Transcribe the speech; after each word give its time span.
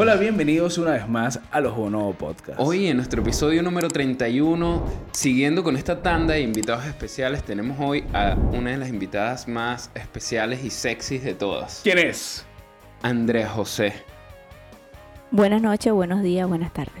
Hola, 0.00 0.14
bienvenidos 0.14 0.78
una 0.78 0.92
vez 0.92 1.08
más 1.08 1.40
a 1.50 1.60
los 1.60 1.74
Bonobo 1.74 2.12
Podcast. 2.12 2.60
Hoy 2.60 2.86
en 2.86 2.98
nuestro 2.98 3.20
episodio 3.20 3.64
número 3.64 3.88
31, 3.88 4.84
siguiendo 5.10 5.64
con 5.64 5.74
esta 5.74 6.00
tanda 6.02 6.34
de 6.34 6.40
invitados 6.40 6.86
especiales, 6.86 7.42
tenemos 7.42 7.78
hoy 7.80 8.04
a 8.12 8.36
una 8.52 8.70
de 8.70 8.76
las 8.76 8.90
invitadas 8.90 9.48
más 9.48 9.90
especiales 9.96 10.62
y 10.62 10.70
sexys 10.70 11.24
de 11.24 11.34
todas. 11.34 11.80
¿Quién 11.82 11.98
es? 11.98 12.46
Andrea 13.02 13.48
José. 13.48 13.92
Buenas 15.32 15.62
noches, 15.62 15.92
buenos 15.92 16.22
días, 16.22 16.46
buenas 16.46 16.72
tardes. 16.72 16.94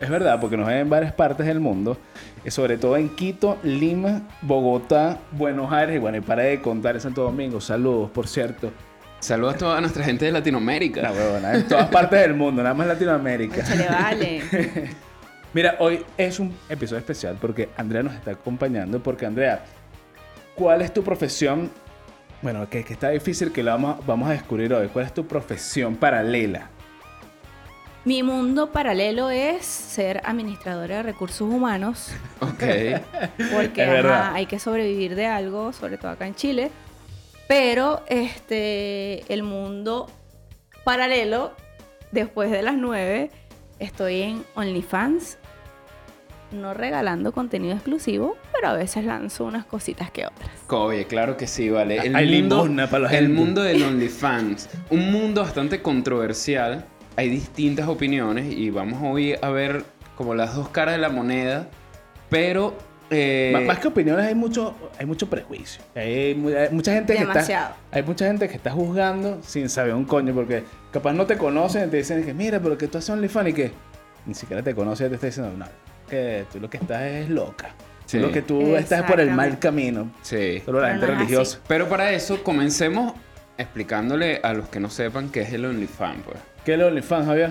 Es 0.00 0.08
verdad, 0.08 0.40
porque 0.40 0.56
nos 0.56 0.68
ven 0.68 0.78
en 0.78 0.88
varias 0.88 1.12
partes 1.12 1.46
del 1.46 1.60
mundo, 1.60 1.98
y 2.46 2.50
sobre 2.50 2.78
todo 2.78 2.96
en 2.96 3.10
Quito, 3.10 3.58
Lima, 3.62 4.22
Bogotá, 4.40 5.18
Buenos 5.32 5.70
Aires 5.70 5.96
y 5.96 5.98
bueno, 5.98 6.16
y 6.16 6.22
para 6.22 6.44
de 6.44 6.62
contar 6.62 6.94
en 6.94 7.02
Santo 7.02 7.24
Domingo. 7.24 7.60
Saludos, 7.60 8.10
por 8.10 8.26
cierto. 8.26 8.72
Saludos 9.20 9.54
a 9.54 9.58
toda 9.58 9.80
nuestra 9.80 10.04
gente 10.04 10.24
de 10.26 10.32
Latinoamérica. 10.32 11.02
La 11.02 11.12
huevona, 11.12 11.54
en 11.54 11.66
todas 11.66 11.88
partes 11.88 12.20
del 12.20 12.34
mundo, 12.34 12.62
nada 12.62 12.74
más 12.74 12.86
Latinoamérica. 12.86 13.64
Se 13.64 13.76
le 13.76 13.88
vale. 13.88 14.42
Mira, 15.52 15.76
hoy 15.80 16.04
es 16.16 16.38
un 16.38 16.56
episodio 16.68 16.98
especial 16.98 17.36
porque 17.40 17.70
Andrea 17.76 18.02
nos 18.02 18.14
está 18.14 18.32
acompañando. 18.32 19.02
Porque, 19.02 19.26
Andrea, 19.26 19.64
¿cuál 20.54 20.82
es 20.82 20.94
tu 20.94 21.02
profesión? 21.02 21.70
Bueno, 22.42 22.68
que, 22.68 22.84
que 22.84 22.92
está 22.92 23.10
difícil 23.10 23.50
que 23.50 23.64
lo 23.64 23.72
vamos, 23.72 24.06
vamos 24.06 24.28
a 24.28 24.32
descubrir 24.32 24.72
hoy. 24.72 24.86
¿Cuál 24.88 25.06
es 25.06 25.14
tu 25.14 25.26
profesión 25.26 25.96
paralela? 25.96 26.70
Mi 28.04 28.22
mundo 28.22 28.70
paralelo 28.70 29.30
es 29.30 29.66
ser 29.66 30.20
administradora 30.24 30.98
de 30.98 31.02
recursos 31.02 31.40
humanos. 31.52 32.12
Ok. 32.40 32.62
Porque 33.52 33.82
ajá, 33.82 34.32
hay 34.32 34.46
que 34.46 34.60
sobrevivir 34.60 35.16
de 35.16 35.26
algo, 35.26 35.72
sobre 35.72 35.98
todo 35.98 36.12
acá 36.12 36.26
en 36.26 36.36
Chile. 36.36 36.70
Pero 37.48 38.02
este, 38.08 39.24
el 39.32 39.42
mundo 39.42 40.06
paralelo, 40.84 41.52
después 42.12 42.50
de 42.50 42.62
las 42.62 42.76
9, 42.76 43.30
estoy 43.78 44.22
en 44.22 44.44
OnlyFans. 44.54 45.38
No 46.52 46.72
regalando 46.72 47.32
contenido 47.32 47.74
exclusivo, 47.74 48.36
pero 48.54 48.68
a 48.68 48.72
veces 48.74 49.04
lanzo 49.04 49.44
unas 49.44 49.66
cositas 49.66 50.10
que 50.10 50.26
otras. 50.26 50.50
Oye, 50.68 51.06
claro 51.06 51.36
que 51.36 51.46
sí, 51.46 51.68
vale. 51.68 52.00
Hay 52.00 52.26
limosna 52.26 52.88
para 52.88 53.04
la 53.04 53.10
el 53.10 53.26
gente. 53.26 53.40
mundo 53.40 53.62
del 53.62 53.82
OnlyFans. 53.88 54.68
Un 54.90 55.10
mundo 55.10 55.42
bastante 55.42 55.82
controversial. 55.82 56.86
Hay 57.16 57.28
distintas 57.30 57.88
opiniones 57.88 58.50
y 58.50 58.70
vamos 58.70 59.00
hoy 59.02 59.34
a 59.40 59.48
ver 59.50 59.84
como 60.16 60.34
las 60.34 60.54
dos 60.54 60.68
caras 60.68 60.94
de 60.94 61.00
la 61.00 61.08
moneda. 61.08 61.68
Pero... 62.28 62.76
eh, 63.10 63.64
Más 63.66 63.78
que 63.78 63.88
opiniones, 63.88 64.26
hay 64.26 64.34
mucho, 64.34 64.74
hay 64.98 65.06
mucho 65.06 65.28
prejuicio. 65.28 65.82
Hay, 65.94 66.34
hay 66.56 66.68
mucha 66.70 66.92
gente 66.92 67.14
que 67.14 67.20
está, 67.20 67.32
Demasiado. 67.34 67.74
hay 67.90 68.02
mucha 68.02 68.26
gente 68.26 68.48
que 68.48 68.56
está 68.56 68.70
juzgando 68.70 69.40
sin 69.42 69.68
saber 69.68 69.94
un 69.94 70.04
coño, 70.04 70.34
porque 70.34 70.64
capaz 70.92 71.12
no 71.12 71.26
te 71.26 71.36
conocen 71.38 71.88
y 71.88 71.90
te 71.90 71.96
dicen 71.98 72.24
que 72.24 72.34
mira, 72.34 72.60
pero 72.60 72.76
que 72.76 72.88
tú 72.88 72.98
haces 72.98 73.10
OnlyFans 73.10 73.48
y 73.48 73.52
que 73.52 73.72
ni 74.26 74.34
siquiera 74.34 74.62
te 74.62 74.74
conoce 74.74 75.06
y 75.06 75.08
te 75.08 75.14
está 75.14 75.26
diciendo, 75.26 75.52
no, 75.56 75.66
que 76.08 76.44
tú 76.52 76.60
lo 76.60 76.68
que 76.68 76.76
estás 76.78 77.02
es 77.02 77.28
loca. 77.30 77.70
Sí. 78.06 78.18
Lo 78.18 78.32
que 78.32 78.40
tú 78.40 78.74
estás 78.74 79.02
por 79.02 79.20
el 79.20 79.30
mal 79.32 79.58
camino. 79.58 80.10
Sí. 80.22 80.62
Solo 80.64 80.80
la 80.80 80.88
Pero 80.88 81.00
gente 81.00 81.12
no 81.12 81.18
religiosa. 81.18 81.58
Pero 81.68 81.88
para 81.90 82.10
eso 82.12 82.42
comencemos 82.42 83.12
explicándole 83.58 84.40
a 84.42 84.54
los 84.54 84.68
que 84.68 84.80
no 84.80 84.88
sepan 84.88 85.28
qué 85.30 85.42
es 85.42 85.52
el 85.52 85.64
OnlyFans, 85.66 86.22
pues. 86.24 86.38
¿Qué 86.64 86.72
es 86.72 86.78
el 86.78 86.84
OnlyFans, 86.86 87.26
Javier? 87.26 87.50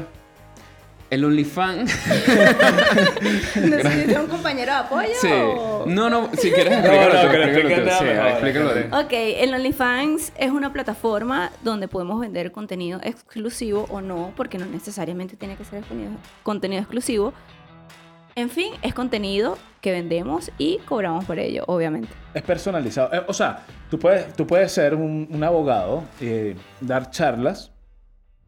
El 1.09 1.23
OnlyFans... 1.23 1.89
¿Necesitas 3.55 4.23
un 4.23 4.27
compañero 4.29 4.71
de 4.73 4.77
apoyo? 4.77 5.09
sí. 5.21 5.29
o- 5.31 5.85
No, 5.87 6.09
no, 6.09 6.29
si 6.37 6.51
quieres 6.51 6.73
No, 6.73 6.79
explícalo 6.79 7.13
no, 7.13 7.19
tú, 7.21 7.25
explícalo 7.27 7.45
explique 7.45 7.75
tú. 7.79 7.85
nada 7.85 7.99
Sí, 7.99 8.05
mejor, 8.05 8.27
explícalo 8.27 8.69
tú. 8.71 8.77
explícalo. 8.79 9.05
Ok, 9.05 9.13
el 9.13 9.53
OnlyFans 9.53 10.33
es 10.37 10.51
una 10.51 10.73
plataforma 10.73 11.51
donde 11.63 11.87
podemos 11.87 12.19
vender 12.19 12.51
contenido 12.51 12.99
exclusivo 13.03 13.85
o 13.89 14.01
no, 14.01 14.33
porque 14.35 14.57
no 14.57 14.65
necesariamente 14.65 15.35
tiene 15.37 15.55
que 15.55 15.63
ser 15.65 15.83
contenido- 16.43 16.81
exclusivo. 16.81 17.33
En 18.35 18.49
fin, 18.51 18.73
es 18.83 18.93
contenido 18.93 19.57
que 19.81 19.91
vendemos 19.91 20.51
y 20.59 20.77
cobramos 20.79 21.25
por 21.25 21.39
ello, 21.39 21.63
obviamente. 21.67 22.09
Es 22.35 22.43
personalizado. 22.43 23.11
Eh, 23.13 23.23
o 23.27 23.33
sea, 23.33 23.65
tú 23.89 23.97
puedes, 23.97 24.31
tú 24.33 24.45
puedes 24.45 24.71
ser 24.71 24.93
un, 24.93 25.27
un 25.31 25.43
abogado 25.43 26.03
y 26.21 26.53
dar 26.81 27.09
charlas 27.09 27.71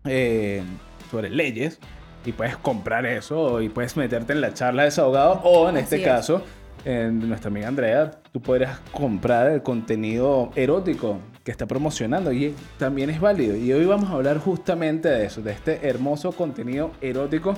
eh, 0.06 0.62
sobre 1.10 1.30
leyes 1.32 1.80
y 2.30 2.32
puedes 2.32 2.58
comprar 2.58 3.06
eso 3.06 3.62
y 3.62 3.70
puedes 3.70 3.98
meterte 3.98 4.34
en 4.34 4.42
la 4.42 4.54
charla 4.54 4.84
de 4.84 4.90
ese 4.90 5.02
abogado 5.02 5.34
o 5.44 5.68
en 5.70 5.78
este 5.78 5.98
es. 5.98 6.04
caso, 6.06 6.42
en 6.86 7.28
nuestra 7.28 7.50
amiga 7.50 7.68
Andrea, 7.68 8.12
tú 8.32 8.42
podrías 8.42 8.80
comprar 8.92 9.50
el 9.52 9.62
contenido 9.64 10.52
erótico 10.56 11.20
que 11.44 11.52
está 11.52 11.66
promocionando 11.66 12.32
y 12.32 12.54
también 12.78 13.10
es 13.10 13.20
válido. 13.20 13.56
Y 13.56 13.74
hoy 13.74 13.86
vamos 13.86 14.10
a 14.10 14.14
hablar 14.14 14.38
justamente 14.38 15.10
de 15.10 15.26
eso, 15.26 15.42
de 15.42 15.52
este 15.52 15.88
hermoso 15.88 16.32
contenido 16.32 16.92
erótico 17.02 17.56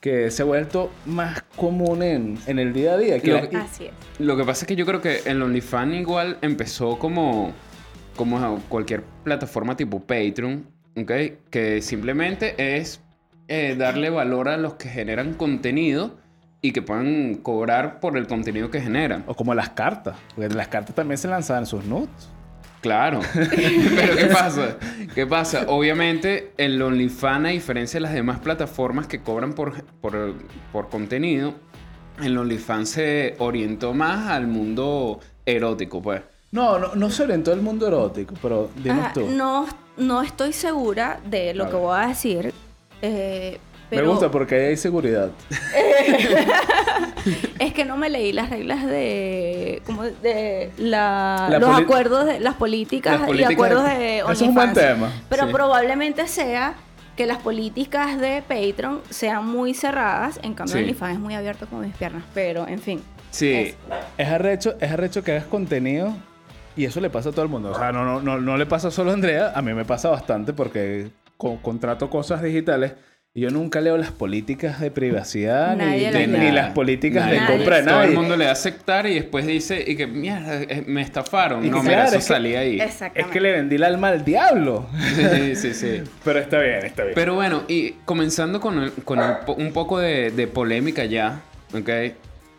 que 0.00 0.30
se 0.30 0.42
ha 0.42 0.44
vuelto 0.46 0.90
más 1.06 1.42
común 1.56 2.02
en, 2.02 2.38
en 2.46 2.58
el 2.58 2.72
día 2.72 2.94
a 2.94 2.96
día. 2.98 3.18
Que 3.20 3.28
Lo 3.32 3.36
la- 3.40 3.48
que- 3.48 3.56
Así 3.56 3.84
es. 3.86 3.92
Lo 4.18 4.36
que 4.36 4.44
pasa 4.44 4.64
es 4.64 4.68
que 4.68 4.76
yo 4.76 4.86
creo 4.86 5.00
que 5.00 5.20
el 5.26 5.42
OnlyFans 5.42 5.94
igual 5.96 6.38
empezó 6.40 6.98
como, 6.98 7.52
como 8.16 8.60
cualquier 8.68 9.02
plataforma 9.24 9.76
tipo 9.76 10.00
Patreon, 10.00 10.64
¿ok? 10.96 11.12
Que 11.50 11.82
simplemente 11.82 12.54
es 12.78 13.00
eh, 13.50 13.74
darle 13.76 14.08
valor 14.10 14.48
a 14.48 14.56
los 14.56 14.74
que 14.74 14.88
generan 14.88 15.34
contenido 15.34 16.16
y 16.62 16.72
que 16.72 16.82
puedan 16.82 17.34
cobrar 17.34 18.00
por 18.00 18.16
el 18.16 18.26
contenido 18.26 18.70
que 18.70 18.80
generan. 18.80 19.24
O 19.26 19.34
como 19.34 19.54
las 19.54 19.70
cartas, 19.70 20.14
porque 20.34 20.54
las 20.54 20.68
cartas 20.68 20.94
también 20.94 21.18
se 21.18 21.26
lanzaban 21.28 21.66
sus 21.66 21.84
nudes. 21.84 22.08
Claro. 22.80 23.20
Pero 23.34 24.16
¿qué 24.16 24.26
pasa? 24.26 24.76
¿Qué 25.14 25.26
pasa? 25.26 25.64
Obviamente 25.68 26.52
el 26.56 26.80
OnlyFans, 26.80 27.46
a 27.46 27.48
diferencia 27.50 27.98
de 27.98 28.02
las 28.02 28.14
demás 28.14 28.38
plataformas 28.38 29.06
que 29.06 29.20
cobran 29.20 29.52
por, 29.52 29.82
por, 30.00 30.34
por 30.72 30.88
contenido, 30.88 31.54
el 32.22 32.38
OnlyFans 32.38 32.88
se 32.88 33.34
orientó 33.38 33.92
más 33.94 34.28
al 34.30 34.46
mundo 34.46 35.20
erótico, 35.44 36.00
pues. 36.00 36.22
No, 36.52 36.78
no, 36.78 36.94
no 36.94 37.10
se 37.10 37.24
orientó 37.24 37.52
el 37.52 37.62
mundo 37.62 37.86
erótico, 37.86 38.34
pero 38.40 38.70
dinos 38.82 39.06
Ah, 39.08 39.10
tú. 39.12 39.26
no, 39.28 39.66
no 39.96 40.22
estoy 40.22 40.52
segura 40.52 41.20
de 41.26 41.52
lo 41.54 41.68
que 41.68 41.76
voy 41.76 41.98
a 42.00 42.06
decir. 42.08 42.52
Eh, 43.02 43.58
Me 43.90 44.02
gusta 44.02 44.30
porque 44.30 44.54
ahí 44.54 44.66
hay 44.68 44.76
seguridad. 44.76 45.30
es 47.58 47.72
que 47.74 47.84
no 47.84 47.96
me 47.96 48.10
leí 48.10 48.32
las 48.32 48.50
reglas 48.50 48.86
de 48.86 49.82
como 49.86 50.04
de 50.04 50.70
la, 50.78 51.48
La 51.50 51.58
los 51.58 51.76
acuerdos 51.78 52.26
de 52.26 52.40
las 52.40 52.54
políticas, 52.54 53.18
Las 53.18 53.26
políticas- 53.28 53.50
y 53.50 53.54
acuerdos 53.54 53.84
de 53.84 54.18
Eso 54.18 54.32
es 54.32 54.42
un 54.42 54.54
buen 54.54 54.72
tema. 54.72 55.10
Pero 55.28 55.46
Sí. 55.46 55.52
probablemente 55.52 56.26
sea 56.28 56.74
que 57.16 57.26
las 57.26 57.38
políticas 57.38 58.18
de 58.18 58.42
Patreon 58.42 59.00
sean 59.10 59.46
muy 59.46 59.74
cerradas, 59.74 60.40
en 60.42 60.54
cambio 60.54 60.76
Sí. 60.76 60.80
OnlyFans 60.82 61.14
es 61.14 61.20
muy 61.20 61.34
abierto 61.34 61.66
como 61.66 61.82
mis 61.82 61.94
piernas, 61.94 62.22
pero 62.32 62.66
en 62.66 62.78
fin. 62.80 63.02
Sí. 63.30 63.52
Es- 63.52 63.74
Es 64.16 64.28
arrecho, 64.28 64.74
es 64.80 64.90
arrecho 64.90 65.22
que 65.22 65.32
hagas 65.32 65.44
contenido 65.44 66.14
y 66.76 66.84
eso 66.86 67.00
le 67.00 67.10
pasa 67.10 67.28
a 67.30 67.32
todo 67.32 67.42
el 67.42 67.48
mundo. 67.50 67.72
O 67.72 67.78
sea, 67.78 67.92
no, 67.92 68.04
no, 68.04 68.22
no, 68.22 68.40
no 68.40 68.56
le 68.56 68.64
pasa 68.66 68.90
solo 68.90 69.10
a 69.10 69.14
Andrea, 69.14 69.52
a 69.54 69.60
mí 69.62 69.74
me 69.74 69.84
pasa 69.84 70.08
bastante 70.08 70.52
porque 70.52 71.10
co- 71.40 71.58
contrato 71.62 72.10
cosas 72.10 72.42
digitales 72.42 72.92
y 73.32 73.42
yo 73.42 73.50
nunca 73.50 73.80
leo 73.80 73.96
las 73.96 74.10
políticas 74.10 74.80
de 74.80 74.90
privacidad 74.90 75.76
ni, 75.76 76.00
las 76.10 76.28
ni- 76.28 76.50
las 76.50 76.72
políticas 76.72 77.30
de 77.30 77.36
Nadie. 77.38 77.56
compra 77.56 77.76
de 77.76 77.82
Todo 77.84 77.94
nadie. 77.94 78.08
el 78.10 78.14
mundo 78.16 78.36
le 78.36 78.44
da 78.46 78.50
aceptar 78.52 79.06
y 79.06 79.14
después 79.14 79.46
dice 79.46 79.82
y 79.86 79.96
que 79.96 80.06
mierda, 80.08 80.60
eh, 80.62 80.82
me 80.86 81.00
estafaron. 81.00 81.64
Y 81.64 81.70
no, 81.70 81.80
mira, 81.82 81.94
claro, 81.94 82.08
eso 82.08 82.18
es 82.18 82.24
que- 82.24 82.32
salía 82.34 82.58
ahí. 82.60 82.80
Es 82.80 83.26
que 83.28 83.40
le 83.40 83.52
vendí 83.52 83.76
el 83.76 83.84
alma 83.84 84.08
al 84.08 84.24
diablo. 84.24 84.86
Sí, 85.14 85.54
sí, 85.56 85.74
sí. 85.74 86.02
Pero 86.24 86.40
está 86.40 86.58
bien, 86.58 86.84
está 86.84 87.04
bien. 87.04 87.14
Pero 87.14 87.34
bueno, 87.36 87.62
y 87.68 87.92
comenzando 88.04 88.60
con, 88.60 88.82
el- 88.82 88.92
con 89.04 89.20
el 89.20 89.34
un 89.56 89.72
poco 89.72 89.98
de, 90.00 90.32
de 90.32 90.46
polémica 90.48 91.04
ya, 91.04 91.40
¿ok? 91.72 91.88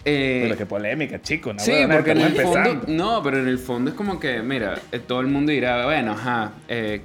Eh, 0.03 0.40
Pero 0.46 0.58
qué 0.58 0.66
polémica, 0.66 1.22
chico. 1.22 1.53
Sí, 1.58 1.72
huevona, 1.72 1.96
porque 1.96 2.12
en 2.12 2.22
el 2.22 2.36
fondo, 2.42 2.81
no, 2.88 3.22
pero 3.22 3.38
en 3.40 3.48
el 3.50 3.59
fondo 3.59 3.92
es 3.92 3.96
como 3.96 4.19
que, 4.19 4.42
mira, 4.42 4.75
todo 5.06 5.19
el 5.19 5.27
mundo 5.27 5.51
dirá, 5.51 5.86
bueno, 5.86 6.13
ajá, 6.13 6.54
eh, 6.69 7.01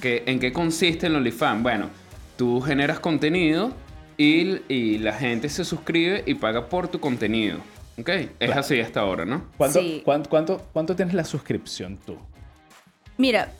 ¿qué- 0.00 0.22
¿en 0.26 0.38
qué 0.40 0.52
consiste 0.52 1.06
el 1.06 1.16
OnlyFans? 1.16 1.62
Bueno, 1.62 1.90
tú 2.36 2.60
generas 2.60 3.00
contenido 3.00 3.72
y, 4.16 4.60
y 4.72 4.98
la 4.98 5.12
gente 5.14 5.48
se 5.48 5.64
suscribe 5.64 6.22
y 6.26 6.34
paga 6.34 6.66
por 6.68 6.88
tu 6.88 7.00
contenido, 7.00 7.58
¿ok? 7.98 8.08
Es 8.40 8.50
así 8.50 8.80
hasta 8.80 9.00
ahora, 9.00 9.24
¿no? 9.24 9.44
¿Cuánto, 9.56 9.80
Sí. 9.80 10.02
cuánto, 10.04 10.28
cuánto, 10.30 10.62
cuánto 10.72 10.96
tienes 10.96 11.14
la 11.14 11.24
suscripción 11.24 11.98
tú? 12.04 12.16
Mira, 13.18 13.52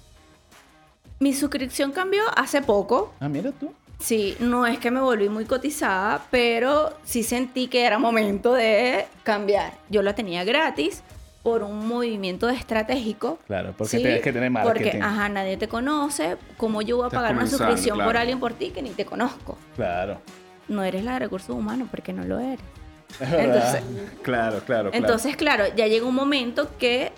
mi 1.20 1.32
suscripción 1.34 1.92
cambió 1.92 2.22
hace 2.36 2.62
poco. 2.62 3.14
Ah, 3.20 3.28
mira 3.28 3.52
tú. 3.52 3.72
Sí, 4.00 4.36
no 4.40 4.66
es 4.66 4.78
que 4.80 4.90
me 4.90 5.00
volví 5.00 5.28
muy 5.28 5.44
cotizada, 5.44 6.26
pero 6.32 6.92
sí 7.04 7.22
sentí 7.22 7.68
que 7.68 7.84
era 7.84 7.98
momento 8.00 8.52
de 8.54 9.06
cambiar. 9.22 9.74
Yo 9.88 10.02
la 10.02 10.14
tenía 10.16 10.42
gratis 10.42 11.04
por 11.42 11.62
un 11.62 11.86
movimiento 11.88 12.48
estratégico. 12.48 13.38
Claro, 13.46 13.74
porque 13.76 13.96
Sí, 13.96 14.02
tienes 14.02 14.22
que 14.22 14.32
tener 14.32 14.50
marketing. 14.50 14.82
Porque, 14.84 15.02
ajá, 15.02 15.28
nadie 15.28 15.56
te 15.56 15.68
conoce. 15.68 16.36
¿Cómo 16.56 16.82
yo 16.82 16.96
voy 16.96 17.04
a 17.04 17.06
Estás 17.08 17.18
pagar 17.20 17.34
una 17.36 17.46
suscripción 17.46 17.98
por 17.98 18.16
alguien 18.16 18.38
por 18.38 18.52
ti 18.54 18.70
que 18.70 18.82
ni 18.82 18.90
te 18.90 19.04
conozco? 19.04 19.58
Claro. 19.74 20.20
No 20.68 20.84
eres 20.84 21.04
la 21.04 21.14
de 21.14 21.18
recursos 21.20 21.50
humanos 21.56 21.88
porque 21.90 22.12
no 22.12 22.24
lo 22.24 22.38
eres. 22.38 22.60
Entonces- 23.20 23.82
claro, 24.22 24.60
claro, 24.64 24.64
claro. 24.64 24.90
Entonces, 24.92 25.36
claro, 25.36 25.64
ya 25.74 25.86
llegó 25.86 26.08
un 26.08 26.14
momento 26.14 26.70
que 26.78 27.12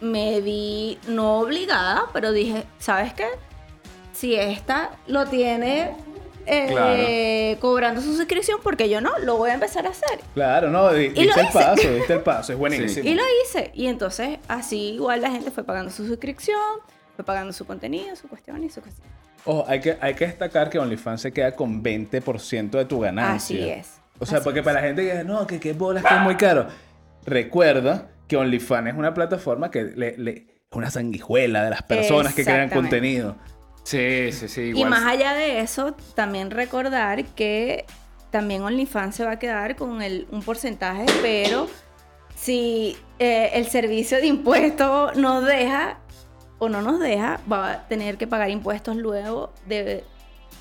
me 0.00 0.40
vi 0.40 0.98
no 1.08 1.38
obligada, 1.40 2.04
pero 2.12 2.32
dije, 2.32 2.64
¿sabes 2.78 3.14
qué? 3.14 3.26
Si 4.12 4.34
esta 4.34 4.90
lo 5.06 5.26
tiene 5.26 5.92
eh, 6.50 7.56
cobrando 7.60 8.00
su 8.00 8.14
suscripción 8.16 8.58
porque 8.62 8.88
yo 8.88 9.00
no, 9.00 9.16
lo 9.20 9.36
voy 9.36 9.50
a 9.50 9.54
empezar 9.54 9.86
a 9.86 9.90
hacer. 9.90 10.20
Claro, 10.34 10.70
no, 10.70 10.92
di- 10.92 11.06
Y 11.14 11.24
lo 11.26 11.34
diste 11.34 11.40
el 11.40 11.46
hice. 11.46 11.58
paso, 11.58 11.90
diste 11.94 12.12
el 12.14 12.20
paso, 12.24 12.52
es 12.52 12.58
buenísimo. 12.58 13.08
Y 13.08 13.14
lo 13.14 13.22
hice. 13.44 13.70
Y 13.74 13.86
entonces 13.86 14.38
así 14.48 14.90
igual 14.94 15.20
la 15.22 15.30
gente 15.30 15.50
fue 15.50 15.64
pagando 15.64 15.90
su 15.90 16.06
suscripción, 16.06 16.60
fue 17.16 17.24
pagando 17.24 17.52
su 17.52 17.64
contenido, 17.66 18.14
su 18.16 18.28
cuestión 18.28 18.62
y 18.64 18.70
su 18.70 18.80
cosita. 18.80 19.02
Ojo, 19.44 19.64
hay 19.68 19.80
que, 19.80 19.96
hay 20.00 20.14
que 20.14 20.26
destacar 20.26 20.68
que 20.70 20.78
OnlyFans 20.78 21.22
se 21.22 21.32
queda 21.32 21.52
con 21.56 21.82
20% 21.82 22.70
de 22.70 22.84
tu 22.84 23.00
ganancia. 23.00 23.56
Así 23.56 23.68
es. 23.70 24.00
O 24.18 24.26
sea, 24.26 24.38
Así 24.38 24.44
porque 24.44 24.58
es. 24.60 24.64
para 24.64 24.80
la 24.82 24.86
gente 24.86 25.02
que 25.02 25.12
dice, 25.12 25.24
no, 25.24 25.46
que 25.46 25.58
qué 25.60 25.72
bolas, 25.72 26.04
que 26.04 26.14
es 26.14 26.20
muy 26.20 26.34
caro. 26.36 26.66
Recuerda 27.24 28.08
que 28.28 28.36
OnlyFans 28.36 28.88
es 28.88 28.94
una 28.94 29.14
plataforma 29.14 29.70
que 29.70 29.84
le, 29.84 30.16
le- 30.18 30.32
es 30.70 30.76
una 30.76 30.90
sanguijuela 30.90 31.64
de 31.64 31.70
las 31.70 31.82
personas 31.82 32.34
que 32.34 32.44
crean 32.44 32.70
contenido. 32.70 33.36
Sí, 33.90 34.30
sí, 34.30 34.46
sí. 34.46 34.72
Y 34.72 34.84
más 34.84 35.04
allá 35.04 35.34
de 35.34 35.58
eso, 35.58 35.96
también 36.14 36.52
recordar 36.52 37.24
que 37.24 37.86
también 38.30 38.62
OnlyFans 38.62 39.16
se 39.16 39.24
va 39.24 39.32
a 39.32 39.38
quedar 39.40 39.74
con 39.74 40.00
el, 40.00 40.28
un 40.30 40.44
porcentaje, 40.44 41.06
pero 41.22 41.66
si 42.36 42.96
eh, 43.18 43.50
el 43.54 43.66
servicio 43.66 44.18
de 44.18 44.28
impuestos 44.28 45.16
nos 45.16 45.44
deja 45.44 45.98
o 46.60 46.68
no 46.68 46.82
nos 46.82 47.00
deja, 47.00 47.40
va 47.50 47.72
a 47.72 47.88
tener 47.88 48.16
que 48.16 48.28
pagar 48.28 48.50
impuestos 48.50 48.94
luego 48.94 49.52
de, 49.66 50.04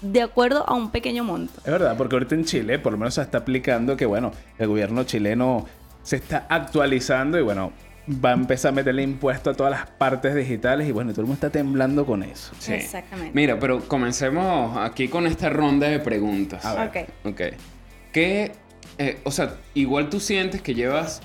de 0.02 0.22
acuerdo 0.24 0.68
a 0.68 0.74
un 0.74 0.90
pequeño 0.90 1.24
monto. 1.24 1.54
Es 1.60 1.72
verdad, 1.72 1.96
porque 1.98 2.16
ahorita 2.16 2.34
en 2.34 2.46
Chile 2.46 2.80
por 2.80 2.94
lo 2.94 2.98
menos 2.98 3.14
se 3.14 3.22
está 3.22 3.38
aplicando 3.38 3.96
que, 3.96 4.08
bueno, 4.08 4.32
el 4.58 4.68
gobierno 4.68 5.04
chileno 5.04 5.68
se 6.02 6.16
está 6.16 6.48
actualizando 6.50 7.38
y, 7.38 7.44
bueno, 7.44 7.74
va 8.10 8.32
a 8.32 8.34
empezar 8.34 8.70
a 8.70 8.76
meterle 8.76 9.04
impuesto 9.04 9.50
a 9.50 9.54
todas 9.54 9.72
las 9.72 9.88
partes 9.88 10.34
digitales 10.34 10.88
y, 10.88 10.92
bueno, 10.92 11.12
todo 11.12 11.22
el 11.22 11.28
mundo 11.28 11.46
está 11.46 11.50
temblando 11.50 12.06
con 12.06 12.24
eso. 12.24 12.52
Sí. 12.60 12.74
Exactamente. 12.74 13.32
Mira, 13.34 13.60
pero 13.60 13.80
comencemos 13.88 14.78
aquí 14.78 15.08
con 15.08 15.28
esta 15.28 15.50
ronda 15.50 15.88
de 15.88 16.00
preguntas. 16.00 16.66
A 16.66 16.86
ver. 16.86 17.08
Ok. 17.24 17.32
Ok. 17.32 17.42
¿Qué, 18.12 18.52
eh, 18.98 19.20
o 19.24 19.32
sea, 19.32 19.56
igual 19.76 20.10
tú 20.10 20.20
sientes 20.20 20.62
que 20.62 20.74
llevas 20.74 21.22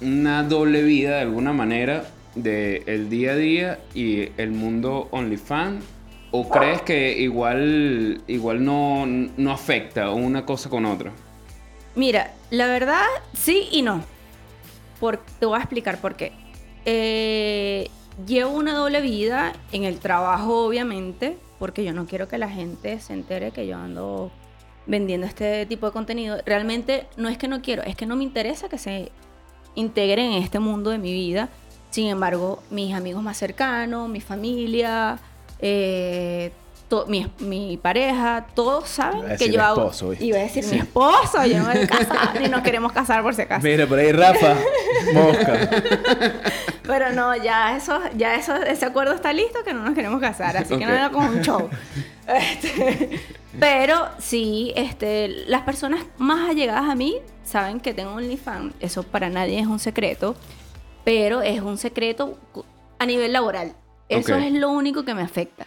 una 0.00 0.42
doble 0.42 0.82
vida 0.82 1.16
de 1.16 1.20
alguna 1.22 1.52
manera 1.52 2.04
de 2.34 2.82
el 2.86 3.08
día 3.08 3.32
a 3.32 3.36
día 3.36 3.78
y 3.94 4.28
el 4.36 4.50
mundo 4.50 5.08
OnlyFans? 5.10 5.84
¿O 6.32 6.48
crees 6.48 6.82
que 6.82 7.18
igual, 7.18 8.22
igual 8.28 8.64
no, 8.64 9.04
no 9.06 9.50
afecta 9.50 10.10
una 10.10 10.46
cosa 10.46 10.70
con 10.70 10.84
otra? 10.84 11.10
Mira, 11.96 12.32
la 12.50 12.66
verdad, 12.66 13.06
sí 13.32 13.68
y 13.72 13.82
no. 13.82 14.04
Te 15.38 15.46
voy 15.46 15.56
a 15.56 15.62
explicar 15.62 15.98
por 16.00 16.14
qué. 16.14 16.32
Eh, 16.84 17.88
llevo 18.26 18.52
una 18.52 18.74
doble 18.74 19.00
vida 19.00 19.52
en 19.72 19.84
el 19.84 19.98
trabajo, 19.98 20.66
obviamente, 20.66 21.38
porque 21.58 21.84
yo 21.84 21.92
no 21.92 22.06
quiero 22.06 22.28
que 22.28 22.38
la 22.38 22.48
gente 22.48 23.00
se 23.00 23.12
entere 23.12 23.50
que 23.50 23.66
yo 23.66 23.76
ando 23.76 24.30
vendiendo 24.86 25.26
este 25.26 25.66
tipo 25.66 25.86
de 25.86 25.92
contenido. 25.92 26.38
Realmente 26.44 27.06
no 27.16 27.28
es 27.28 27.38
que 27.38 27.48
no 27.48 27.62
quiero, 27.62 27.82
es 27.82 27.96
que 27.96 28.06
no 28.06 28.16
me 28.16 28.24
interesa 28.24 28.68
que 28.68 28.78
se 28.78 29.10
integren 29.74 30.32
en 30.32 30.42
este 30.42 30.58
mundo 30.58 30.90
de 30.90 30.98
mi 30.98 31.12
vida. 31.12 31.48
Sin 31.90 32.06
embargo, 32.06 32.62
mis 32.70 32.94
amigos 32.94 33.22
más 33.22 33.36
cercanos, 33.36 34.08
mi 34.08 34.20
familia, 34.20 35.18
eh, 35.60 36.52
to- 36.90 37.06
mi, 37.06 37.26
mi 37.38 37.78
pareja, 37.78 38.44
todos 38.54 38.86
saben 38.90 39.36
que 39.38 39.48
yo 39.50 39.62
hago. 39.62 39.80
esposo. 39.90 40.12
Iba 40.20 40.36
a 40.38 40.42
decir 40.42 40.64
mi 40.66 40.76
esposo, 40.78 41.42
yo 41.46 41.58
no 41.60 41.68
me 41.68 41.86
casado, 41.86 42.38
ni 42.38 42.48
nos 42.48 42.60
queremos 42.60 42.92
casar 42.92 43.22
por 43.22 43.34
si 43.34 43.40
acaso. 43.42 43.62
Mira, 43.66 43.86
por 43.86 43.98
ahí 43.98 44.12
Rafa, 44.12 44.56
mosca. 45.14 45.70
Pero 46.82 47.12
no, 47.12 47.34
ya 47.36 47.76
eso, 47.76 47.98
ya 48.16 48.34
eso, 48.34 48.54
ese 48.56 48.84
acuerdo 48.84 49.14
está 49.14 49.32
listo 49.32 49.60
que 49.64 49.72
no 49.72 49.82
nos 49.84 49.94
queremos 49.94 50.20
casar, 50.20 50.56
así 50.58 50.76
que 50.76 50.84
no 50.84 50.92
era 50.92 51.08
como 51.10 51.28
un 51.28 51.40
show. 51.40 51.70
Este, 52.30 53.18
pero 53.58 54.06
sí, 54.20 54.72
este, 54.76 55.26
las 55.48 55.62
personas 55.62 56.04
más 56.18 56.48
allegadas 56.48 56.88
a 56.88 56.94
mí 56.94 57.16
saben 57.42 57.80
que 57.80 57.92
tengo 57.92 58.12
OnlyFans. 58.12 58.72
Eso 58.78 59.02
para 59.02 59.28
nadie 59.28 59.58
es 59.58 59.66
un 59.66 59.80
secreto, 59.80 60.36
pero 61.04 61.42
es 61.42 61.60
un 61.60 61.76
secreto 61.76 62.38
a 63.00 63.06
nivel 63.06 63.32
laboral. 63.32 63.72
Eso 64.08 64.36
es 64.36 64.52
lo 64.52 64.70
único 64.70 65.04
que 65.04 65.12
me 65.14 65.22
afecta. 65.22 65.66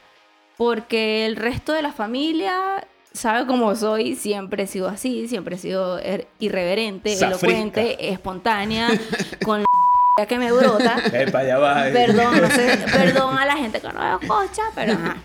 Porque 0.57 1.25
el 1.25 1.35
resto 1.35 1.73
de 1.73 1.81
la 1.81 1.91
familia 1.91 2.87
sabe 3.11 3.45
cómo 3.47 3.75
soy, 3.75 4.15
siempre 4.15 4.63
he 4.63 4.67
sido 4.67 4.87
así, 4.87 5.27
siempre 5.27 5.55
he 5.55 5.59
sido 5.59 5.99
er- 5.99 6.27
irreverente, 6.39 7.15
Zafrisca. 7.15 7.47
elocuente, 7.47 8.09
espontánea, 8.11 8.89
con 9.43 9.63
la 10.17 10.25
que 10.27 10.37
me 10.37 10.51
brota. 10.51 11.01
Epa, 11.11 11.39
allá 11.39 11.57
va. 11.57 11.83
Perdón, 11.91 12.41
no 12.41 12.49
sé, 12.49 12.77
perdón 12.91 13.37
a 13.37 13.45
la 13.45 13.55
gente 13.57 13.79
que 13.81 13.87
no 13.87 13.99
me 13.99 14.11
escucha, 14.13 14.61
pero 14.75 14.93
ajá. 14.93 15.17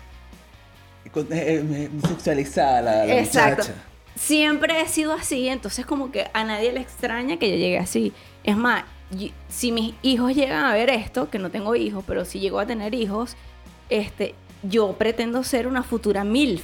Eh, 1.31 1.89
Sexualizada 2.07 2.81
la, 2.81 3.05
la 3.05 3.19
Exacto. 3.19 3.63
muchacha. 3.63 3.73
Siempre 4.15 4.81
he 4.81 4.87
sido 4.87 5.13
así, 5.13 5.47
entonces 5.47 5.85
como 5.85 6.11
que 6.11 6.29
a 6.33 6.43
nadie 6.43 6.71
le 6.73 6.81
extraña 6.81 7.37
que 7.37 7.49
yo 7.49 7.55
llegue 7.55 7.79
así. 7.79 8.13
Es 8.43 8.57
más, 8.57 8.83
si 9.47 9.71
mis 9.71 9.95
hijos 10.01 10.35
llegan 10.35 10.65
a 10.65 10.73
ver 10.73 10.89
esto, 10.89 11.29
que 11.29 11.39
no 11.39 11.49
tengo 11.49 11.75
hijos, 11.75 12.03
pero 12.05 12.25
si 12.25 12.39
llego 12.39 12.59
a 12.59 12.65
tener 12.67 12.93
hijos, 12.93 13.37
este, 13.89 14.35
yo 14.63 14.93
pretendo 14.93 15.43
ser 15.43 15.67
una 15.67 15.83
futura 15.83 16.23
MILF. 16.23 16.63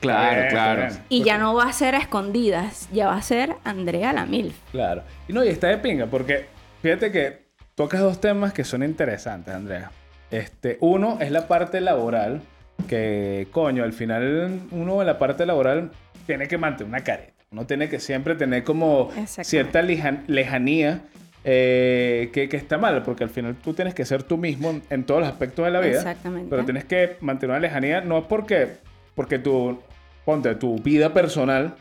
Claro, 0.00 0.42
Eh, 0.42 0.48
claro. 0.48 0.94
Y 1.08 1.24
ya 1.24 1.38
no 1.38 1.54
va 1.54 1.64
a 1.64 1.72
ser 1.72 1.94
a 1.94 1.98
escondidas, 1.98 2.88
ya 2.92 3.08
va 3.08 3.16
a 3.16 3.22
ser 3.22 3.56
Andrea 3.64 4.12
la 4.12 4.26
MILF. 4.26 4.54
Claro. 4.70 5.02
Y 5.26 5.32
no, 5.32 5.44
y 5.44 5.48
está 5.48 5.66
de 5.68 5.78
pinga, 5.78 6.06
porque 6.06 6.46
fíjate 6.82 7.10
que 7.10 7.42
tocas 7.74 8.00
dos 8.00 8.20
temas 8.20 8.52
que 8.52 8.62
son 8.64 8.82
interesantes, 8.84 9.52
Andrea. 9.54 9.90
Este, 10.30 10.76
uno 10.80 11.18
es 11.20 11.30
la 11.32 11.48
parte 11.48 11.80
laboral, 11.80 12.42
que 12.86 13.48
coño, 13.50 13.82
al 13.82 13.92
final 13.92 14.60
uno 14.70 15.00
en 15.00 15.06
la 15.06 15.18
parte 15.18 15.46
laboral 15.46 15.90
tiene 16.26 16.46
que 16.46 16.58
mantener 16.58 16.88
una 16.88 17.02
careta. 17.02 17.32
Uno 17.50 17.66
tiene 17.66 17.88
que 17.88 17.98
siempre 17.98 18.34
tener 18.34 18.62
como 18.62 19.10
cierta 19.26 19.82
lejan- 19.82 20.22
lejanía 20.26 21.00
eh, 21.44 22.30
que, 22.32 22.48
que 22.48 22.56
está 22.56 22.78
mal, 22.78 23.02
porque 23.02 23.24
al 23.24 23.30
final 23.30 23.54
tú 23.56 23.72
tienes 23.74 23.94
que 23.94 24.04
ser 24.04 24.22
tú 24.22 24.36
mismo 24.36 24.70
en, 24.70 24.82
en 24.90 25.04
todos 25.04 25.20
los 25.20 25.28
aspectos 25.30 25.64
de 25.64 25.70
la 25.70 25.80
vida. 25.80 25.96
Exactamente. 25.98 26.48
Pero 26.50 26.64
tienes 26.64 26.84
que 26.84 27.16
mantener 27.20 27.50
una 27.52 27.60
lejanía, 27.60 28.00
no 28.00 28.26
porque, 28.28 28.68
porque 29.14 29.38
tu, 29.38 29.80
ponte, 30.24 30.54
tu 30.56 30.78
vida 30.78 31.14
personal 31.14 31.74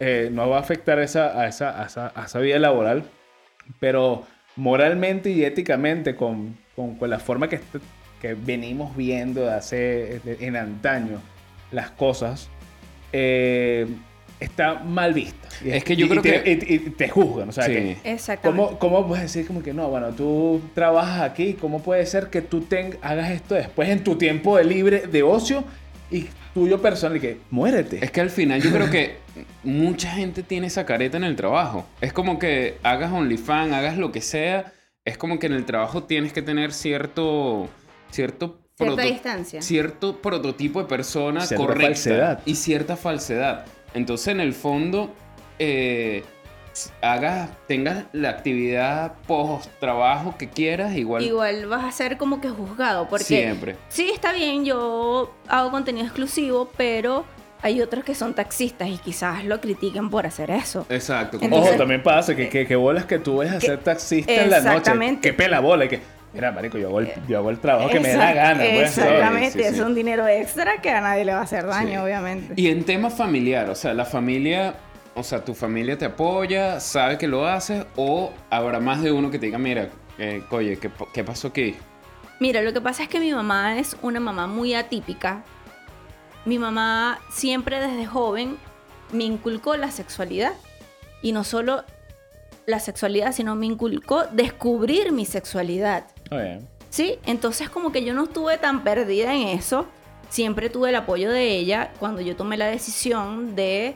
eh, 0.00 0.28
no 0.32 0.48
va 0.48 0.58
a 0.58 0.60
afectar 0.60 0.98
esa, 1.00 1.40
a, 1.40 1.48
esa, 1.48 1.82
a, 1.82 1.86
esa, 1.86 2.12
a 2.14 2.24
esa 2.26 2.38
vida 2.40 2.58
laboral, 2.58 3.04
pero 3.80 4.24
moralmente 4.56 5.30
y 5.30 5.44
éticamente, 5.44 6.14
con, 6.14 6.56
con, 6.76 6.94
con 6.96 7.10
la 7.10 7.18
forma 7.18 7.48
que, 7.48 7.60
que 8.20 8.34
venimos 8.34 8.96
viendo 8.96 9.42
de 9.42 9.52
hace, 9.52 10.20
de- 10.24 10.38
en 10.40 10.56
antaño 10.56 11.20
las 11.72 11.90
cosas, 11.90 12.48
eh, 13.12 13.86
está 14.40 14.74
mal 14.74 15.12
vista. 15.14 15.48
Y 15.64 15.70
Es 15.70 15.82
que 15.84 15.96
yo 15.96 16.06
y- 16.06 16.08
creo 16.08 16.20
y 16.20 16.22
te, 16.22 16.42
que- 16.42 16.66
y- 16.70 16.74
y 16.74 16.78
te 16.90 17.08
juzgan, 17.08 17.48
o 17.48 17.52
sea, 17.52 17.64
Sí. 17.64 17.72
que, 17.72 17.96
Exactamente. 18.04 18.64
¿Cómo, 18.64 18.78
¿Cómo 18.78 19.06
puedes 19.08 19.24
decir 19.24 19.46
como 19.46 19.62
que 19.62 19.72
no? 19.74 19.88
Bueno, 19.88 20.10
tú 20.10 20.60
trabajas 20.74 21.22
aquí, 21.22 21.54
¿cómo 21.54 21.82
puede 21.82 22.06
ser 22.06 22.28
que 22.28 22.40
tú 22.42 22.60
ten- 22.62 22.98
hagas 23.02 23.30
esto 23.30 23.54
después 23.54 23.88
en 23.88 24.04
tu 24.04 24.16
tiempo 24.16 24.56
de 24.56 24.64
libre 24.64 25.06
de 25.06 25.22
ocio 25.22 25.64
y 26.10 26.26
tuyo 26.54 26.80
personal 26.80 27.16
y 27.16 27.20
que 27.20 27.38
muérete? 27.50 28.04
Es 28.04 28.10
que 28.10 28.20
al 28.20 28.30
final 28.30 28.62
yo 28.62 28.70
creo 28.70 28.90
que 28.90 29.16
mucha 29.64 30.10
gente 30.10 30.42
tiene 30.42 30.68
esa 30.68 30.86
careta 30.86 31.16
en 31.16 31.24
el 31.24 31.34
trabajo. 31.36 31.86
Es 32.00 32.12
como 32.12 32.38
que 32.38 32.78
hagas 32.82 33.12
OnlyFans, 33.12 33.72
hagas 33.72 33.96
lo 33.98 34.12
que 34.12 34.20
sea, 34.20 34.72
es 35.04 35.18
como 35.18 35.38
que 35.38 35.46
en 35.46 35.54
el 35.54 35.64
trabajo 35.64 36.04
tienes 36.04 36.32
que 36.32 36.42
tener 36.42 36.72
cierto 36.72 37.68
cierto 38.10 38.60
Cierta 38.76 38.94
proto- 38.96 39.08
distancia. 39.12 39.60
cierto 39.62 40.22
prototipo 40.22 40.80
de 40.80 40.86
persona 40.88 41.40
Cierta 41.40 41.64
correcta 41.66 41.86
falsedad. 41.88 42.40
y 42.46 42.54
cierta 42.54 42.96
falsedad. 42.96 43.66
Entonces 43.98 44.28
en 44.28 44.40
el 44.40 44.54
fondo 44.54 45.12
eh, 45.58 46.24
hagas 47.02 47.50
tengas 47.66 48.04
la 48.12 48.30
actividad 48.30 49.14
post 49.26 49.68
trabajo 49.80 50.36
que 50.38 50.48
quieras 50.48 50.94
igual, 50.96 51.22
Igual 51.24 51.66
vas 51.66 51.84
a 51.84 51.90
ser 51.92 52.16
como 52.16 52.40
que 52.40 52.48
juzgado, 52.48 53.08
porque 53.08 53.24
siempre. 53.24 53.76
sí 53.88 54.10
está 54.14 54.32
bien, 54.32 54.64
yo 54.64 55.34
hago 55.48 55.70
contenido 55.70 56.06
exclusivo, 56.06 56.70
pero 56.76 57.24
hay 57.60 57.80
otros 57.82 58.04
que 58.04 58.14
son 58.14 58.34
taxistas 58.34 58.88
y 58.88 58.98
quizás 58.98 59.44
lo 59.44 59.60
critiquen 59.60 60.10
por 60.10 60.24
hacer 60.26 60.52
eso. 60.52 60.86
Exacto. 60.88 61.38
Entonces- 61.40 61.70
Ojo, 61.70 61.78
también 61.78 62.02
pasa 62.04 62.36
que, 62.36 62.48
que, 62.48 62.66
que 62.66 62.76
bolas 62.76 63.04
que 63.06 63.18
tú 63.18 63.38
vayas 63.38 63.56
a 63.56 63.60
ser 63.60 63.78
taxista 63.82 64.32
en 64.32 64.48
la 64.50 64.58
noche. 64.60 64.68
Exactamente. 64.68 65.28
Que 65.28 65.34
pela 65.34 65.58
bola 65.58 65.86
y 65.86 65.88
que, 65.88 66.00
mira, 66.38 66.52
marico, 66.52 66.78
yo 66.78 66.86
hago 66.88 67.00
el, 67.00 67.12
yo 67.26 67.38
hago 67.38 67.50
el 67.50 67.58
trabajo 67.58 67.88
que 67.90 67.98
me 67.98 68.12
da 68.12 68.32
gana. 68.32 68.58
pues. 68.60 68.96
Exactamente, 68.96 69.50
Sí, 69.50 69.58
sí, 69.58 69.68
sí. 69.70 69.74
es 69.74 69.80
un 69.80 69.94
dinero 69.94 70.26
extra 70.28 70.80
que 70.80 70.90
a 70.90 71.00
nadie 71.00 71.24
le 71.24 71.32
va 71.32 71.40
a 71.40 71.42
hacer 71.42 71.66
daño, 71.66 72.04
obviamente. 72.04 72.54
Y 72.56 72.68
en 72.68 72.84
tema 72.84 73.10
familiar, 73.10 73.68
o 73.68 73.74
sea, 73.74 73.92
la 73.92 74.04
familia, 74.04 74.74
o 75.16 75.24
sea, 75.24 75.44
tu 75.44 75.52
familia 75.54 75.98
te 75.98 76.04
apoya, 76.04 76.78
sabe 76.78 77.18
que 77.18 77.26
lo 77.26 77.46
haces, 77.46 77.84
o 77.96 78.32
habrá 78.50 78.78
más 78.78 79.02
de 79.02 79.10
uno 79.10 79.30
que 79.32 79.38
te 79.40 79.46
diga, 79.46 79.58
mira, 79.58 79.88
eh, 80.18 80.42
oye, 80.50 80.78
¿qué, 80.78 80.90
qué 81.12 81.24
pasó 81.24 81.48
aquí? 81.48 81.74
Mira, 82.38 82.62
lo 82.62 82.72
que 82.72 82.80
pasa 82.80 83.02
es 83.02 83.08
que 83.08 83.18
mi 83.18 83.32
mamá 83.32 83.78
es 83.80 83.96
una 84.00 84.20
mamá 84.20 84.46
muy 84.46 84.74
atípica. 84.74 85.42
Mi 86.44 86.56
mamá 86.58 87.18
siempre 87.32 87.80
desde 87.80 88.06
joven 88.06 88.56
me 89.12 89.24
inculcó 89.24 89.76
la 89.76 89.90
sexualidad. 89.90 90.52
Y 91.20 91.32
no 91.32 91.42
solo 91.42 91.82
la 92.66 92.78
sexualidad, 92.78 93.32
sino 93.32 93.56
me 93.56 93.66
inculcó 93.66 94.24
descubrir 94.30 95.10
mi 95.10 95.24
sexualidad. 95.24 96.04
Muy 96.30 96.42
bien. 96.42 96.68
¿Sí? 96.90 97.18
Entonces 97.26 97.70
como 97.70 97.92
que 97.92 98.04
yo 98.04 98.14
no 98.14 98.24
estuve 98.24 98.58
tan 98.58 98.82
perdida 98.82 99.34
en 99.34 99.48
eso. 99.48 99.86
siempre 100.30 100.68
tuve 100.68 100.90
el 100.90 100.96
apoyo 100.96 101.30
de 101.30 101.56
ella 101.56 101.92
cuando 101.98 102.20
yo 102.20 102.36
tomé 102.36 102.56
la 102.56 102.66
decisión 102.66 103.56
de, 103.56 103.94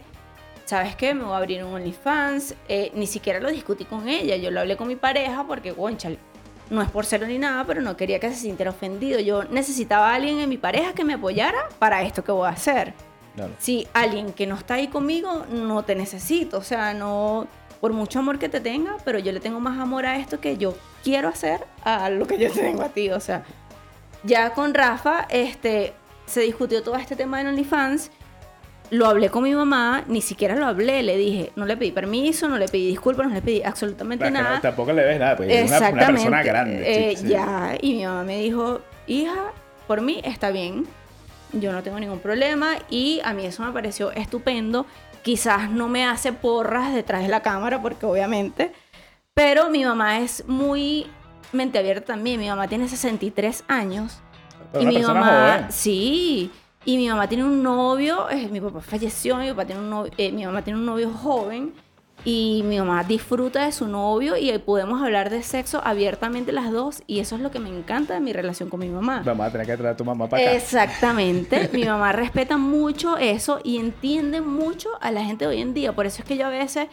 ¿sabes 0.64 0.96
qué? 0.96 1.14
Me 1.14 1.24
voy 1.24 1.34
a 1.34 1.36
abrir 1.36 1.64
un 1.64 1.74
OnlyFans. 1.74 2.54
Eh, 2.68 2.90
ni 2.94 3.06
siquiera 3.06 3.40
lo 3.40 3.50
discutí 3.50 3.84
con 3.84 4.08
ella, 4.08 4.36
yo 4.36 4.50
lo 4.50 4.60
hablé 4.60 4.76
con 4.76 4.88
mi 4.88 4.96
pareja 4.96 5.46
porque, 5.46 5.72
conchale, 5.72 6.18
no 6.70 6.80
es 6.80 6.90
por 6.90 7.04
celo 7.04 7.26
ni 7.26 7.38
nada, 7.38 7.64
pero 7.64 7.82
no 7.82 7.96
quería 7.96 8.18
que 8.18 8.30
se 8.30 8.36
sintiera 8.36 8.70
ofendido. 8.70 9.20
Yo 9.20 9.44
necesitaba 9.44 10.10
a 10.10 10.14
alguien 10.14 10.38
en 10.38 10.48
mi 10.48 10.56
pareja 10.56 10.94
que 10.94 11.04
me 11.04 11.14
apoyara 11.14 11.68
para 11.78 12.02
esto 12.02 12.24
que 12.24 12.32
voy 12.32 12.46
a 12.46 12.52
hacer. 12.52 12.94
Claro. 13.34 13.52
Si 13.58 13.86
alguien 13.92 14.32
que 14.32 14.46
no 14.46 14.54
está 14.54 14.74
ahí 14.74 14.88
conmigo, 14.88 15.44
no 15.50 15.82
te 15.84 15.94
necesito. 15.94 16.58
O 16.58 16.62
sea, 16.62 16.94
no, 16.94 17.46
por 17.80 17.92
mucho 17.92 18.20
amor 18.20 18.38
que 18.38 18.48
te 18.48 18.60
tenga, 18.60 18.96
pero 19.04 19.18
yo 19.18 19.32
le 19.32 19.40
tengo 19.40 19.60
más 19.60 19.78
amor 19.78 20.06
a 20.06 20.16
esto 20.16 20.40
que 20.40 20.56
yo 20.56 20.74
quiero 21.02 21.28
hacer 21.28 21.61
a 21.85 22.09
lo 22.11 22.26
que 22.26 22.38
yo 22.38 22.50
te 22.50 22.61
tengo 22.61 22.82
a 22.82 22.88
ti. 22.88 23.11
O 23.11 23.21
sea, 23.21 23.42
ya 24.25 24.50
con 24.54 24.75
Rafa, 24.75 25.26
este, 25.30 25.92
se 26.26 26.40
discutió 26.42 26.82
todo 26.82 26.97
este 26.97 27.16
tema 27.16 27.42
de 27.42 27.49
OnlyFans. 27.49 28.11
Lo 28.90 29.06
hablé 29.06 29.30
con 29.30 29.42
mi 29.42 29.54
mamá, 29.54 30.04
ni 30.06 30.21
siquiera 30.21 30.54
lo 30.54 30.66
hablé, 30.66 31.02
le 31.02 31.16
dije, 31.16 31.50
no 31.56 31.64
le 31.64 31.78
pedí 31.78 31.92
permiso, 31.92 32.47
no 32.49 32.59
le 32.59 32.68
pedí 32.68 32.88
disculpas, 32.88 33.26
no 33.26 33.32
le 33.35 33.40
pedí 33.40 33.62
absolutamente 33.62 34.23
Para 34.23 34.32
que 34.37 34.38
no- 34.38 34.44
nada. 34.44 34.61
tampoco 34.61 34.92
le 34.92 35.02
ves 35.02 35.18
nada, 35.18 35.35
pues 35.37 35.50
es 35.50 35.71
una, 35.71 35.88
una 35.90 36.06
persona 36.09 36.42
grande. 36.42 37.11
Eh, 37.12 37.16
sí. 37.16 37.28
Ya, 37.28 37.75
y 37.80 37.94
mi 37.94 38.04
mamá 38.04 38.23
me 38.25 38.38
dijo, 38.42 38.82
hija, 39.06 39.52
por 39.87 40.02
mí 40.02 40.21
está 40.25 40.50
bien, 40.50 40.87
yo 41.54 41.73
no 41.73 41.82
tengo 41.82 41.99
ningún 42.00 42.18
problema 42.18 42.75
y 42.90 43.23
a 43.25 43.32
mí 43.32 43.47
eso 43.47 43.62
me 43.62 43.73
pareció 43.73 44.12
estupendo. 44.12 44.85
Quizás 45.23 45.71
no 45.71 45.88
me 45.88 46.04
hace 46.04 46.35
porras 46.35 46.92
detrás 46.92 47.23
de 47.23 47.28
la 47.28 47.40
cámara 47.40 47.80
porque 47.80 48.04
obviamente, 48.04 48.73
pero 49.34 49.70
mi 49.70 49.84
mamá 49.84 50.20
es 50.20 50.44
muy 50.46 51.06
mente 51.52 51.78
abierta 51.78 52.06
también. 52.14 52.40
Mi 52.40 52.48
mamá 52.48 52.68
tiene 52.68 52.88
63 52.88 53.64
años 53.68 54.20
Pero 54.72 54.90
y 54.90 54.94
mi 54.94 55.02
mamá, 55.02 55.54
joven. 55.54 55.66
sí, 55.72 56.50
y 56.84 56.96
mi 56.96 57.08
mamá 57.08 57.28
tiene 57.28 57.44
un 57.44 57.62
novio, 57.62 58.28
eh, 58.30 58.48
mi 58.48 58.60
papá 58.60 58.80
falleció, 58.80 59.36
mi, 59.36 59.48
papá 59.50 59.66
tiene 59.66 59.80
un 59.80 59.90
novio, 59.90 60.12
eh, 60.16 60.32
mi 60.32 60.44
mamá 60.44 60.62
tiene 60.62 60.78
un 60.78 60.86
novio 60.86 61.10
joven 61.10 61.72
y 62.24 62.62
mi 62.64 62.78
mamá 62.78 63.02
disfruta 63.02 63.64
de 63.64 63.72
su 63.72 63.88
novio 63.88 64.36
y 64.36 64.56
podemos 64.58 65.02
hablar 65.02 65.28
de 65.28 65.42
sexo 65.42 65.80
abiertamente 65.84 66.52
las 66.52 66.70
dos 66.70 67.02
y 67.06 67.18
eso 67.18 67.34
es 67.34 67.40
lo 67.42 67.50
que 67.50 67.58
me 67.58 67.68
encanta 67.68 68.14
de 68.14 68.20
mi 68.20 68.32
relación 68.32 68.68
con 68.68 68.80
mi 68.80 68.88
mamá. 68.88 69.22
A 69.26 69.50
tener 69.50 69.66
que 69.66 69.76
traer 69.76 69.94
a 69.94 69.96
tu 69.96 70.04
mamá 70.04 70.28
para 70.28 70.42
acá. 70.42 70.52
Exactamente. 70.52 71.68
Mi 71.72 71.84
mamá 71.84 72.12
respeta 72.12 72.56
mucho 72.58 73.16
eso 73.18 73.60
y 73.64 73.78
entiende 73.78 74.40
mucho 74.40 74.90
a 75.00 75.10
la 75.10 75.24
gente 75.24 75.46
de 75.46 75.50
hoy 75.50 75.60
en 75.60 75.74
día. 75.74 75.94
Por 75.94 76.06
eso 76.06 76.22
es 76.22 76.28
que 76.28 76.36
yo 76.36 76.46
a 76.46 76.50
veces, 76.50 76.86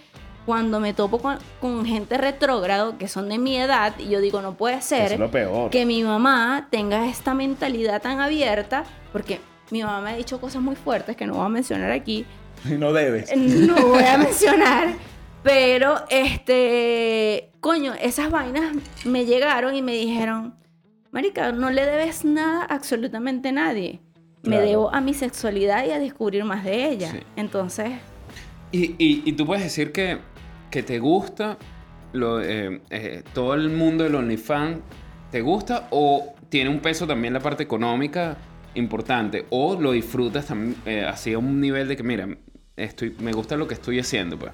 cuando 0.50 0.80
me 0.80 0.96
topo 0.96 1.20
con, 1.20 1.38
con 1.62 1.86
gente 1.86 2.18
retrógrado 2.18 2.98
que 2.98 3.08
son 3.08 3.30
de 3.30 3.38
mi 3.38 3.56
edad, 3.56 3.94
y 4.00 4.10
yo 4.10 4.20
digo, 4.20 4.42
no 4.42 4.56
puede 4.58 4.78
es 4.78 4.86
ser 4.86 5.20
lo 5.20 5.30
peor. 5.30 5.70
que 5.70 5.86
mi 5.86 6.02
mamá 6.04 6.70
tenga 6.72 7.08
esta 7.08 7.36
mentalidad 7.36 8.02
tan 8.02 8.20
abierta, 8.20 8.84
porque 9.14 9.40
mi 9.70 9.84
mamá 9.84 10.02
me 10.02 10.10
ha 10.10 10.16
dicho 10.16 10.42
cosas 10.42 10.64
muy 10.64 10.76
fuertes 10.76 11.16
que 11.16 11.28
no 11.28 11.36
voy 11.36 11.46
a 11.46 11.50
mencionar 11.50 11.92
aquí. 11.92 12.26
No 12.66 12.94
debes. 12.94 13.30
No 13.38 13.76
voy 13.76 14.02
a 14.04 14.18
mencionar. 14.28 14.88
Pero, 15.44 15.98
este, 16.10 17.52
coño, 17.60 17.94
esas 18.02 18.32
vainas 18.32 18.74
me 19.06 19.26
llegaron 19.26 19.76
y 19.76 19.84
me 19.84 19.94
dijeron, 19.94 20.56
Marica, 21.12 21.52
no 21.52 21.70
le 21.70 21.86
debes 21.86 22.26
nada 22.26 22.64
a 22.64 22.74
absolutamente 22.76 23.52
nadie. 23.52 24.00
Me 24.42 24.56
Claro. 24.56 24.66
debo 24.66 24.94
a 24.96 25.00
mi 25.00 25.14
sexualidad 25.14 25.86
y 25.86 25.92
a 25.92 26.00
descubrir 26.00 26.44
más 26.44 26.64
de 26.64 26.90
ella. 26.90 27.12
Sí. 27.12 27.20
Entonces, 27.36 27.92
Y, 28.72 28.96
y- 29.04 29.24
y 29.26 29.32
tú 29.34 29.48
puedes 29.48 29.64
decir 29.64 29.92
que, 29.92 30.20
que 30.70 30.84
te 30.84 31.00
gusta 31.00 31.58
lo, 32.14 32.42
eh, 32.42 32.82
eh, 32.90 33.24
todo 33.34 33.54
el 33.54 33.70
mundo 33.70 34.04
del 34.04 34.16
OnlyFans, 34.16 34.80
¿te 35.32 35.42
gusta 35.42 35.88
o 35.92 36.34
tiene 36.50 36.70
un 36.70 36.80
peso 36.80 37.06
también 37.06 37.34
la 37.34 37.40
parte 37.40 37.64
económica 37.64 38.36
importante? 38.76 39.46
¿O 39.50 39.80
lo 39.80 39.92
disfrutas 39.92 40.46
también 40.46 40.76
eh, 40.86 41.06
así 41.08 41.34
a 41.34 41.40
un 41.40 41.60
nivel 41.62 41.88
de 41.88 41.96
que, 41.98 42.04
mira, 42.04 42.28
estoy, 42.76 43.16
me 43.20 43.32
gusta 43.32 43.56
lo 43.58 43.68
que 43.68 43.74
estoy 43.76 44.00
haciendo? 44.00 44.38
Pues? 44.38 44.52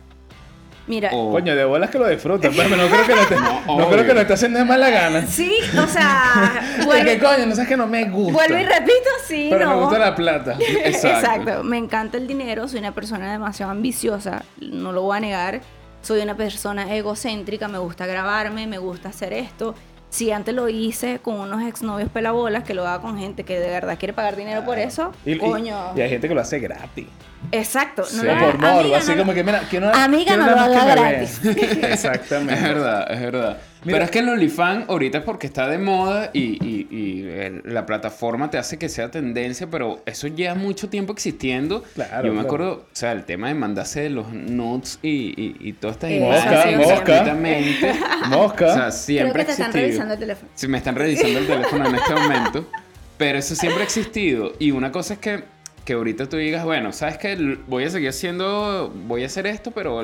mira, 0.88 1.10
O- 1.14 1.32
Coño, 1.32 1.56
de 1.56 1.64
bolas 1.66 1.90
que 1.90 1.98
lo 1.98 2.08
disfrutas. 2.08 2.54
Pues, 2.54 2.68
pero 2.70 2.82
no 2.82 2.88
creo 2.90 3.06
que 3.08 3.16
lo 3.16 3.22
esté, 3.22 3.36
no, 3.36 3.60
obvio. 3.74 3.90
creo 3.92 4.06
que 4.06 4.14
lo 4.14 4.22
esté 4.22 4.34
haciendo 4.34 4.60
de 4.60 4.66
mala 4.66 4.90
gana. 4.90 5.26
sí, 5.26 5.52
o 5.82 5.88
sea, 5.88 6.62
Porque 6.86 7.04
vuelvo, 7.18 7.26
coño, 7.28 7.46
no 7.48 7.56
sabes 7.56 7.70
que 7.70 7.78
no 7.78 7.88
me 7.88 8.04
gusta. 8.06 8.34
vuelvo 8.34 8.58
y 8.58 8.64
repito, 8.66 9.10
sí, 9.26 9.48
pero 9.50 9.66
no. 9.66 9.76
me 9.78 9.82
gusta 9.84 10.00
la 10.00 10.16
plata. 10.16 10.58
Exacto. 10.84 11.08
Exacto. 11.08 11.64
Me 11.64 11.78
encanta 11.78 12.18
el 12.18 12.28
dinero, 12.28 12.68
soy 12.68 12.80
una 12.80 12.94
persona 12.94 13.32
demasiado 13.32 13.72
ambiciosa, 13.72 14.44
no 14.60 14.92
lo 14.92 15.02
voy 15.04 15.18
a 15.18 15.20
negar. 15.22 15.62
Soy 16.06 16.22
una 16.22 16.38
persona 16.38 16.94
egocéntrica, 16.96 17.68
me 17.68 17.80
gusta 17.80 18.06
grabarme, 18.06 18.68
me 18.68 18.78
gusta 18.78 19.10
hacer 19.10 19.34
esto. 19.34 19.74
Si 20.12 20.32
antes 20.32 20.54
lo 20.54 20.70
hice 20.70 21.18
con 21.18 21.40
unos 21.40 21.64
exnovios 21.64 22.10
pelabolas, 22.12 22.64
que 22.64 22.76
lo 22.76 22.88
haga 22.88 23.02
con 23.02 23.18
gente 23.18 23.44
que 23.44 23.60
de 23.60 23.72
verdad 23.72 23.98
quiere 23.98 24.14
pagar 24.14 24.36
dinero 24.36 24.64
por 24.64 24.78
eso, 24.78 25.12
Y, 25.26 25.36
coño. 25.40 25.76
y 25.96 26.02
hay 26.02 26.10
gente 26.12 26.28
que 26.28 26.36
lo 26.36 26.42
hace 26.42 26.60
gratis. 26.60 27.08
Exacto. 27.52 28.04
No 28.04 28.08
Sí, 28.08 28.18
lo 28.18 28.34
por 28.34 28.44
hagas- 28.44 28.60
morbo, 28.60 28.80
amiga, 28.82 28.98
así 29.00 29.12
no 29.14 29.18
como 29.18 29.32
lo- 29.32 29.36
que 29.36 29.44
mira, 29.44 29.62
quiero, 29.68 29.92
Amiga, 29.96 30.36
quiero 30.36 30.46
no 30.46 30.52
lo 30.68 30.72
que 30.72 30.78
haga 30.78 30.96
gratis. 30.96 31.42
Exactamente. 31.84 32.54
Es 32.54 32.62
verdad, 32.62 33.12
es 33.12 33.20
verdad. 33.22 33.58
Mira- 33.86 33.96
Pero 33.98 34.06
es 34.06 34.12
que 34.12 34.20
el 34.20 34.30
OnlyFans 34.30 34.90
ahorita 34.90 35.20
es 35.20 35.24
porque 35.24 35.48
está 35.48 35.68
de 35.70 35.78
moda 35.78 36.32
y, 36.34 36.58
y- 36.66 36.88
y 36.90 37.22
el- 37.30 37.62
la 37.66 37.86
plataforma 37.86 38.50
te 38.50 38.58
hace 38.58 38.78
que 38.78 38.90
sea 38.90 39.12
tendencia, 39.12 39.68
pero 39.70 40.02
eso 40.06 40.28
lleva 40.28 40.56
mucho 40.56 40.90
tiempo 40.90 41.14
existiendo. 41.14 41.84
Claro, 41.94 42.28
Yo 42.28 42.34
me 42.34 42.42
claro. 42.42 42.48
acuerdo, 42.48 42.74
o 42.74 42.86
sea, 42.92 43.12
el 43.12 43.24
tema 43.26 43.48
de 43.48 43.54
mandarse 43.54 44.02
de 44.02 44.10
los 44.10 44.34
nudes 44.34 45.00
y, 45.02 45.10
y, 45.40 45.56
y 45.60 45.74
todas 45.74 45.96
estas 45.98 46.12
Mosca, 46.12 46.52
imágenes 46.52 46.88
mosca. 46.88 47.04
gratuitamente. 47.06 47.94
Mosca. 48.30 48.66
O 48.66 48.74
sea, 48.74 48.80
Creo 48.88 48.92
siempre 48.92 49.34
que 49.34 49.42
ha 49.42 49.46
te 49.46 49.52
están 49.52 49.66
existido. 49.68 49.82
revisando 49.88 50.14
el 50.16 50.20
teléfono. 50.20 50.50
Sí, 50.56 50.68
me 50.68 50.78
están 50.80 50.96
revisando 50.96 51.40
el 51.40 51.48
teléfono 51.48 51.88
en 51.90 51.96
este 51.96 52.14
momento. 52.16 52.70
Pero 53.18 53.38
eso 53.40 53.56
siempre 53.56 53.82
ha 53.82 53.86
existido. 53.86 54.54
Y 54.60 54.72
una 54.72 54.92
cosa 54.92 55.14
es 55.14 55.20
que, 55.20 55.44
que 55.86 55.94
ahorita 55.94 56.28
tú 56.28 56.38
digas, 56.38 56.66
bueno, 56.66 56.92
sabes 56.92 57.18
que 57.18 57.58
voy 57.68 57.84
a 57.84 57.90
seguir 57.90 58.10
haciendo, 58.10 58.92
voy 59.08 59.24
a 59.24 59.28
hacer 59.28 59.46
esto, 59.48 59.70
pero, 59.72 60.02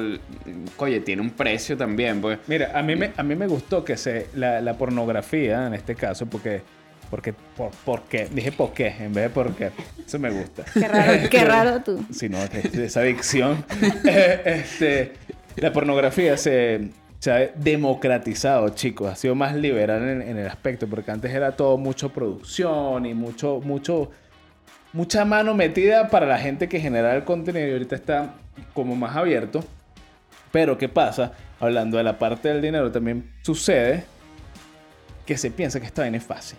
oye, 0.77 0.99
tiene 0.99 1.21
un 1.23 1.31
precio 1.31 1.75
también, 1.75 2.21
pues. 2.21 2.37
Mira, 2.47 2.71
a 2.73 2.83
mí 2.83 2.95
me, 2.95 3.11
a 3.17 3.23
mí 3.23 3.35
me 3.35 3.47
gustó 3.47 3.83
que 3.83 3.97
se, 3.97 4.27
la, 4.35 4.61
la 4.61 4.75
pornografía, 4.77 5.65
en 5.67 5.73
este 5.73 5.95
caso, 5.95 6.27
porque, 6.27 6.61
porque, 7.09 7.33
por, 7.33 7.71
por 7.83 8.03
qué, 8.03 8.27
dije 8.31 8.51
por 8.51 8.73
qué, 8.73 8.87
en 8.99 9.11
vez 9.13 9.23
de 9.25 9.29
por 9.31 9.53
qué. 9.55 9.71
Eso 10.05 10.19
me 10.19 10.29
gusta. 10.29 10.63
Qué 10.73 10.87
raro, 10.87 11.29
qué 11.29 11.43
raro 11.45 11.81
tú. 11.83 12.05
Si 12.11 12.29
no, 12.29 12.37
es- 12.43 12.73
esa 12.75 12.99
adicción. 13.01 13.65
Eh, 14.05 14.41
este, 14.45 15.13
la 15.55 15.73
pornografía 15.73 16.37
se, 16.37 16.89
se 17.19 17.31
ha 17.31 17.37
democratizado, 17.55 18.69
chicos. 18.69 19.11
Ha 19.11 19.15
sido 19.15 19.35
más 19.35 19.55
liberal 19.55 20.07
en, 20.07 20.21
en 20.21 20.37
el 20.37 20.47
aspecto, 20.47 20.87
porque 20.87 21.11
antes 21.11 21.31
era 21.33 21.53
todo 21.55 21.77
mucho 21.77 22.09
producción 22.09 23.05
y 23.05 23.13
mucho, 23.13 23.59
mucho, 23.63 24.11
mucha 24.93 25.25
mano 25.25 25.53
metida 25.53 26.09
para 26.09 26.25
la 26.25 26.37
gente 26.37 26.67
que 26.67 26.79
genera 26.79 27.15
el 27.15 27.23
contenido 27.23 27.67
y 27.67 27.71
ahorita 27.71 27.95
está 27.95 28.33
como 28.73 28.95
más 28.95 29.15
abierto. 29.15 29.63
Pero 30.51 30.77
¿qué 30.77 30.89
pasa? 30.89 31.33
Hablando 31.59 31.97
de 31.97 32.03
la 32.03 32.19
parte 32.19 32.49
del 32.49 32.61
dinero, 32.61 32.91
también 32.91 33.31
sucede 33.41 34.03
que 35.25 35.37
se 35.37 35.51
piensa 35.51 35.79
que 35.79 35.85
esta 35.85 36.01
vaina 36.01 36.17
es 36.17 36.23
fácil. 36.23 36.57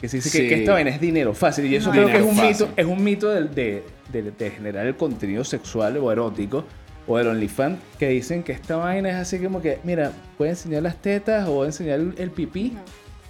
Que 0.00 0.08
se 0.08 0.16
dice 0.16 0.30
que- 0.30 0.38
Sí. 0.38 0.48
que, 0.48 0.54
esta 0.60 0.72
vaina 0.72 0.90
es 0.90 1.00
dinero 1.00 1.34
fácil. 1.34 1.66
Y 1.66 1.76
eso 1.76 1.88
No, 1.88 1.92
creo 1.92 2.06
que 2.06 2.16
es 2.16 2.22
un 2.22 2.34
fácil. 2.36 2.66
mito, 2.66 2.68
es 2.76 2.86
un 2.86 3.04
mito 3.04 3.28
del- 3.28 3.54
de, 3.54 3.84
de- 4.12 4.30
de 4.32 4.50
generar 4.50 4.86
el 4.86 4.96
contenido 4.96 5.44
sexual 5.44 5.96
o 5.98 6.10
erótico 6.10 6.64
o 7.06 7.18
del 7.18 7.28
OnlyFans 7.28 7.78
que 7.98 8.08
dicen 8.08 8.42
que 8.42 8.52
esta 8.52 8.76
vaina 8.76 9.10
es 9.10 9.16
así 9.16 9.38
como 9.38 9.60
que, 9.60 9.78
mira, 9.84 10.10
puede 10.38 10.52
enseñar 10.52 10.82
las 10.82 10.96
tetas 10.96 11.46
o 11.48 11.64
enseñar 11.64 12.00
el, 12.00 12.14
el 12.18 12.30
pipí. 12.30 12.70
No. 12.74 12.80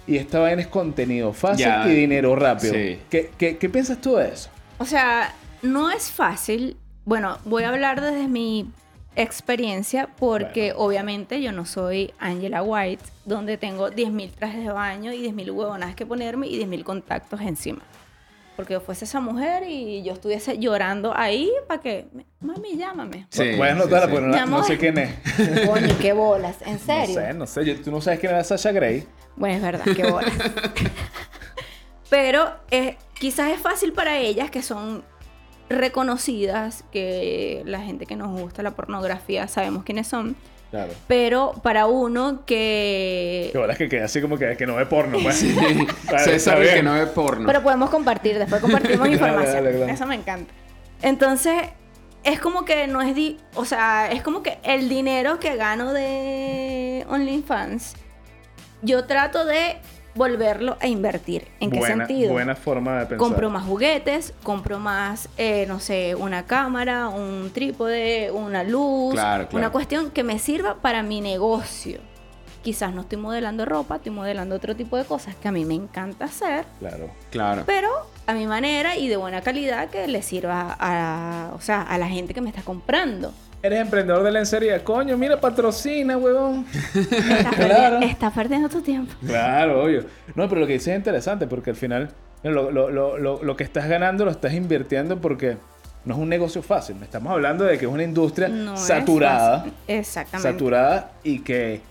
Y 0.07 0.17
esta 0.17 0.39
vaina 0.39 0.61
es 0.61 0.67
contenido 0.67 1.31
fácil 1.33 1.65
Ya. 1.65 1.87
y 1.87 1.95
dinero 1.95 2.35
rápido. 2.35 2.73
Sí. 2.73 2.99
¿Qué, 3.09 3.31
qué, 3.37 3.57
qué 3.57 3.69
piensas 3.69 3.99
tú 4.01 4.15
de 4.15 4.29
eso? 4.29 4.49
O 4.79 4.85
sea, 4.85 5.33
no 5.61 5.91
es 5.91 6.11
fácil. 6.11 6.75
Bueno, 7.05 7.37
voy 7.45 7.63
a 7.63 7.69
hablar 7.69 8.01
desde 8.01 8.27
mi 8.27 8.69
experiencia 9.15 10.07
porque 10.17 10.73
obviamente 10.75 11.41
yo 11.41 11.51
no 11.51 11.65
soy 11.65 12.13
Angela 12.19 12.63
White, 12.63 13.03
donde 13.25 13.57
tengo 13.57 13.89
10.000 13.89 14.31
trajes 14.31 14.63
de 14.65 14.71
baño 14.71 15.11
y 15.13 15.21
10.000 15.29 15.51
huevonas 15.53 15.95
que 15.95 16.05
ponerme 16.05 16.47
y 16.47 16.59
10.000 16.59 16.83
contactos 16.83 17.41
encima. 17.41 17.81
Porque 18.55 18.73
yo 18.73 18.81
fuese 18.81 19.05
esa 19.05 19.19
mujer 19.21 19.63
y 19.67 20.03
yo 20.03 20.13
estuviese 20.13 20.59
llorando 20.59 21.13
ahí 21.17 21.49
para 21.67 21.81
que, 21.81 22.07
mami, 22.41 22.77
llámame. 22.77 23.25
Sí, 23.29 23.53
Puedes 23.57 23.75
notarla 23.75 24.05
sí. 24.07 24.11
porque 24.11 24.27
no, 24.27 24.45
no 24.45 24.63
sé 24.63 24.77
quién 24.77 24.97
es. 24.97 25.15
Coño, 25.67 25.95
qué 25.99 26.13
bolas, 26.13 26.57
en 26.65 26.73
No 26.73 26.79
serio. 26.79 27.15
sé, 27.15 27.33
no 27.33 27.47
sé. 27.47 27.75
Tú 27.75 27.91
no 27.91 28.01
sabes 28.01 28.19
quién 28.19 28.33
era 28.33 28.43
Sasha 28.43 28.71
Grey. 28.71 29.07
Bueno, 29.35 29.55
es 29.55 29.61
verdad, 29.61 29.85
qué 29.95 30.03
bolas. 30.11 30.31
Pero 32.09 32.53
eh, 32.71 32.97
quizás 33.19 33.51
es 33.51 33.59
fácil 33.59 33.93
para 33.93 34.17
ellas 34.17 34.51
que 34.51 34.61
son 34.61 35.03
reconocidas, 35.69 36.83
que 36.91 37.63
la 37.65 37.79
gente 37.79 38.05
que 38.05 38.15
nos 38.17 38.37
gusta 38.39 38.61
la 38.63 38.71
pornografía 38.71 39.47
sabemos 39.47 39.83
quiénes 39.85 40.07
son. 40.07 40.35
Claro. 40.71 40.93
Pero 41.07 41.53
para 41.61 41.85
uno 41.87 42.45
que... 42.45 43.49
Que 43.51 43.57
bolas 43.57 43.77
que 43.77 43.89
queda 43.89 44.05
así 44.05 44.21
como 44.21 44.37
que, 44.37 44.55
que 44.55 44.65
no 44.65 44.75
ve 44.75 44.85
porno, 44.85 45.17
pues. 45.21 45.35
Sí. 45.35 45.53
Vale, 45.53 46.19
César, 46.23 46.61
que 46.61 46.81
no 46.81 46.93
ve 46.93 47.07
porno. 47.07 47.45
Pero 47.45 47.61
podemos 47.61 47.89
compartir, 47.89 48.39
después 48.39 48.61
compartimos 48.61 48.99
Dale, 49.01 49.13
información. 49.13 49.63
dale, 49.65 49.77
dale. 49.77 49.91
Eso 49.91 50.05
me 50.07 50.15
encanta. 50.15 50.53
Entonces, 51.01 51.53
es 52.23 52.39
como 52.39 52.63
que 52.63 52.87
no 52.87 53.01
es... 53.01 53.13
di- 53.15 53.37
o 53.55 53.65
sea, 53.65 54.09
es 54.11 54.21
como 54.23 54.41
que 54.43 54.59
el 54.63 54.87
dinero 54.87 55.39
que 55.39 55.57
gano 55.57 55.91
de 55.91 57.05
OnlyFans, 57.09 57.95
yo 58.81 59.03
trato 59.05 59.43
de 59.45 59.75
volverlo 60.15 60.77
a 60.81 60.87
invertir. 60.87 61.47
¿En 61.59 61.71
qué 61.71 61.81
sentido? 61.81 62.31
Buena 62.33 62.55
forma 62.55 62.93
de 62.99 63.05
pensar. 63.05 63.17
Compro 63.17 63.49
más 63.49 63.63
juguetes, 63.65 64.33
compro 64.43 64.79
más, 64.79 65.29
eh, 65.37 65.65
no 65.67 65.79
sé, 65.79 66.15
una 66.15 66.45
cámara, 66.45 67.07
un 67.09 67.51
trípode, 67.53 68.31
una 68.31 68.63
luz, 68.63 69.13
Claro, 69.13 69.47
claro. 69.47 69.57
una 69.57 69.71
cuestión 69.71 70.11
que 70.11 70.23
me 70.23 70.37
sirva 70.39 70.75
para 70.75 71.03
mi 71.03 71.21
negocio. 71.21 71.99
Quizás 72.61 72.93
no 72.93 73.01
estoy 73.01 73.17
modelando 73.17 73.65
ropa, 73.65 73.95
estoy 73.95 74.11
modelando 74.11 74.55
otro 74.55 74.75
tipo 74.75 74.95
de 74.95 75.03
cosas 75.05 75.35
que 75.35 75.47
a 75.47 75.51
mí 75.51 75.65
me 75.65 75.73
encanta 75.73 76.25
hacer, 76.25 76.65
Claro. 76.79 77.09
Claro. 77.31 77.63
pero 77.65 77.89
a 78.27 78.33
mi 78.33 78.45
manera 78.45 78.97
y 78.97 79.07
de 79.07 79.17
buena 79.17 79.41
calidad 79.41 79.89
que 79.89 80.07
le 80.07 80.21
sirva 80.21 80.75
a, 80.79 81.51
o 81.55 81.61
sea, 81.61 81.81
a 81.81 81.97
la 81.97 82.07
gente 82.07 82.33
que 82.35 82.41
me 82.41 82.49
está 82.49 82.61
comprando. 82.61 83.33
Eres 83.63 83.79
emprendedor 83.79 84.23
de 84.23 84.31
lencería. 84.31 84.83
Coño, 84.83 85.15
mira, 85.17 85.39
patrocina, 85.39 86.17
huevón. 86.17 86.65
Estás, 86.73 87.55
Claro. 87.55 87.99
perdi- 87.99 88.09
estás 88.09 88.33
perdiendo 88.33 88.69
tu 88.69 88.81
tiempo. 88.81 89.13
Claro, 89.25 89.83
obvio. 89.83 90.05
No, 90.35 90.49
pero 90.49 90.61
lo 90.61 90.67
que 90.67 90.73
dices 90.73 90.87
es 90.89 90.97
interesante 90.97 91.45
porque 91.47 91.69
al 91.69 91.75
final 91.75 92.09
lo, 92.43 92.71
lo- 92.71 92.89
lo- 92.89 93.17
lo- 93.19 93.43
lo 93.43 93.55
que 93.55 93.63
estás 93.63 93.87
ganando 93.87 94.25
lo 94.25 94.31
estás 94.31 94.53
invirtiendo 94.53 95.19
porque 95.21 95.57
no 96.05 96.15
es 96.15 96.19
un 96.19 96.29
negocio 96.29 96.63
fácil. 96.63 96.95
Estamos 97.03 97.31
hablando 97.31 97.63
de 97.63 97.77
que 97.77 97.85
es 97.85 97.91
una 97.91 98.03
industria 98.03 98.47
No 98.47 98.75
saturada. 98.77 99.65
Exactamente. 99.87 100.51
Saturada 100.51 101.11
y 101.23 101.39
que, 101.39 101.81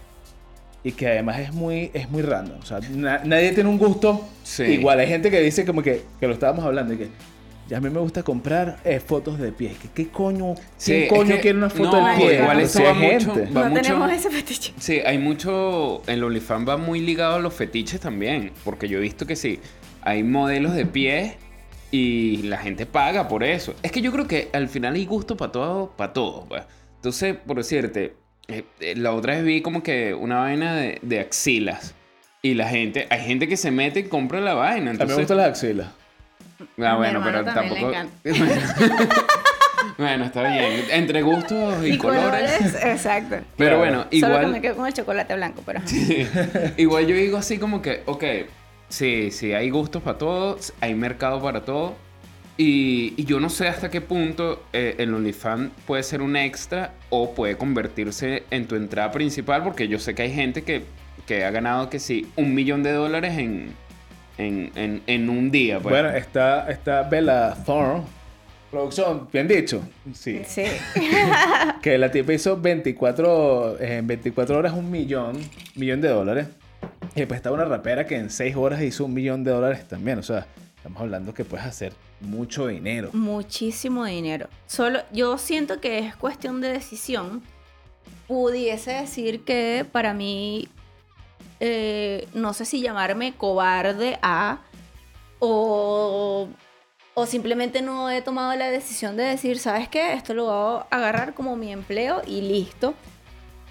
y 0.83 0.91
que 0.91 1.07
además 1.07 1.39
es 1.39 1.53
muy, 1.53 1.93
es 1.95 2.11
muy 2.11 2.23
random. 2.23 2.59
O 2.61 2.67
sea, 2.67 2.81
na- 2.91 3.21
nadie 3.25 3.53
tiene 3.53 3.69
un 3.71 3.79
gusto 3.79 4.27
Sí. 4.43 4.65
igual. 4.65 4.99
Hay 4.99 5.07
gente 5.07 5.31
que 5.31 5.41
dice 5.41 5.65
como 5.65 5.83
que, 5.83 6.03
que 6.19 6.27
lo 6.27 6.33
estábamos 6.33 6.65
hablando 6.65 6.95
y 6.95 6.97
que 6.97 7.09
a 7.75 7.81
mí 7.81 7.89
me 7.91 8.01
gusta 8.01 8.23
comprar 8.23 8.79
eh, 8.85 9.01
fotos 9.01 9.39
de 9.39 9.53
pies. 9.53 9.77
¿Qué, 9.81 9.89
qué 9.95 10.09
coño? 10.11 10.55
Sí, 10.77 10.93
¿Quién 10.93 11.09
coño 11.09 11.35
que- 11.37 11.41
quiere 11.41 11.59
una 11.59 11.71
foto 11.71 12.01
no, 12.01 12.07
del 12.09 12.17
pie? 12.17 12.35
igual 12.41 12.61
eso 12.61 12.83
va 12.83 12.91
hay 12.91 13.13
mucho- 13.15 13.35
gente. 13.35 13.53
va 13.53 13.63
no 13.65 13.71
mucho- 13.71 13.83
tenemos 13.83 14.13
ese 14.13 14.31
fetiche. 14.31 14.73
Sí, 14.79 15.01
hay 15.05 15.19
mucho. 15.19 16.03
El 16.07 16.23
OnlyFans 16.25 16.69
va 16.69 16.77
muy 16.77 17.01
ligado 17.01 17.37
a 17.37 17.39
los 17.39 17.55
fetiches 17.55 18.01
también. 18.01 18.53
Porque 18.65 18.89
yo 18.89 18.99
he 18.99 19.01
visto 19.01 19.27
que 19.27 19.37
sí, 19.37 19.61
hay 20.03 20.23
modelos 20.23 20.75
de 20.75 20.87
pies 20.87 21.35
y 21.91 22.39
la 22.45 22.59
gente 22.59 22.87
paga 22.87 23.29
por 23.29 23.43
eso. 23.45 23.75
Es 23.83 23.93
que 23.93 24.01
yo 24.01 24.13
creo 24.13 24.27
que 24.27 24.49
al 24.53 24.69
final 24.69 24.95
hay 24.95 25.07
gusto 25.07 25.37
para 25.37 25.53
todo, 25.53 25.91
para 25.97 26.13
todo. 26.13 26.45
pues. 26.49 26.63
Entonces, 26.97 27.37
por 27.47 27.57
decirte, 27.57 28.15
eh, 28.49 28.65
eh, 28.81 28.95
la 28.97 29.13
otra 29.13 29.35
vez 29.35 29.45
vi 29.45 29.61
como 29.63 29.83
que 29.83 30.13
una 30.15 30.41
vaina 30.41 30.75
de, 30.77 30.99
de 31.03 31.21
axilas. 31.21 31.95
Y 32.43 32.55
la 32.55 32.69
gente, 32.69 33.07
hay 33.11 33.21
gente 33.21 33.49
que 33.49 33.57
se 33.57 33.71
mete 33.71 34.01
y 34.01 34.03
compra 34.05 34.41
la 34.41 34.55
vaina. 34.55 34.77
A 34.77 34.79
mí 34.79 34.85
me 34.85 34.91
Entonces, 34.93 35.17
gustan 35.19 35.37
las 35.39 35.49
axilas. 35.49 35.89
Ah, 36.83 36.97
bueno, 36.97 37.21
pero 37.23 37.45
tampoco. 37.45 37.93
bueno, 39.99 40.25
está 40.25 40.49
bien. 40.49 40.85
Entre 40.91 41.23
gustos 41.23 41.87
y, 41.87 41.99
colores. 41.99 42.75
exacto. 42.85 43.37
Pero 43.57 43.79
bueno, 43.79 43.99
Solo 43.99 44.11
que 44.11 44.17
igual. 44.17 44.53
me 44.53 44.61
quedo 44.61 44.77
con 44.77 44.87
el 44.87 44.93
chocolate 44.93 45.35
blanco, 45.37 45.63
pero... 45.65 45.81
ajá. 45.81 46.73
Igual 46.77 47.07
yo 47.07 47.17
digo 47.17 47.37
así 47.37 47.59
como 47.59 47.83
que, 47.83 48.03
ok, 48.07 48.25
sí, 48.89 49.31
sí, 49.31 49.53
hay 49.53 49.71
gustos 49.71 50.03
para 50.03 50.19
todos, 50.19 50.73
hay 50.81 50.95
mercado 50.95 51.43
para 51.43 51.65
todo. 51.65 51.97
Y, 52.57 53.15
y 53.17 53.25
yo 53.25 53.41
no 53.41 53.49
sé 53.49 53.69
hasta 53.69 53.91
qué 53.91 54.03
punto 54.03 54.63
eh, 54.75 54.97
el 54.99 55.15
OnlyFans 55.15 55.71
puede 55.87 56.03
ser 56.03 56.21
un 56.21 56.37
extra 56.37 56.93
o 57.09 57.35
puede 57.35 57.57
convertirse 57.57 58.43
en 58.51 58.67
tu 58.67 58.77
entrada 58.77 59.11
principal, 59.13 59.63
porque 59.63 59.89
yo 59.89 59.99
sé 59.99 60.15
que 60.15 60.23
hay 60.23 60.33
gente 60.35 60.63
que, 60.63 60.85
que 61.27 61.45
ha 61.45 61.51
ganado 61.51 61.89
que 61.89 61.99
sí, 61.99 62.31
un 62.37 62.55
millón 62.55 62.83
de 62.83 62.93
dólares 62.93 63.39
en, 63.39 63.75
en, 64.41 64.73
en, 64.75 65.03
en 65.07 65.29
un 65.29 65.51
día. 65.51 65.79
Pues. 65.81 65.93
Bueno, 65.93 66.11
está, 66.11 66.71
está 66.71 67.03
Bella 67.03 67.55
Thorne. 67.65 68.03
Producción, 68.71 69.29
bien 69.33 69.49
dicho. 69.49 69.83
Sí. 70.15 70.43
Sí. 70.47 70.65
Que 71.83 71.99
la 71.99 72.11
tipa 72.11 72.33
hizo 72.33 72.57
24, 72.57 73.81
eh, 73.81 73.97
en 73.97 74.07
24 74.07 74.59
horas 74.59 74.75
un 74.75 74.91
millón, 74.91 75.39
millón 75.75 76.01
de 76.01 76.09
dólares. 76.09 76.49
Y 77.15 77.21
después 77.21 77.39
está 77.39 77.51
una 77.51 77.65
rapera 77.65 78.07
que 78.07 78.17
en 78.17 78.31
6 78.31 78.55
horas 78.57 78.83
hizo 78.83 79.07
un 79.07 79.15
millón 79.15 79.43
de 79.45 79.51
dólares 79.51 79.89
también. 79.89 80.19
O 80.19 80.23
sea, 80.23 80.47
estamos 80.77 81.01
hablando 81.01 81.35
que 81.35 81.45
puedes 81.45 81.67
hacer 81.67 81.93
mucho 82.21 82.67
dinero. 82.69 83.11
Muchísimo 83.13 84.05
dinero. 84.05 84.49
Solo, 84.67 85.01
yo 85.13 85.39
siento 85.39 85.81
que 85.81 85.99
es 85.99 86.15
cuestión 86.15 86.61
de 86.61 86.69
decisión. 86.69 87.43
Pudiese 88.29 88.93
decir 88.93 89.43
que 89.43 89.85
para 89.91 90.15
mí, 90.15 90.69
eh, 91.61 92.29
no 92.35 92.53
sé 92.55 92.65
si 92.65 92.81
llamarme 92.83 93.35
cobarde 93.37 94.19
a 94.23 94.61
o, 95.39 96.49
o 97.15 97.27
simplemente 97.27 97.83
no 97.83 98.11
he 98.11 98.23
tomado 98.23 98.55
la 98.57 98.71
decisión 98.71 99.17
de 99.17 99.25
decir, 99.25 99.59
¿sabes 99.59 99.89
qué? 99.89 100.13
Esto 100.15 100.35
lo 100.35 100.45
voy 100.47 100.83
a 100.91 100.97
agarrar 100.97 101.35
como 101.35 101.57
mi 101.57 101.73
empleo 101.73 102.23
y 102.27 102.41
listo. 102.43 102.95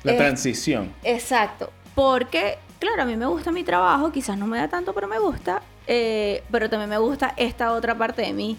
La 0.04 0.14
Eh, 0.14 0.18
transición. 0.18 0.94
Exacto, 1.04 1.72
porque, 1.96 2.58
claro, 2.80 3.02
a 3.04 3.06
mí 3.06 3.16
me 3.18 3.26
gusta 3.26 3.52
mi 3.52 3.64
trabajo, 3.64 4.12
quizás 4.12 4.38
no 4.38 4.48
me 4.48 4.58
da 4.58 4.68
tanto, 4.70 4.94
pero 4.94 5.08
me 5.08 5.20
gusta, 5.20 5.62
eh, 5.88 6.44
pero 6.52 6.70
también 6.70 6.90
me 6.90 6.98
gusta 6.98 7.34
esta 7.38 7.74
otra 7.74 7.96
parte 7.98 8.22
de 8.22 8.34
mí, 8.34 8.58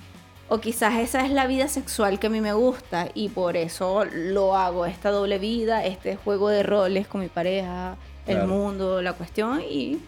o 0.48 0.60
quizás 0.60 0.96
esa 0.98 1.24
es 1.24 1.30
la 1.32 1.46
vida 1.46 1.68
sexual 1.68 2.18
que 2.18 2.26
a 2.26 2.30
mí 2.30 2.40
me 2.40 2.52
gusta 2.52 3.08
y 3.14 3.28
por 3.30 3.56
eso 3.56 4.04
lo 4.04 4.56
hago, 4.56 4.84
esta 4.86 5.10
doble 5.10 5.38
vida, 5.38 5.84
este 5.84 6.16
juego 6.16 6.48
de 6.48 6.62
roles 6.62 7.06
con 7.06 7.20
mi 7.22 7.28
pareja, 7.28 7.96
el 8.26 8.46
mundo, 8.46 9.02
la 9.02 9.12
cuestión, 9.14 9.60
y 9.68 9.98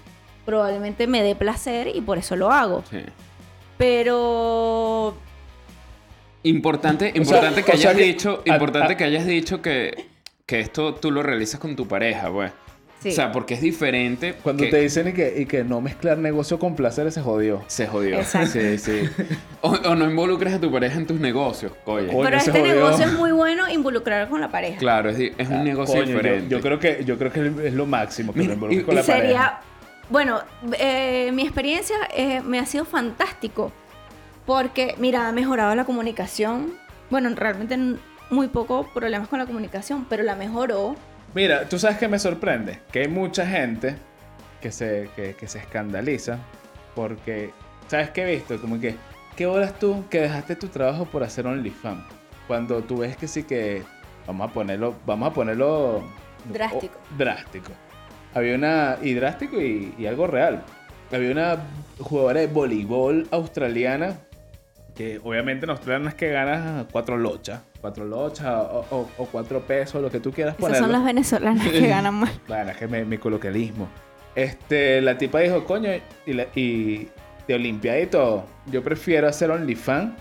probablemente 0.44 1.07
me 1.07 1.22
dé 1.22 1.35
placer 1.35 1.88
y 1.94 2.01
por 2.01 2.18
eso 2.18 2.37
lo 2.37 2.51
hago. 2.51 2.83
Sí. 2.90 2.98
Pero 3.79 5.14
Importante, 6.44 7.12
importante 7.14 7.62
que 7.62 7.72
o 7.72 7.77
sea 7.77 7.90
hayas 7.90 8.03
dicho, 8.03 8.42
a- 8.48 8.55
importante 8.55 8.94
a- 8.94 8.96
que 8.96 9.05
hayas 9.05 9.27
dicho 9.27 9.62
que, 9.62 10.07
que 10.46 10.61
esto 10.61 10.94
tú 10.94 11.11
lo 11.11 11.22
realizas 11.22 11.61
con 11.61 11.77
tu 11.77 11.87
pareja, 11.87 12.31
pues. 12.33 12.53
Sí. 13.02 13.08
O 13.10 13.12
sea, 13.12 13.32
porque 13.32 13.54
es 13.54 13.60
diferente. 13.60 14.34
Cuando 14.42 14.64
que- 14.64 14.70
te 14.70 14.80
dicen 14.80 15.08
y 15.08 15.12
que, 15.12 15.34
y 15.40 15.46
que 15.46 15.64
no 15.64 15.80
mezclar 15.80 16.18
negocio 16.18 16.58
con 16.58 16.74
placer, 16.76 17.10
se 17.12 17.20
jodió. 17.20 17.62
Se 17.66 17.86
jodió. 17.86 18.16
Exacto. 18.16 18.52
Sí, 18.52 18.78
sí. 18.78 19.02
O, 19.60 19.70
o 19.70 19.94
no 19.94 20.08
involucres 20.10 20.54
a 20.54 20.60
tu 20.60 20.70
pareja 20.72 20.98
en 20.98 21.06
tus 21.06 21.20
negocios, 21.20 21.72
coño. 21.84 22.08
Coño, 22.08 22.22
pero 22.22 22.36
este 22.36 22.50
jodió. 22.52 22.64
negocio 22.74 23.06
es 23.06 23.12
muy 23.12 23.32
bueno 23.32 23.68
involucrar 23.68 24.28
con 24.28 24.40
la 24.40 24.48
pareja. 24.50 24.78
Claro, 24.78 25.10
es, 25.10 25.18
un 25.18 25.54
Ah, 25.56 25.62
negocio 25.62 25.96
coño, 26.00 26.06
diferente. 26.16 26.48
Yo, 26.48 26.60
creo 26.60 26.78
que, 26.78 27.04
yo 27.04 27.18
creo 27.18 27.32
que 27.32 27.52
es 27.68 27.74
lo 27.74 27.86
máximo 27.86 28.32
que 28.32 28.38
Mira, 28.40 28.48
lo 28.50 28.54
involucres 28.54 28.82
y- 28.82 28.84
con 28.84 28.94
y 28.94 28.96
la 28.96 29.02
sería, 29.02 29.22
pareja. 29.22 29.60
bueno, 30.10 30.40
eh, 30.78 31.30
mi 31.32 31.42
experiencia 31.42 31.96
eh, 32.16 32.40
me 32.44 32.58
ha 32.58 32.66
sido 32.66 32.84
fantástico 32.84 33.72
porque, 34.46 34.94
mira, 34.98 35.28
ha 35.28 35.32
mejorado 35.32 35.74
la 35.74 35.84
comunicación. 35.84 36.74
Bueno, 37.10 37.30
realmente 37.36 37.78
muy 38.30 38.48
poco 38.48 38.88
problemas 38.94 39.28
con 39.28 39.38
la 39.38 39.46
comunicación, 39.46 40.06
pero 40.08 40.22
la 40.22 40.34
mejoró. 40.34 40.96
Mira, 41.34 41.66
tú 41.68 41.78
sabes 41.78 41.96
que 41.96 42.08
me 42.08 42.18
sorprende 42.18 42.80
que 42.92 43.00
hay 43.00 43.08
mucha 43.08 43.46
gente 43.46 43.96
que 44.60 44.70
se, 44.70 45.08
que, 45.16 45.34
que 45.34 45.48
se 45.48 45.58
escandaliza 45.58 46.38
porque, 46.94 47.50
¿sabes 47.88 48.10
qué 48.10 48.22
he 48.22 48.36
visto? 48.36 48.60
Como 48.60 48.78
que, 48.78 48.96
¿qué 49.34 49.46
horas 49.46 49.78
tú 49.78 50.04
que 50.10 50.20
dejaste 50.20 50.56
tu 50.56 50.68
trabajo 50.68 51.06
por 51.06 51.22
hacer 51.22 51.46
OnlyFans? 51.46 52.04
Cuando 52.46 52.82
tú 52.82 52.98
ves 52.98 53.16
que 53.16 53.26
sí 53.28 53.44
que, 53.44 53.82
vamos 54.26 54.50
a 54.50 54.52
ponerlo, 54.52 54.94
vamos 55.06 55.30
a 55.30 55.32
ponerlo... 55.32 56.04
Drástico. 56.52 56.98
drástico. 57.16 57.72
Había 58.34 58.54
una, 58.56 58.98
y 59.00 59.14
drástico 59.14 59.60
y, 59.60 59.94
y 59.96 60.06
algo 60.06 60.26
real. 60.26 60.62
Había 61.12 61.30
una 61.30 61.56
jugadora 61.98 62.40
de 62.40 62.46
voleibol 62.46 63.26
australiana 63.30 64.18
que 64.94 65.18
obviamente 65.24 65.64
en 65.66 65.70
Australia 65.70 65.98
no 66.00 66.09
es 66.09 66.14
que 66.14 66.28
ganas 66.31 66.87
cuatro 66.92 67.16
lochas, 67.16 67.62
cuatro 67.81 68.05
lochas 68.05 68.46
o, 68.46 68.85
o- 68.90 69.09
o 69.18 69.26
cuatro 69.26 69.61
pesos, 69.61 70.02
lo 70.02 70.11
que 70.11 70.20
tú 70.20 70.31
quieras 70.33 70.55
Esas 70.55 70.61
ponerlo. 70.61 70.85
son 70.87 70.92
las 70.92 71.05
venezolanas 71.05 71.68
que 71.68 71.87
ganan 71.88 72.14
más. 72.14 72.31
Bueno, 72.46 72.70
es 72.70 72.76
que 72.76 72.87
me- 72.88 73.05
mi 73.05 73.18
coloquialismo. 73.18 73.88
Este, 74.35 75.00
la 75.00 75.16
tipa 75.18 75.40
dijo, 75.40 75.64
coño, 75.64 75.90
y, 76.26 76.33
la- 76.35 76.46
y 76.55 77.09
de 77.48 77.55
Olimpiada 77.55 78.00
y 78.00 78.07
todo, 78.07 78.44
yo 78.66 78.83
prefiero 78.83 79.28
hacer 79.28 79.50
OnlyFans 79.50 80.12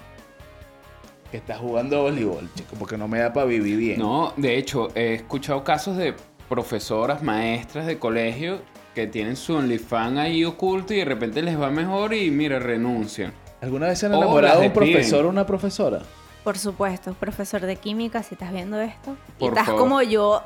que 1.30 1.38
estar 1.38 1.58
jugando 1.58 2.02
voleibol, 2.04 2.50
chico, 2.56 2.76
porque 2.78 2.98
no 2.98 3.08
me 3.08 3.20
da 3.20 3.32
para 3.32 3.46
vivir 3.46 3.78
bien. 3.78 4.00
No, 4.00 4.34
de 4.36 4.58
hecho, 4.58 4.90
he 4.96 5.14
escuchado 5.14 5.64
casos 5.64 5.96
de 5.96 6.14
profesoras, 6.50 7.24
maestras 7.24 7.86
de 7.88 7.98
colegio 8.00 8.60
que 8.96 9.08
tienen 9.08 9.38
su 9.38 9.56
OnlyFans 9.56 10.18
ahí 10.18 10.44
oculto 10.44 10.94
y 10.94 10.98
de 10.98 11.06
repente 11.06 11.42
les 11.42 11.58
va 11.60 11.70
mejor 11.72 12.14
y 12.14 12.30
mira, 12.32 12.60
renuncian. 12.60 13.32
¿Alguna 13.62 13.88
vez 13.88 14.00
se 14.00 14.08
han 14.08 14.14
enamorado 14.16 14.62
de 14.62 14.68
un 14.68 14.74
profesor 14.74 15.26
o 15.26 15.30
una 15.30 15.46
profesora? 15.46 16.00
Por 16.44 16.58
supuesto, 16.58 17.14
profesor 17.14 17.62
de 17.62 17.76
química, 17.76 18.24
si 18.24 18.34
estás 18.36 18.52
viendo 18.52 18.80
esto. 18.82 19.16
y 19.40 19.48
estás 19.48 19.66
favor. 19.68 19.82
como 19.82 20.02
yo, 20.02 20.44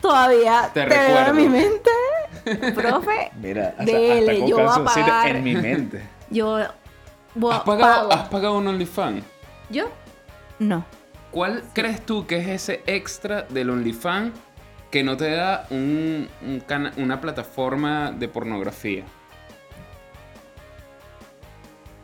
todavía 0.00 0.70
Te 0.72 0.84
te, 0.84 0.86
recuerdo. 0.86 1.30
en 1.30 1.36
mi 1.36 1.48
mente. 1.48 1.90
Profe, 2.74 3.30
Mira, 3.40 3.68
hasta, 3.78 3.84
Dele, 3.84 4.30
hasta 4.32 4.40
con 4.40 4.48
yo 4.48 4.56
voy 4.56 4.66
a 4.66 4.84
pagar. 4.84 5.36
en 5.36 5.44
mi 5.44 5.54
mente. 5.54 6.02
yo 6.30 6.58
voy 7.34 7.52
¿Has 7.54 7.60
a- 7.60 7.64
pagado, 7.64 8.08
pago. 8.08 8.22
¿Has 8.22 8.28
pagado 8.28 8.58
un 8.58 8.66
OnlyFans? 8.68 9.24
¿Yo? 9.70 9.84
No. 10.58 10.84
¿Cuál 11.30 11.62
crees 11.74 12.04
tú 12.06 12.26
que 12.26 12.38
es 12.38 12.46
ese 12.48 12.82
extra 12.86 13.42
del 13.42 13.68
OnlyFans 13.70 14.32
que 14.90 15.02
no 15.02 15.16
te 15.16 15.30
da 15.30 15.66
un- 15.70 16.28
una 16.96 17.20
plataforma 17.20 18.12
de 18.12 18.28
pornografía? 18.28 19.04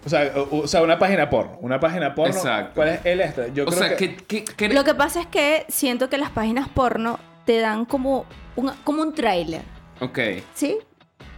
O 0.04 0.08
sea, 0.08 0.32
o, 0.36 0.60
o 0.62 0.66
sea, 0.66 0.82
una 0.82 0.98
página 0.98 1.28
porno. 1.28 1.58
Una 1.60 1.78
página 1.78 2.14
porno. 2.14 2.34
Exacto. 2.34 2.72
¿Cuál 2.74 2.88
es 2.88 3.00
el 3.04 3.20
extra? 3.20 3.48
Yo 3.48 3.64
o 3.64 3.66
creo 3.66 3.78
sea, 3.78 3.96
que... 3.96 4.16
¿qué, 4.16 4.44
qué- 4.44 4.44
qué- 4.56 4.68
Lo 4.70 4.82
que 4.84 4.94
pasa 4.94 5.20
es 5.20 5.26
que 5.26 5.66
siento 5.68 6.08
que 6.08 6.16
las 6.18 6.30
páginas 6.30 6.68
porno 6.68 7.18
te 7.44 7.58
dan 7.58 7.84
como 7.84 8.24
un, 8.56 8.70
como 8.84 9.02
un 9.02 9.14
tráiler, 9.14 9.62
Ok. 10.00 10.18
¿sí? 10.54 10.78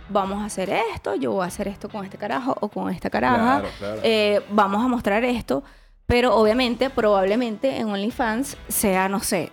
vamos 0.08 0.42
a 0.42 0.44
hacer 0.46 0.68
esto, 0.94 1.14
yo 1.14 1.32
voy 1.32 1.42
a 1.44 1.46
hacer 1.46 1.68
esto 1.68 1.88
con 1.88 2.04
este 2.04 2.18
carajo 2.18 2.54
o 2.60 2.68
con 2.68 2.92
esta 2.92 3.08
caraja, 3.08 3.60
Claro, 3.60 3.68
claro. 3.78 4.00
eh, 4.02 4.42
vamos 4.50 4.84
a 4.84 4.88
mostrar 4.88 5.24
esto, 5.24 5.64
pero 6.06 6.34
obviamente, 6.36 6.90
probablemente 6.90 7.78
en 7.78 7.88
OnlyFans 7.88 8.58
sea, 8.68 9.08
no 9.08 9.20
sé, 9.20 9.50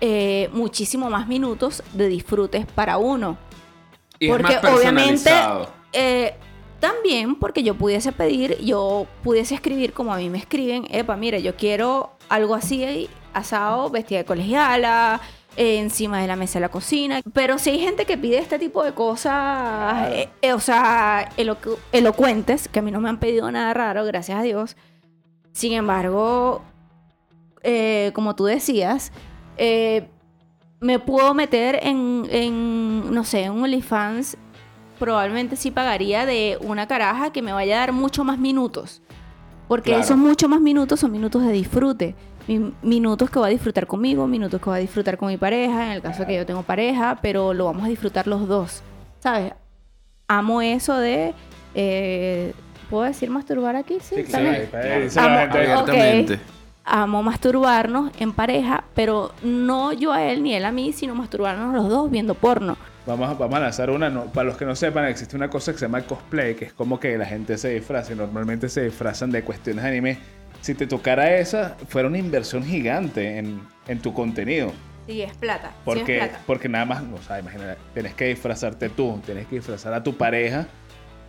eh, 0.00 0.48
muchísimo 0.52 1.10
más 1.10 1.26
minutos 1.26 1.82
de 1.92 2.06
disfrutes 2.08 2.66
para 2.66 2.98
uno. 2.98 3.36
Y 4.20 4.26
es 4.26 4.30
Porque 4.32 4.54
más 4.62 4.64
obviamente 4.72 5.24
personalizado. 5.24 5.72
eh, 5.92 6.34
también 6.80 7.36
porque 7.36 7.62
yo 7.62 7.74
pudiese 7.74 8.12
pedir, 8.12 8.58
yo 8.62 9.06
pudiese 9.22 9.54
escribir 9.54 9.92
como 9.92 10.12
a 10.12 10.18
mí 10.18 10.28
me 10.30 10.38
escriben, 10.38 10.86
epa, 10.90 11.16
mira, 11.16 11.38
yo 11.38 11.56
quiero 11.56 12.12
algo 12.28 12.54
así 12.54 13.08
asado, 13.32 13.90
vestida 13.90 14.18
de 14.18 14.24
colegiala, 14.24 15.20
eh, 15.56 15.78
encima 15.78 16.20
de 16.20 16.26
la 16.26 16.36
mesa 16.36 16.54
de 16.54 16.60
la 16.62 16.68
cocina. 16.68 17.20
Pero 17.32 17.58
si 17.58 17.70
hay 17.70 17.78
gente 17.78 18.04
que 18.06 18.18
pide 18.18 18.38
este 18.38 18.58
tipo 18.58 18.82
de 18.84 18.92
cosas, 18.92 20.08
eh, 20.12 20.28
eh, 20.42 20.52
o 20.52 20.60
sea, 20.60 21.30
elocu- 21.36 21.78
elocuentes, 21.92 22.68
que 22.68 22.78
a 22.80 22.82
mí 22.82 22.90
no 22.90 23.00
me 23.00 23.08
han 23.08 23.18
pedido 23.18 23.50
nada 23.50 23.72
raro, 23.74 24.04
gracias 24.04 24.38
a 24.38 24.42
Dios. 24.42 24.76
Sin 25.52 25.72
embargo, 25.72 26.62
eh, 27.62 28.10
como 28.14 28.34
tú 28.34 28.44
decías, 28.44 29.12
eh, 29.56 30.08
me 30.80 30.98
puedo 30.98 31.32
meter 31.34 31.78
en, 31.82 32.26
en, 32.30 33.14
no 33.14 33.24
sé, 33.24 33.44
en 33.44 33.52
un 33.52 33.62
OnlyFans. 33.62 34.36
Probablemente 34.98 35.56
sí 35.56 35.70
pagaría 35.70 36.24
de 36.26 36.58
una 36.60 36.86
caraja 36.86 37.32
que 37.32 37.42
me 37.42 37.52
vaya 37.52 37.76
a 37.76 37.78
dar 37.80 37.92
mucho 37.92 38.24
más 38.24 38.38
minutos. 38.38 39.02
Porque 39.68 39.90
Claro. 39.90 40.04
esos 40.04 40.16
mucho 40.16 40.48
más 40.48 40.60
minutos 40.60 41.00
son 41.00 41.10
minutos 41.12 41.42
de 41.44 41.52
disfrute. 41.52 42.14
Mi- 42.46 42.72
minutos 42.82 43.30
que 43.30 43.40
va 43.40 43.46
a 43.46 43.50
disfrutar 43.50 43.86
conmigo, 43.86 44.26
minutos 44.26 44.60
que 44.60 44.68
va 44.70 44.76
a 44.76 44.80
disfrutar 44.80 45.16
con 45.16 45.28
mi 45.28 45.36
pareja, 45.38 45.86
en 45.86 45.92
el 45.92 46.02
caso 46.02 46.20
de 46.20 46.26
que 46.26 46.36
yo 46.36 46.44
tengo 46.46 46.62
pareja, 46.62 47.18
pero 47.22 47.54
lo 47.54 47.64
vamos 47.64 47.84
a 47.84 47.88
disfrutar 47.88 48.26
los 48.26 48.46
dos. 48.46 48.82
¿Sabes? 49.20 49.52
Amo 50.28 50.60
eso 50.60 50.96
de... 50.98 51.34
eh, 51.74 52.52
¿Puedo 52.90 53.04
decir 53.04 53.30
masturbar 53.30 53.76
aquí? 53.76 53.94
Sí, 54.00 54.16
Sí, 54.16 54.20
¿Está 54.20 54.38
claro. 54.40 54.52
la 54.52 55.22
Amo- 55.22 55.40
gente. 55.52 55.74
ok. 55.74 55.88
Abiertamente. 55.88 56.40
amo 56.84 57.22
masturbarnos 57.22 58.10
en 58.20 58.32
pareja, 58.34 58.84
pero 58.94 59.32
no 59.42 59.92
yo 59.94 60.12
a 60.12 60.22
él 60.24 60.42
ni 60.42 60.54
él 60.54 60.66
a 60.66 60.70
mí, 60.72 60.92
sino 60.92 61.14
masturbarnos 61.14 61.74
los 61.74 61.88
dos 61.88 62.10
viendo 62.10 62.34
porno. 62.34 62.76
Vamos 63.06 63.28
a, 63.28 63.34
vamos 63.34 63.56
a 63.56 63.60
lanzar 63.60 63.90
una. 63.90 64.08
no- 64.08 64.24
para 64.26 64.48
los 64.48 64.56
que 64.56 64.64
no 64.64 64.74
sepan, 64.74 65.04
existe 65.06 65.36
una 65.36 65.50
cosa 65.50 65.72
que 65.72 65.78
se 65.78 65.84
llama 65.84 66.02
cosplay, 66.02 66.54
que 66.54 66.64
es 66.66 66.72
como 66.72 66.98
que 66.98 67.18
la 67.18 67.26
gente 67.26 67.58
se 67.58 67.68
disfraza 67.74 68.12
y 68.12 68.16
normalmente 68.16 68.68
se 68.68 68.82
disfrazan 68.84 69.30
de 69.30 69.42
cuestiones 69.42 69.82
de 69.84 69.90
anime. 69.90 70.18
Si 70.62 70.74
te 70.74 70.86
tocara 70.86 71.36
esa, 71.36 71.76
fuera 71.88 72.08
una 72.08 72.16
inversión 72.18 72.64
gigante 72.64 73.36
en, 73.38 73.60
en 73.86 73.98
tu 74.00 74.14
contenido. 74.14 74.72
Sí, 75.06 75.20
es 75.20 75.34
plata. 75.36 75.72
Porque, 75.84 76.30
porque 76.46 76.66
nada 76.70 76.86
más, 76.86 77.02
o 77.02 77.20
sea, 77.22 77.38
imagínate, 77.38 77.78
tienes 77.92 78.14
que 78.14 78.24
disfrazarte 78.28 78.88
tú, 78.88 79.20
tienes 79.26 79.46
que 79.48 79.56
disfrazar 79.56 79.92
a 79.92 80.02
tu 80.02 80.16
pareja 80.16 80.66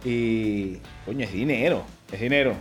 y, 0.05 0.77
coño, 1.05 1.25
es 1.25 1.33
dinero, 1.33 1.83
es 2.11 2.21
dinero. 2.21 2.53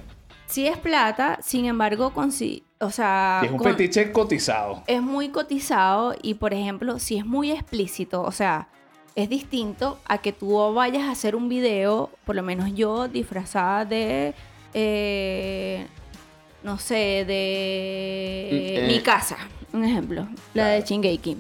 Sí 0.47 0.67
es 0.67 0.77
plata, 0.77 1.39
sin 1.43 1.67
embargo, 1.67 2.13
con 2.13 2.33
sí, 2.33 2.65
o 2.81 2.91
sea, 2.91 3.41
Y 3.43 3.47
es 3.47 3.53
un 3.53 3.59
con- 3.59 3.71
fetiche 3.71 4.11
cotizado. 4.13 4.83
es 4.89 5.01
muy 5.01 5.29
cotizado 5.29 6.15
y, 6.21 6.35
por 6.35 6.53
ejemplo, 6.53 6.99
si 6.99 7.17
es 7.17 7.25
muy 7.25 7.53
explícito, 7.53 8.23
o 8.23 8.33
sea, 8.33 8.69
es 9.17 9.29
distinto 9.29 9.99
a 10.07 10.19
que 10.19 10.33
tú 10.33 10.73
vayas 10.75 11.05
a 11.05 11.13
hacer 11.13 11.37
un 11.37 11.49
video, 11.49 12.11
por 12.25 12.35
lo 12.37 12.43
menos 12.43 12.75
yo, 12.75 13.07
disfrazada 13.09 13.85
de, 13.85 14.35
eh, 14.75 15.87
no 16.63 16.79
sé, 16.79 17.25
de 17.27 18.49
Mm, 18.51 18.85
eh. 18.85 18.87
mi 18.89 19.01
casa, 19.01 19.37
un 19.73 19.85
ejemplo, 19.85 20.27
la 20.55 20.67
de. 20.69 20.83
Shingeki. 20.83 21.37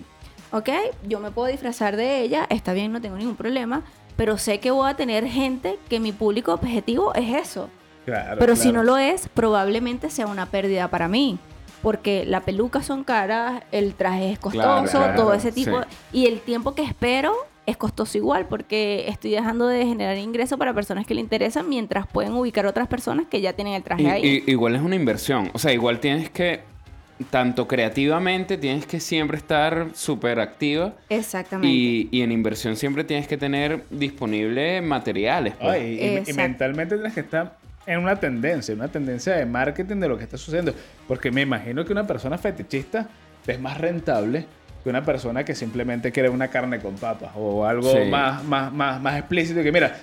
¿Ok? 0.52 0.68
Yo 1.08 1.18
me 1.18 1.30
puedo 1.32 1.48
disfrazar 1.48 1.96
de 1.96 2.20
ella, 2.22 2.46
está 2.48 2.72
bien, 2.74 2.92
no 2.92 3.00
tengo 3.00 3.16
ningún 3.16 3.34
problema, 3.34 3.82
pero 4.16 4.38
sé 4.38 4.60
que 4.60 4.70
voy 4.70 4.88
a 4.88 4.94
tener 4.94 5.26
gente 5.26 5.78
que 5.88 5.98
mi 5.98 6.12
público 6.12 6.52
objetivo 6.54 7.12
es 7.14 7.34
eso. 7.48 7.68
Claro, 8.04 8.36
Pero 8.38 8.54
si 8.54 8.70
no 8.70 8.82
lo 8.84 8.98
es, 8.98 9.28
probablemente 9.32 10.10
sea 10.10 10.26
una 10.26 10.46
pérdida 10.46 10.88
para 10.88 11.08
mí. 11.08 11.38
Porque 11.82 12.24
la 12.26 12.40
peluca 12.42 12.82
son 12.82 13.02
caras, 13.02 13.62
el 13.72 13.94
traje 13.94 14.30
es 14.32 14.38
costoso, 14.38 14.62
Claro, 14.66 14.90
claro, 14.90 15.14
todo 15.22 15.34
ese 15.34 15.52
tipo. 15.52 15.80
sí. 15.80 15.86
Y 16.20 16.26
el 16.26 16.40
tiempo 16.40 16.74
que 16.74 16.82
espero 16.82 17.34
es 17.66 17.76
costoso 17.76 18.18
igual, 18.18 18.46
porque 18.46 19.06
estoy 19.08 19.30
dejando 19.30 19.66
de 19.68 19.86
generar 19.86 20.16
ingresos 20.18 20.58
para 20.58 20.74
personas 20.74 21.06
que 21.06 21.14
le 21.14 21.20
interesan 21.20 21.68
mientras 21.68 22.06
pueden 22.06 22.32
ubicar 22.34 22.66
otras 22.66 22.88
personas 22.88 23.26
que 23.26 23.40
ya 23.40 23.52
tienen 23.54 23.74
el 23.74 23.82
traje 23.82 24.02
Y- 24.02 24.06
ahí. 24.06 24.42
y- 24.46 24.50
igual 24.50 24.74
es 24.76 24.82
una 24.82 24.96
inversión. 24.96 25.50
O 25.54 25.58
sea, 25.58 25.72
igual 25.72 25.98
tienes 26.00 26.28
que, 26.30 26.60
tanto 27.30 27.66
creativamente, 27.68 28.58
tienes 28.58 28.86
que 28.86 29.00
siempre 29.00 29.38
estar 29.38 29.88
súper 29.94 30.40
activa. 30.40 30.94
Exactamente. 31.08 31.68
Y, 31.74 32.08
y 32.10 32.22
en 32.22 32.32
inversión 32.32 32.76
siempre 32.76 33.04
tienes 33.04 33.26
que 33.28 33.36
tener 33.38 33.84
disponible 33.90 34.80
materiales. 34.82 35.54
pues. 35.58 35.70
Ay, 35.72 36.22
y- 36.26 36.30
y, 36.30 36.34
mentalmente 36.34 36.96
tienes 36.96 37.14
que 37.14 37.20
estar 37.20 37.56
en 37.86 38.00
una 38.00 38.16
tendencia, 38.18 38.74
una 38.74 38.88
tendencia 38.88 39.34
de 39.36 39.46
marketing 39.46 39.96
de 40.00 40.08
lo 40.08 40.18
que 40.18 40.24
está 40.24 40.36
sucediendo. 40.36 40.74
Porque 41.06 41.30
me 41.30 41.42
imagino 41.42 41.84
que 41.84 41.92
una 41.92 42.06
persona 42.06 42.36
fetichista 42.36 43.08
es 43.46 43.60
más 43.60 43.78
rentable 43.78 44.46
que 44.84 44.90
una 44.90 45.02
persona 45.02 45.44
que 45.44 45.54
simplemente 45.54 46.12
quiere 46.12 46.28
una 46.28 46.48
carne 46.48 46.78
con 46.78 46.94
papas 46.96 47.30
o 47.34 47.64
algo 47.64 47.90
Sí. 47.90 48.08
más, 48.10 48.44
más, 48.44 48.70
más, 48.72 49.00
más 49.00 49.18
explícito. 49.18 49.62
Que 49.62 49.72
mira, 49.72 49.96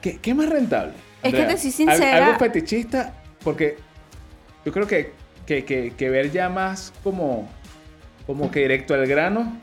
¿qué, 0.00 0.16
qué 0.18 0.30
es 0.30 0.36
más 0.36 0.48
rentable? 0.48 0.94
Es 1.22 1.34
que 1.34 1.42
te 1.42 1.56
soy 1.58 1.70
sincera- 1.72 2.26
Algo 2.28 2.38
fetichista, 2.38 3.12
porque 3.44 3.76
yo 4.64 4.72
creo 4.72 4.86
que, 4.86 5.12
que, 5.44 5.64
que, 5.64 5.92
que 5.96 6.08
ver 6.10 6.30
ya 6.30 6.48
más 6.48 6.92
como, 7.02 7.48
como 8.26 8.50
que 8.50 8.60
directo 8.60 8.94
al 8.94 9.06
grano 9.06 9.56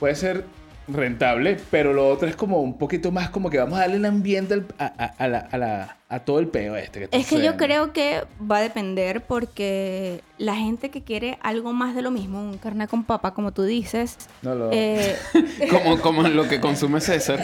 puede 0.00 0.14
ser 0.14 0.44
rentable, 0.88 1.58
pero 1.70 1.92
lo 1.92 2.08
otro 2.08 2.28
es 2.28 2.34
como 2.36 2.60
un 2.60 2.76
poquito 2.78 3.12
más 3.12 3.30
como 3.30 3.50
que 3.50 3.58
vamos 3.58 3.76
a 3.78 3.82
darle 3.82 3.96
el 3.96 4.04
ambiente 4.06 4.54
al- 4.54 4.66
a, 4.78 4.86
a- 4.86 5.14
a 5.24 5.28
la- 5.28 5.48
a 5.50 5.58
la- 5.58 5.96
a 6.12 6.20
todo 6.20 6.38
el 6.40 6.48
peo 6.48 6.76
este. 6.76 6.98
Que 6.98 7.04
está 7.06 7.16
Es 7.16 7.26
que 7.26 7.42
yo 7.42 7.56
creo 7.56 7.92
que 7.94 8.24
va 8.40 8.58
a 8.58 8.60
depender 8.60 9.22
porque 9.24 10.22
la 10.36 10.54
gente 10.54 10.90
que 10.90 11.02
quiere 11.02 11.38
algo 11.42 11.72
más 11.72 11.94
de 11.94 12.02
lo 12.02 12.10
mismo, 12.10 12.38
un 12.42 12.58
carne 12.58 12.86
con 12.86 13.02
papa, 13.04 13.32
como 13.32 13.52
tú 13.52 13.62
dices, 13.62 14.18
No 14.42 14.54
lo- 14.54 14.68
eh, 14.72 15.16
Como, 15.70 15.98
como 16.00 16.22
lo 16.24 16.46
que 16.48 16.60
consume 16.60 17.00
César. 17.00 17.40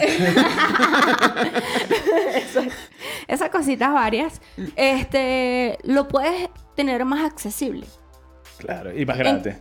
esas 3.27 3.49
cositas 3.49 3.93
varias, 3.93 4.41
este, 4.75 5.77
lo 5.83 6.07
puedes 6.07 6.49
tener 6.75 7.05
más 7.05 7.25
accesible 7.25 7.87
Claro, 8.57 8.97
y 8.97 9.05
más 9.05 9.17
grande. 9.17 9.59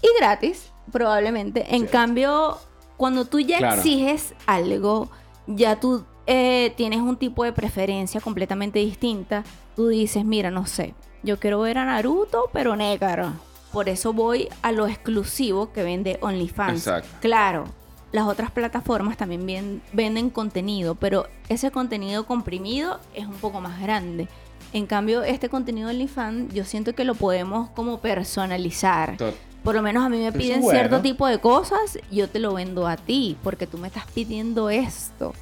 y 0.00 0.08
gratis, 0.18 0.72
probablemente. 0.90 1.66
En 1.74 1.82
Sí. 1.82 1.88
cambio, 1.88 2.58
cuando 2.96 3.24
tú 3.24 3.40
ya 3.40 3.58
Claro. 3.58 3.76
exiges 3.76 4.34
algo, 4.46 5.10
ya 5.46 5.78
tú 5.80 6.04
eh, 6.26 6.72
tienes 6.76 7.00
un 7.00 7.16
tipo 7.16 7.44
de 7.44 7.52
preferencia 7.52 8.20
completamente 8.20 8.78
distinta. 8.78 9.44
Tú 9.76 9.88
dices, 9.88 10.24
mira, 10.24 10.50
no 10.50 10.66
sé, 10.66 10.94
yo 11.22 11.38
quiero 11.38 11.60
ver 11.60 11.78
a 11.78 11.84
Naruto, 11.84 12.50
pero 12.52 12.76
negro. 12.76 13.32
Por 13.72 13.88
eso 13.88 14.12
voy 14.12 14.48
a 14.60 14.70
lo 14.72 14.86
exclusivo 14.86 15.72
que 15.72 15.82
vende 15.82 16.18
OnlyFans. 16.20 16.78
Exacto. 16.86 17.08
Claro, 17.20 17.64
las 18.12 18.26
otras 18.26 18.50
plataformas 18.50 19.16
también 19.16 19.46
ven- 19.46 19.82
venden 19.94 20.28
contenido, 20.28 20.94
pero 20.94 21.26
ese 21.48 21.70
contenido 21.70 22.26
comprimido 22.26 23.00
es 23.14 23.26
un 23.26 23.34
poco 23.34 23.60
más 23.62 23.80
grande. 23.80 24.28
En 24.74 24.86
cambio, 24.86 25.22
este 25.22 25.48
contenido 25.48 25.88
de 25.88 25.94
OnlyFans, 25.94 26.52
yo 26.52 26.64
siento 26.64 26.94
que 26.94 27.04
lo 27.04 27.14
podemos 27.14 27.70
como 27.70 27.98
personalizar. 28.00 29.16
Tot- 29.16 29.34
Por 29.64 29.74
lo 29.74 29.82
menos 29.82 30.04
a 30.04 30.08
mí 30.08 30.18
me 30.18 30.32
piden 30.32 30.60
bueno. 30.60 30.78
cierto 30.78 31.00
tipo 31.00 31.26
de 31.26 31.38
cosas, 31.38 31.98
yo 32.10 32.28
te 32.28 32.40
lo 32.40 32.52
vendo 32.54 32.86
a 32.86 32.96
ti, 32.96 33.36
porque 33.42 33.66
tú 33.66 33.78
me 33.78 33.88
estás 33.88 34.04
pidiendo 34.12 34.68
esto. 34.70 35.32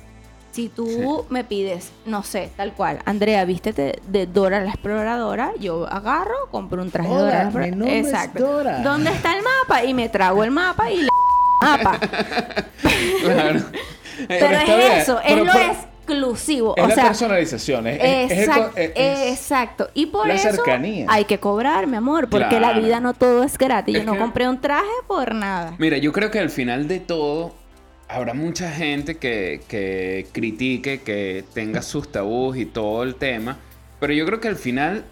Si 0.53 0.69
tú 0.69 1.25
me 1.31 1.45
pides, 1.45 1.93
no 2.07 2.23
sé, 2.25 2.51
tal 2.57 2.73
cual, 2.73 2.99
Andrea, 3.05 3.45
vístete 3.45 4.01
de 4.09 4.27
Dora 4.27 4.61
la 4.61 4.71
exploradora, 4.71 5.53
yo 5.61 5.87
agarro, 5.87 6.35
compro 6.51 6.83
un 6.83 6.91
traje 6.91 7.09
de 7.09 7.15
Dora 7.15 7.31
la 7.39 7.43
exploradora. 7.45 7.93
es 7.93 8.07
Exacto. 8.07 8.47
Dora. 8.47 8.79
¿Dónde 8.83 9.11
está 9.11 9.37
el 9.37 9.45
mapa? 9.45 9.85
Y 9.85 9.95
me 9.95 10.09
trago 10.09 10.43
el 10.43 10.51
mapa 10.51 10.91
y 10.91 11.03
le 11.03 11.09
mapa. 11.63 11.99
Claro. 13.23 13.61
Pero 14.29 14.47
es 14.59 14.65
bien, 14.67 14.93
eso, 14.99 15.21
pero 15.25 15.41
es 15.41 15.47
lo 15.47 15.53
por- 15.53 15.63
exclusivo. 15.63 16.75
Es 16.77 16.85
o 16.85 16.89
la 16.89 16.95
sea, 16.95 17.05
personalización. 17.05 17.87
Es, 17.87 18.33
Exacto, 18.33 18.71
co- 18.73 18.79
es- 18.79 18.93
es- 18.97 19.33
exacto. 19.39 19.91
Y 19.95 20.07
por 20.07 20.27
la 20.27 20.35
eso 20.35 20.51
cercanía. 20.51 21.07
hay 21.09 21.25
que 21.25 21.39
cobrar, 21.39 21.87
mi 21.87 21.97
amor, 21.97 22.29
porque 22.29 22.59
la 22.61 22.73
vida 22.73 22.99
no 23.01 23.15
todo 23.15 23.45
es 23.45 23.57
gratis. 23.57 23.95
Es 23.95 24.01
Yo 24.03 24.07
no 24.07 24.15
que- 24.15 24.19
compré 24.19 24.49
un 24.49 24.61
traje 24.61 24.85
por 25.07 25.35
nada. 25.35 25.75
Mira, 25.79 25.97
yo 25.99 26.13
creo 26.13 26.31
que 26.31 26.39
al 26.41 26.51
final 26.51 26.89
de 26.89 26.99
todo 27.01 27.53
habrá 28.11 28.35
mucha 28.35 28.71
gente 28.71 29.17
que, 29.17 29.61
que 29.69 30.27
critique, 30.33 31.01
que 31.01 31.45
tenga 31.55 31.83
sus 31.83 32.11
tabús 32.11 32.57
y 32.57 32.67
todo 32.67 33.03
el 33.05 33.15
tema, 33.15 33.59
pero 34.01 34.13
yo 34.13 34.27
creo 34.27 34.41
que 34.41 34.49
al 34.49 34.57
final 34.57 35.05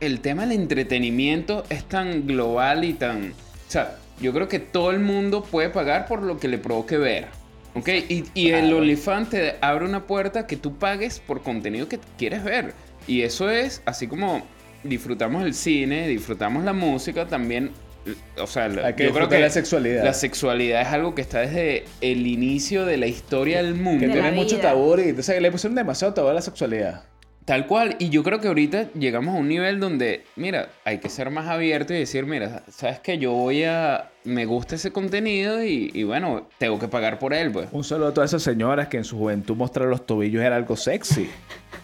el 0.00 0.20
tema 0.20 0.46
del 0.46 0.60
entretenimiento 0.60 1.64
es 1.68 1.84
tan 1.84 2.26
global 2.26 2.84
y 2.84 2.94
tan... 2.94 3.32
O 3.32 3.70
sea, 3.70 3.98
yo 4.20 4.32
creo 4.32 4.48
que 4.48 4.58
todo 4.58 4.90
el 4.90 5.00
mundo 5.00 5.44
puede 5.44 5.68
pagar 5.68 6.06
por 6.06 6.22
lo 6.22 6.38
que 6.38 6.48
le 6.48 6.58
provoque 6.58 6.96
ver. 6.96 7.26
¿Ok? 7.74 7.88
Y, 8.08 8.24
y 8.32 8.50
el. 8.52 8.72
OnlyFans 8.72 9.30
te 9.30 9.56
abre 9.60 9.84
una 9.84 10.06
puerta 10.06 10.46
que 10.46 10.56
tú 10.56 10.78
pagues 10.78 11.20
por 11.20 11.42
contenido 11.42 11.88
que 11.88 11.98
quieres 12.16 12.42
ver. 12.42 12.72
Y 13.06 13.22
eso 13.22 13.50
es 13.50 13.82
así 13.84 14.06
como 14.06 14.42
disfrutamos 14.82 15.44
el 15.44 15.52
cine, 15.52 16.08
disfrutamos 16.08 16.64
la 16.64 16.72
música, 16.72 17.26
también 17.26 17.70
o 18.38 18.46
sea, 18.46 18.64
Hay 18.64 18.94
que 18.94 19.04
yo 19.04 19.12
creo 19.12 19.28
que 19.28 19.38
la 19.38 19.50
sexualidad. 19.50 20.04
la 20.04 20.14
sexualidad 20.14 20.82
es 20.82 20.88
algo 20.88 21.14
que 21.14 21.22
está 21.22 21.40
desde 21.40 21.84
el 22.00 22.26
inicio 22.26 22.84
de 22.86 22.96
la 22.96 23.06
historia 23.06 23.62
del 23.62 23.74
mundo. 23.74 24.00
Que 24.00 24.06
De 24.08 24.12
tiene 24.12 24.32
mucho 24.32 24.58
tabú 24.58 24.96
y 24.98 25.10
o 25.10 25.22
sea, 25.22 25.34
que 25.34 25.40
le 25.40 25.50
pusieron 25.50 25.74
demasiado 25.74 26.14
tabú 26.14 26.28
a 26.28 26.34
la 26.34 26.42
sexualidad. 26.42 27.04
Tal 27.46 27.66
cual, 27.68 27.94
y 28.00 28.08
yo 28.10 28.24
creo 28.24 28.40
que 28.40 28.48
ahorita 28.48 28.88
llegamos 28.98 29.36
a 29.36 29.38
un 29.38 29.46
nivel 29.48 29.78
donde, 29.78 30.24
mira, 30.34 30.68
hay 30.84 30.98
que 30.98 31.08
ser 31.08 31.30
más 31.30 31.46
abierto 31.46 31.94
y 31.94 31.98
decir, 31.98 32.26
mira, 32.26 32.64
sabes 32.68 32.98
que 32.98 33.18
yo 33.18 33.30
voy 33.30 33.62
a, 33.62 34.10
me 34.24 34.46
gusta 34.46 34.74
ese 34.74 34.90
contenido 34.90 35.62
y, 35.64 35.92
y 35.94 36.02
bueno, 36.02 36.48
tengo 36.58 36.80
que 36.80 36.88
pagar 36.88 37.20
por 37.20 37.32
él, 37.32 37.52
pues. 37.52 37.68
Un 37.70 37.84
saludo 37.84 38.08
a 38.08 38.14
todas 38.14 38.30
esas 38.30 38.42
señoras 38.42 38.88
que 38.88 38.96
en 38.96 39.04
su 39.04 39.16
juventud 39.16 39.54
mostrar 39.54 39.86
los 39.86 40.04
tobillos 40.04 40.42
era 40.42 40.56
algo 40.56 40.76
sexy. 40.76 41.30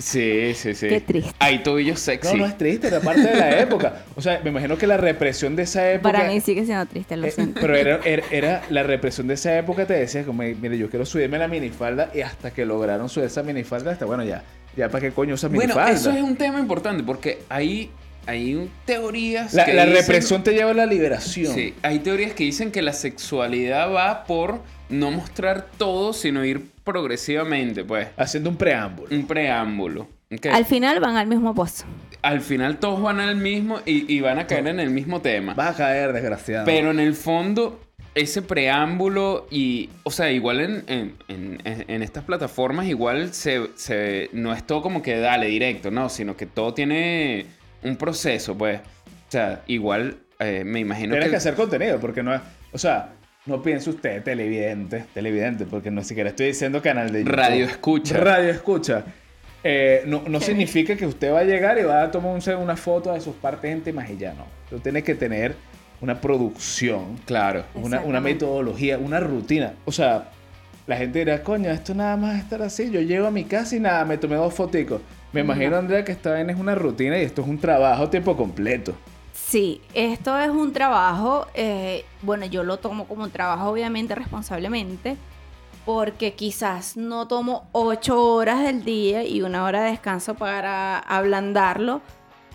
Sí, 0.00 0.52
sí, 0.56 0.74
sí. 0.74 0.88
Qué 0.88 1.00
triste. 1.00 1.30
Hay 1.38 1.60
tobillos 1.62 2.00
sexy. 2.00 2.32
No, 2.32 2.38
no 2.38 2.46
es 2.46 2.58
triste, 2.58 2.88
era 2.88 2.98
parte 2.98 3.20
de 3.20 3.36
la 3.36 3.60
época. 3.60 4.02
O 4.16 4.20
sea, 4.20 4.40
me 4.42 4.50
imagino 4.50 4.76
que 4.76 4.88
la 4.88 4.96
represión 4.96 5.54
de 5.54 5.62
esa 5.62 5.92
época. 5.92 6.10
Para 6.12 6.28
mí 6.28 6.40
sigue 6.40 6.64
siendo 6.64 6.86
triste, 6.86 7.16
lo 7.16 7.24
Eh, 7.28 7.30
siento. 7.30 7.60
pero 7.60 7.76
era, 7.76 8.00
era, 8.04 8.24
era 8.32 8.62
la 8.68 8.82
represión 8.82 9.28
de 9.28 9.34
esa 9.34 9.56
época, 9.56 9.86
te 9.86 9.94
decía 9.94 10.24
como, 10.24 10.42
mire, 10.42 10.76
yo 10.76 10.90
quiero 10.90 11.06
subirme 11.06 11.38
la 11.38 11.46
minifalda 11.46 12.10
y 12.12 12.22
hasta 12.22 12.50
que 12.50 12.66
lograron 12.66 13.08
subir 13.08 13.26
esa 13.28 13.44
minifalda, 13.44 13.92
hasta 13.92 14.06
bueno, 14.06 14.24
ya, 14.24 14.42
ya 14.76 14.88
para 14.88 15.00
qué 15.02 15.10
coño 15.12 15.34
esa 15.34 15.48
Bueno, 15.48 15.74
minifalda. 15.74 15.90
eso 15.92 16.10
es 16.10 16.22
un 16.22 16.36
tema 16.36 16.58
importante 16.60 17.02
porque 17.02 17.40
hay, 17.48 17.90
hay 18.26 18.70
teorías 18.86 19.52
la, 19.54 19.64
que 19.64 19.74
la 19.74 19.84
dicen- 19.86 19.96
represión 20.00 20.42
te 20.44 20.52
lleva 20.52 20.70
a 20.70 20.74
la 20.74 20.86
liberación. 20.86 21.54
Sí, 21.54 21.74
hay 21.82 21.98
teorías 22.00 22.32
que 22.32 22.44
dicen 22.44 22.70
que 22.70 22.82
la 22.82 22.92
sexualidad 22.92 23.92
va 23.92 24.24
por 24.24 24.60
no 24.88 25.10
mostrar 25.10 25.66
todo, 25.78 26.12
sino 26.12 26.44
ir 26.44 26.62
progresivamente, 26.84 27.84
pues. 27.84 28.08
Haciendo 28.16 28.50
un 28.50 28.56
preámbulo. 28.56 29.08
Un 29.14 29.26
preámbulo. 29.26 30.08
Al 30.50 30.64
final 30.64 31.00
van 31.00 31.16
al 31.16 31.26
mismo 31.26 31.54
pozo. 31.54 31.84
Al 32.22 32.40
final 32.40 32.78
todos 32.78 33.02
van 33.02 33.20
al 33.20 33.36
mismo 33.36 33.80
y, 33.84 34.10
y 34.12 34.20
van 34.20 34.38
a 34.38 34.46
caer 34.46 34.68
en 34.68 34.80
el 34.80 34.90
mismo 34.90 35.20
tema. 35.20 35.54
Vas 35.54 35.74
a 35.74 35.76
caer, 35.76 36.12
desgraciado. 36.12 36.64
Pero 36.64 36.90
en 36.90 37.00
el 37.00 37.14
fondo, 37.14 37.80
ese 38.14 38.42
preámbulo 38.42 39.46
y, 39.50 39.88
o 40.02 40.10
sea, 40.10 40.30
igual 40.30 40.60
en, 40.60 40.84
en- 40.86 41.14
en- 41.28 41.84
en 41.88 42.02
estas 42.02 42.24
plataformas, 42.24 42.86
igual 42.86 43.32
se, 43.32 43.70
se- 43.74 44.28
no 44.32 44.52
es 44.52 44.66
todo 44.66 44.82
como 44.82 45.02
que 45.02 45.16
dale 45.18 45.46
directo, 45.46 45.90
no, 45.90 46.08
sino 46.08 46.36
que 46.36 46.46
todo 46.46 46.74
tiene 46.74 47.46
un 47.82 47.96
proceso, 47.96 48.56
pues. 48.56 48.80
O 48.80 49.30
sea, 49.32 49.62
igual 49.66 50.18
eh, 50.38 50.62
me 50.64 50.80
imagino 50.80 51.12
Tienes 51.12 51.26
que... 51.26 51.30
que 51.30 51.36
hacer 51.36 51.54
contenido, 51.54 51.98
porque 52.00 52.22
no 52.22 52.34
es. 52.34 52.40
O 52.72 52.78
sea, 52.78 53.12
no 53.46 53.62
piense 53.62 53.88
usted, 53.90 54.22
televidente, 54.22 55.04
televidente, 55.14 55.64
porque 55.64 55.90
no 55.90 56.04
siquiera 56.04 56.30
estoy 56.30 56.48
diciendo 56.48 56.82
canal 56.82 57.10
de 57.12 57.20
YouTube. 57.20 57.34
Radio 57.34 57.64
escucha. 57.64 58.16
Radio 58.18 58.50
escucha. 58.50 59.04
Eh, 59.64 60.02
no 60.06 60.24
no 60.26 60.40
significa 60.40 60.96
que 60.96 61.06
usted 61.06 61.32
va 61.32 61.38
a 61.40 61.44
llegar 61.44 61.78
y 61.78 61.82
va 61.84 62.02
a 62.02 62.10
tomar 62.10 62.32
un- 62.34 62.54
una 62.62 62.76
foto 62.76 63.12
de 63.14 63.20
sus 63.20 63.34
partes 63.36 63.72
íntimas 63.74 64.10
y 64.10 64.16
ya 64.18 64.34
no. 64.34 64.44
Tú 64.68 64.80
tienes 64.80 65.02
que 65.04 65.14
tener 65.14 65.54
una 66.02 66.20
producción, 66.20 67.16
Claro. 67.24 67.64
una, 67.74 68.00
una 68.00 68.20
metodología, 68.20 68.98
una 68.98 69.20
rutina. 69.20 69.72
O 69.86 69.92
sea, 69.92 70.30
la 70.86 70.96
gente 70.96 71.20
dirá, 71.20 71.42
coño, 71.42 71.70
esto 71.70 71.94
nada 71.94 72.16
más 72.16 72.34
es 72.36 72.42
estar 72.42 72.60
así. 72.60 72.90
Yo 72.90 73.00
llego 73.00 73.26
a 73.26 73.30
mi 73.30 73.44
casa 73.44 73.76
y 73.76 73.80
nada, 73.80 74.04
me 74.04 74.18
tomé 74.18 74.36
dos 74.36 74.52
foticos. 74.52 75.00
Me 75.32 75.40
imagino, 75.40 75.76
Andrea, 75.76 76.04
que 76.04 76.12
esta 76.12 76.38
es 76.40 76.56
una 76.58 76.74
rutina 76.74 77.16
y 77.18 77.22
esto 77.22 77.40
es 77.40 77.48
un 77.48 77.58
trabajo 77.58 78.02
a 78.02 78.10
tiempo 78.10 78.36
completo. 78.36 78.92
Sí, 79.32 79.80
esto 79.94 80.36
es 80.38 80.50
un 80.50 80.72
trabajo, 80.72 81.46
eh, 81.54 82.04
bueno, 82.22 82.46
yo 82.46 82.64
lo 82.64 82.78
tomo 82.78 83.06
como 83.06 83.24
un 83.24 83.30
trabajo 83.30 83.70
obviamente 83.70 84.14
responsablemente, 84.14 85.16
porque 85.84 86.34
quizás 86.34 86.96
no 86.96 87.26
tomo 87.28 87.66
ocho 87.72 88.22
horas 88.34 88.62
del 88.62 88.84
día 88.84 89.24
y 89.24 89.42
una 89.42 89.64
hora 89.64 89.82
de 89.84 89.90
descanso 89.92 90.34
para 90.34 90.98
ablandarlo, 90.98 92.00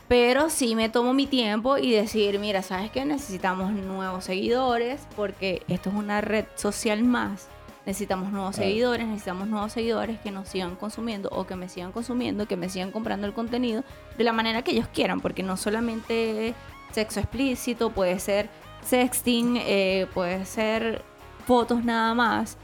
pero 0.07 0.49
sí 0.49 0.75
me 0.75 0.89
tomo 0.89 1.13
mi 1.13 1.27
tiempo 1.27 1.77
y 1.77 1.91
decir, 1.91 2.39
mira, 2.39 2.61
¿sabes 2.61 2.91
qué? 2.91 3.03
Necesitamos 3.05 3.71
nuevos 3.71 4.23
seguidores, 4.23 5.01
porque 5.15 5.63
esto 5.67 5.89
es 5.89 5.95
una 5.95 6.21
red 6.21 6.45
social 6.55 7.03
más. 7.03 7.47
Necesitamos 7.85 8.31
nuevos 8.31 8.55
Claro. 8.55 8.69
seguidores, 8.69 9.07
necesitamos 9.07 9.47
nuevos 9.47 9.71
seguidores 9.71 10.19
que 10.19 10.31
nos 10.31 10.49
sigan 10.49 10.75
consumiendo 10.75 11.29
o 11.31 11.45
que 11.47 11.55
me 11.55 11.69
sigan 11.69 11.91
consumiendo, 11.93 12.45
que 12.45 12.57
me 12.57 12.67
sigan 12.69 12.91
comprando 12.91 13.27
el 13.27 13.33
contenido 13.33 13.83
de 14.17 14.23
la 14.23 14.33
manera 14.33 14.61
que 14.61 14.71
ellos 14.71 14.87
quieran, 14.93 15.21
porque 15.21 15.41
no 15.43 15.55
solamente 15.57 16.53
sexo 16.91 17.19
explícito, 17.21 17.89
puede 17.91 18.19
ser 18.19 18.49
sexting, 18.81 19.57
eh, 19.57 20.07
puede 20.13 20.45
ser 20.45 21.01
fotos 21.45 21.83
nada 21.83 22.13
más. 22.13 22.57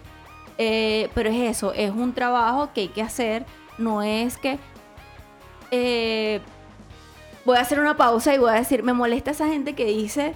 Eh, 0.58 1.10
pero 1.14 1.30
es 1.30 1.58
eso, 1.58 1.74
es 1.74 1.92
un 1.92 2.14
trabajo 2.14 2.72
que 2.74 2.82
hay 2.82 2.88
que 2.90 3.02
hacer, 3.02 3.46
no 3.78 4.02
es 4.04 4.38
que 4.38 4.60
eh, 5.72 6.42
voy 7.46 7.58
a 7.58 7.62
hacer 7.62 7.80
una 7.80 7.96
pausa 7.98 8.34
y 8.34 8.38
voy 8.38 8.52
a 8.52 8.54
decir, 8.56 8.84
me 8.84 8.94
molesta 8.94 9.32
esa 9.32 9.48
gente 9.48 9.74
que 9.76 9.86
dice, 9.86 10.34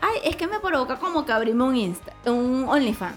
ay, 0.00 0.18
es 0.24 0.36
que 0.36 0.46
me 0.46 0.58
provoca 0.60 0.96
como 0.96 1.24
que 1.24 1.32
abrirme 1.32 1.64
un 1.64 1.76
Insta, 1.76 2.12
un 2.26 2.66
OnlyFans. 2.68 3.16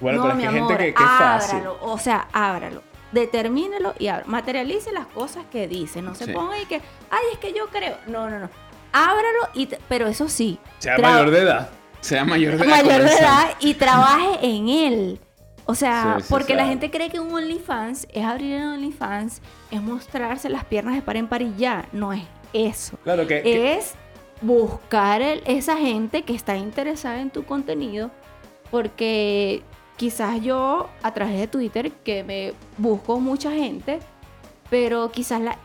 Bueno, 0.00 0.18
no, 0.18 0.22
pero 0.24 0.32
es 0.32 0.36
mi 0.36 0.42
que 0.42 0.48
hay 0.48 0.56
amor, 0.58 0.68
gente 0.70 0.84
que, 0.86 0.94
que 0.94 1.02
es 1.02 1.08
fácil. 1.10 1.58
ábralo, 1.58 1.78
o 1.82 1.98
sea, 1.98 2.28
ábralo. 2.32 2.82
Determínelo 3.12 3.94
y 3.98 4.08
ábralo. 4.08 4.28
Materialice 4.30 4.92
las 4.92 5.06
cosas 5.06 5.44
que 5.50 5.68
dice. 5.68 6.02
No 6.02 6.14
se 6.16 6.24
Sí. 6.26 6.32
ponga 6.32 6.60
y 6.60 6.66
que, 6.66 6.76
ay, 7.10 7.22
es 7.32 7.38
que 7.38 7.52
yo 7.52 7.68
creo. 7.68 7.96
No, 8.08 8.28
no, 8.28 8.40
no. 8.40 8.50
Ábralo, 8.92 9.48
y 9.54 9.66
te- 9.66 9.78
pero 9.88 10.06
eso 10.08 10.28
sí. 10.28 10.58
Sea 10.78 10.98
mayor 10.98 11.30
de 11.30 11.38
edad. 11.40 11.70
Sea 12.00 12.24
mayor 12.24 12.56
de 12.58 12.64
edad. 12.66 12.82
mayor 12.84 13.02
de 13.02 13.14
edad 13.16 13.50
y 13.60 13.74
trabaje 13.74 14.38
en 14.42 14.68
él. 14.68 15.20
O 15.66 15.74
sea, 15.74 16.16
Sí, 16.18 16.22
sí, 16.24 16.26
porque 16.28 16.54
la 16.54 16.66
gente 16.66 16.90
cree 16.90 17.08
que 17.08 17.20
un 17.20 17.32
OnlyFans 17.32 18.06
es 18.12 18.24
abrir 18.24 18.54
el 18.56 18.66
OnlyFans, 18.66 19.40
es 19.70 19.80
mostrarse 19.80 20.48
las 20.50 20.64
piernas 20.64 20.94
de 20.96 21.02
par 21.02 21.16
en 21.16 21.28
par 21.28 21.40
y 21.40 21.54
ya. 21.56 21.86
No 21.92 22.12
es 22.12 22.22
eso. 22.54 22.96
Claro 23.04 23.26
que, 23.26 23.42
que- 23.42 23.74
Es 23.74 23.94
buscar 24.40 25.20
el- 25.22 25.42
esa 25.46 25.76
gente 25.76 26.22
que 26.22 26.34
está 26.34 26.56
interesada 26.56 27.20
en 27.20 27.30
tu 27.30 27.44
contenido, 27.44 28.10
porque 28.70 29.62
quizás 29.96 30.40
yo 30.42 30.88
a 31.02 31.14
través 31.14 31.38
de 31.38 31.46
Twitter, 31.46 31.90
que 31.92 32.24
me 32.24 32.52
busco 32.78 33.20
mucha 33.20 33.50
gente, 33.52 34.00
pero 34.70 35.10
quizás 35.10 35.40
la, 35.40 35.58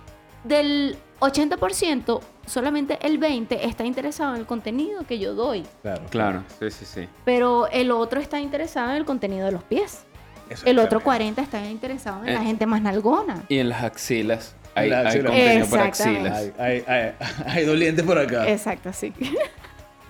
del 0.43 0.97
80%, 1.19 2.21
solamente 2.45 2.97
el 3.01 3.19
20% 3.19 3.57
está 3.61 3.85
interesado 3.85 4.35
en 4.35 4.41
el 4.41 4.45
contenido 4.45 5.03
que 5.05 5.19
yo 5.19 5.33
doy. 5.33 5.65
claro, 5.81 6.01
Claro, 6.09 6.43
sí, 6.59 6.71
sí, 6.71 6.85
sí. 6.85 7.07
Pero 7.25 7.67
el 7.71 7.91
otro 7.91 8.19
está 8.21 8.39
interesado 8.39 8.91
en 8.91 8.97
el 8.97 9.05
contenido 9.05 9.45
de 9.45 9.51
los 9.51 9.63
pies. 9.63 10.03
Eso 10.49 10.65
El 10.65 10.79
otro 10.79 10.99
terrible. 10.99 11.03
40 11.05 11.41
está 11.43 11.65
interesado 11.69 12.23
en 12.25 12.33
la 12.33 12.41
Eh. 12.41 12.45
gente 12.45 12.65
más 12.65 12.81
nalgona. 12.81 13.43
Y 13.49 13.59
en 13.59 13.69
las 13.69 13.83
axilas. 13.83 14.55
Hay, 14.79 14.91
hay 14.91 15.05
axilas. 15.05 15.25
contenido 15.31 15.67
para 15.67 15.87
Exactamente. 15.87 16.29
axilas. 16.29 16.59
Hay, 16.59 16.83
hay, 16.87 16.95
hay, 16.95 17.11
hay 17.45 17.65
dolientes 17.65 18.05
por 18.05 18.17
acá. 18.17 18.49
Exacto, 18.49 18.91
sí. 18.93 19.13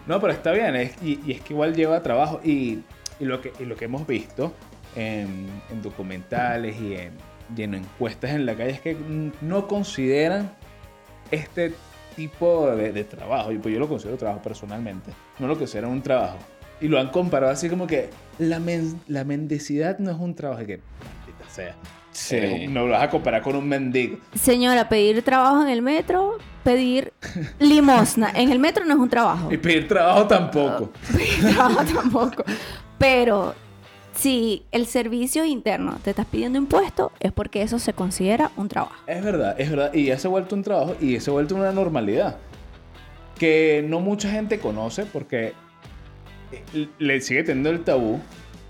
No, 0.08 0.19
pero 0.19 0.34
está 0.34 0.51
bien. 0.53 0.75
es- 0.75 0.95
y, 1.03 1.19
y 1.25 1.34
es 1.34 1.41
que 1.41 1.53
igual 1.53 1.75
lleva 1.75 2.01
trabajo. 2.01 2.41
Y, 2.43 2.79
y 3.19 3.25
lo, 3.25 3.41
que, 3.41 3.51
y 3.60 3.65
lo 3.65 3.75
que 3.75 3.86
hemos 3.86 4.08
visto 4.08 4.53
en, 4.95 5.45
en 5.69 5.82
documentales 5.84 6.82
y 6.82 6.95
en, 6.95 7.12
y 7.55 7.62
en 7.62 7.75
encuestas 7.75 8.32
en 8.32 8.47
la 8.47 8.55
calle 8.55 8.71
es 8.71 8.82
que 8.82 8.97
no 9.41 9.67
consideran 9.67 10.51
este 11.29 11.73
tipo 12.15 12.71
de, 12.71 12.91
de 12.91 13.03
trabajo. 13.03 13.51
Y 13.51 13.60
pues 13.60 13.71
yo 13.71 13.79
lo 13.79 13.88
considero 13.88 14.17
trabajo 14.17 14.41
personalmente. 14.41 15.12
No 15.38 15.45
lo 15.47 15.55
consideran 15.58 15.91
un 15.91 16.01
trabajo. 16.01 16.38
Y 16.82 16.88
lo 16.88 16.97
han 16.99 17.10
comparado 17.10 17.51
así 17.51 17.69
como 17.69 17.86
que 17.86 18.10
la, 18.39 18.60
men- 18.60 18.99
la 19.08 19.23
mendicidad 19.25 19.99
no 19.99 20.10
es 20.10 20.17
un 20.17 20.34
trabajo. 20.34 20.65
Que, 20.65 20.79
maldita 21.50 21.54
sea. 21.54 21.76
Sí. 22.12 22.36
Eh, 22.36 22.68
no 22.68 22.86
lo 22.86 22.92
vas 22.92 23.04
a 23.04 23.10
comparar 23.10 23.42
con 23.42 23.56
un 23.56 23.68
mendigo. 23.68 24.18
Señora, 24.34 24.90
pedir 24.90 25.22
trabajo 25.22 25.62
en 25.62 25.70
el 25.70 25.82
metro, 25.82 26.38
pedir 26.64 27.14
limosna. 27.60 28.32
En 28.36 28.52
el 28.52 28.60
metro 28.60 28.84
no 28.86 28.96
es 28.96 29.00
un 29.00 29.10
trabajo. 29.10 29.52
Y 29.52 29.58
pedir 29.58 29.88
trabajo 29.88 30.28
tampoco. 30.28 30.92
Pedir 31.12 31.56
trabajo 31.56 31.86
tampoco. 31.86 32.44
Pero 32.98 33.56
si 34.16 34.64
el 34.72 34.86
servicio 34.86 35.46
interno 35.46 35.98
te 36.04 36.10
estás 36.10 36.26
pidiendo 36.26 36.58
impuestos, 36.58 37.12
es 37.20 37.32
porque 37.32 37.62
eso 37.62 37.80
se 37.80 37.94
considera 37.94 38.52
un 38.58 38.68
trabajo. 38.68 38.96
Es 39.08 39.24
verdad, 39.24 39.56
es 39.60 39.70
verdad. 39.70 39.94
Y 39.94 40.06
ya 40.06 40.18
se 40.18 40.28
ha 40.28 40.30
vuelto 40.32 40.56
un 40.56 40.64
trabajo 40.64 40.96
y 41.00 41.20
se 41.20 41.30
ha 41.30 41.34
vuelto 41.34 41.56
una 41.56 41.72
normalidad. 41.72 42.38
Que 43.38 43.86
no 43.88 44.02
mucha 44.02 44.30
gente 44.30 44.60
conoce 44.60 45.06
porque 45.06 45.54
eh, 46.52 46.88
le 46.98 47.22
sigue 47.22 47.44
teniendo 47.44 47.70
el 47.70 47.84
tabú. 47.84 48.20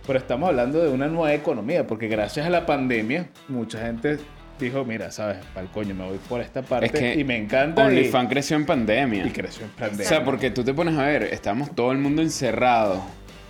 Pero 0.09 0.17
estamos 0.17 0.49
hablando 0.49 0.81
de 0.81 0.89
una 0.89 1.05
nueva 1.05 1.35
economía. 1.35 1.85
Porque 1.85 2.07
gracias 2.07 2.43
a 2.43 2.49
la 2.49 2.65
pandemia, 2.65 3.29
mucha 3.47 3.85
gente 3.85 4.17
dijo: 4.59 4.83
Mira, 4.83 5.11
sabes, 5.11 5.37
pa'l 5.53 5.67
coño, 5.67 5.93
me 5.93 6.03
voy 6.03 6.17
por 6.27 6.41
esta 6.41 6.63
parte 6.63 6.87
Es 6.87 6.91
que 6.91 7.13
y 7.13 7.23
me 7.23 7.37
encanta. 7.37 7.83
y- 7.83 7.85
OnlyFans 7.85 8.27
creció 8.27 8.57
en 8.57 8.65
pandemia. 8.65 9.27
Y, 9.27 9.29
creció 9.29 9.65
en 9.65 9.69
pandemia. 9.69 10.07
O 10.07 10.09
sea, 10.09 10.23
porque 10.23 10.49
tú 10.49 10.63
te 10.63 10.73
pones 10.73 10.97
a 10.97 11.03
ver, 11.05 11.25
estamos 11.25 11.75
todo 11.75 11.91
el 11.91 11.99
mundo 11.99 12.23
encerrado. 12.23 13.03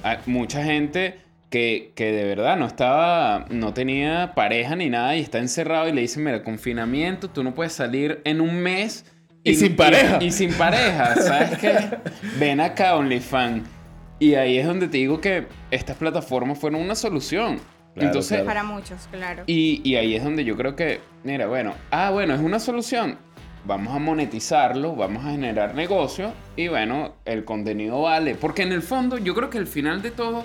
Hay 0.04 0.18
mucha 0.26 0.62
gente 0.62 1.20
que, 1.50 1.94
que 1.96 2.12
de 2.12 2.26
verdad 2.26 2.58
no 2.58 2.66
estaba, 2.66 3.46
no 3.50 3.74
tenía 3.74 4.34
pareja 4.36 4.76
ni 4.76 4.90
nada 4.90 5.16
y 5.16 5.22
está 5.22 5.38
encerrado 5.38 5.88
y 5.88 5.94
le 5.94 6.02
dicen, 6.02 6.26
mira, 6.26 6.44
confinamiento, 6.44 7.30
tú 7.30 7.42
no 7.42 7.56
puedes 7.56 7.72
salir 7.72 8.20
en 8.26 8.42
un 8.42 8.58
mes. 8.58 9.06
Y 9.46 9.56
sin 9.56 9.78
pareja. 9.78 10.18
Y, 10.20 10.32
sin 10.32 10.52
pareja, 10.52 11.16
¿sabes 11.16 11.58
qué? 11.58 11.78
Ven 12.38 12.60
acá, 12.60 12.98
OnlyFans. 12.98 13.79
Y 14.20 14.36
ahí 14.36 14.58
es 14.58 14.68
donde 14.68 14.88
te 14.88 14.98
digo 14.98 15.22
que 15.22 15.48
estas 15.72 15.96
plataformas 15.98 16.58
fueron 16.60 16.82
una 16.82 16.96
solución. 16.96 17.60
Claro, 17.94 18.08
Entonces, 18.08 18.30
claro. 18.40 18.46
Para 18.46 18.64
muchos, 18.64 19.08
claro. 19.12 19.44
y, 19.48 19.82
y 19.84 19.96
ahí 19.96 20.16
es 20.16 20.24
donde 20.24 20.44
yo 20.46 20.56
creo 20.56 20.76
que, 20.76 21.00
mira, 21.24 21.48
bueno, 21.48 21.74
ah, 21.92 22.12
bueno, 22.12 22.34
es 22.36 22.40
una 22.42 22.60
solución. 22.60 23.18
vamos 23.66 23.94
a 23.96 24.00
monetizarlo, 24.00 24.96
vamos 24.96 25.26
a 25.26 25.32
generar 25.32 25.76
negocio 25.76 26.34
y 26.56 26.68
bueno, 26.70 27.16
el 27.26 27.44
contenido 27.46 28.02
vale. 28.02 28.36
Porque 28.36 28.62
en 28.64 28.72
el 28.72 28.82
fondo 28.82 29.18
yo 29.18 29.34
creo 29.36 29.50
que 29.50 29.58
al 29.58 29.68
final 29.68 30.02
de 30.02 30.12
todo 30.12 30.44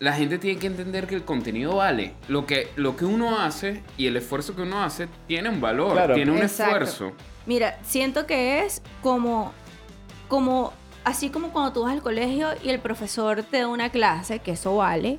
la 0.00 0.12
gente 0.14 0.38
tiene 0.38 0.58
que 0.58 0.66
entender 0.66 1.06
que 1.06 1.14
el 1.14 1.22
contenido 1.24 1.76
vale. 1.76 2.12
Lo 2.28 2.44
que, 2.46 2.68
lo 2.76 2.96
que 2.96 3.04
uno 3.04 3.40
hace 3.40 3.82
y 3.96 4.06
el 4.08 4.16
esfuerzo 4.16 4.54
que 4.56 4.62
uno 4.62 4.82
hace 4.82 5.06
tiene 5.28 5.48
un 5.48 5.60
valor, 5.60 5.92
Claro. 5.92 6.14
tiene 6.14 6.32
un 6.32 6.38
Exacto. 6.38 6.64
esfuerzo. 6.84 7.12
Mira, 7.46 7.78
siento 7.84 8.26
que 8.26 8.64
es 8.64 8.82
como, 9.00 9.52
como, 10.28 10.72
así 11.04 11.30
como 11.30 11.50
cuando 11.52 11.72
tú 11.72 11.82
vas 11.84 11.92
al 11.92 12.02
colegio 12.02 12.48
y 12.62 12.68
el 12.70 12.80
profesor 12.80 13.42
te 13.42 13.58
da 13.60 13.68
una 13.68 13.90
clase, 13.90 14.38
que 14.40 14.52
eso 14.52 14.76
vale, 14.76 15.18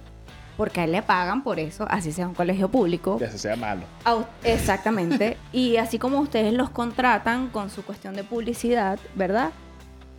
porque 0.58 0.82
a 0.82 0.84
él 0.84 0.92
le 0.92 1.02
pagan 1.02 1.44
por 1.44 1.60
eso, 1.60 1.86
así 1.90 2.12
sea 2.12 2.28
un 2.28 2.36
colegio 2.36 2.70
público. 2.70 3.18
Que 3.18 3.26
eso 3.26 3.38
sea 3.38 3.56
malo. 3.56 3.82
Exactamente. 4.44 5.38
y 5.52 5.78
así 5.78 5.98
como 6.00 6.20
ustedes 6.20 6.54
los 6.54 6.70
contratan 6.70 7.48
con 7.50 7.70
su 7.70 7.84
cuestión 7.84 8.14
de 8.16 8.24
publicidad, 8.24 9.00
¿verdad? 9.16 9.52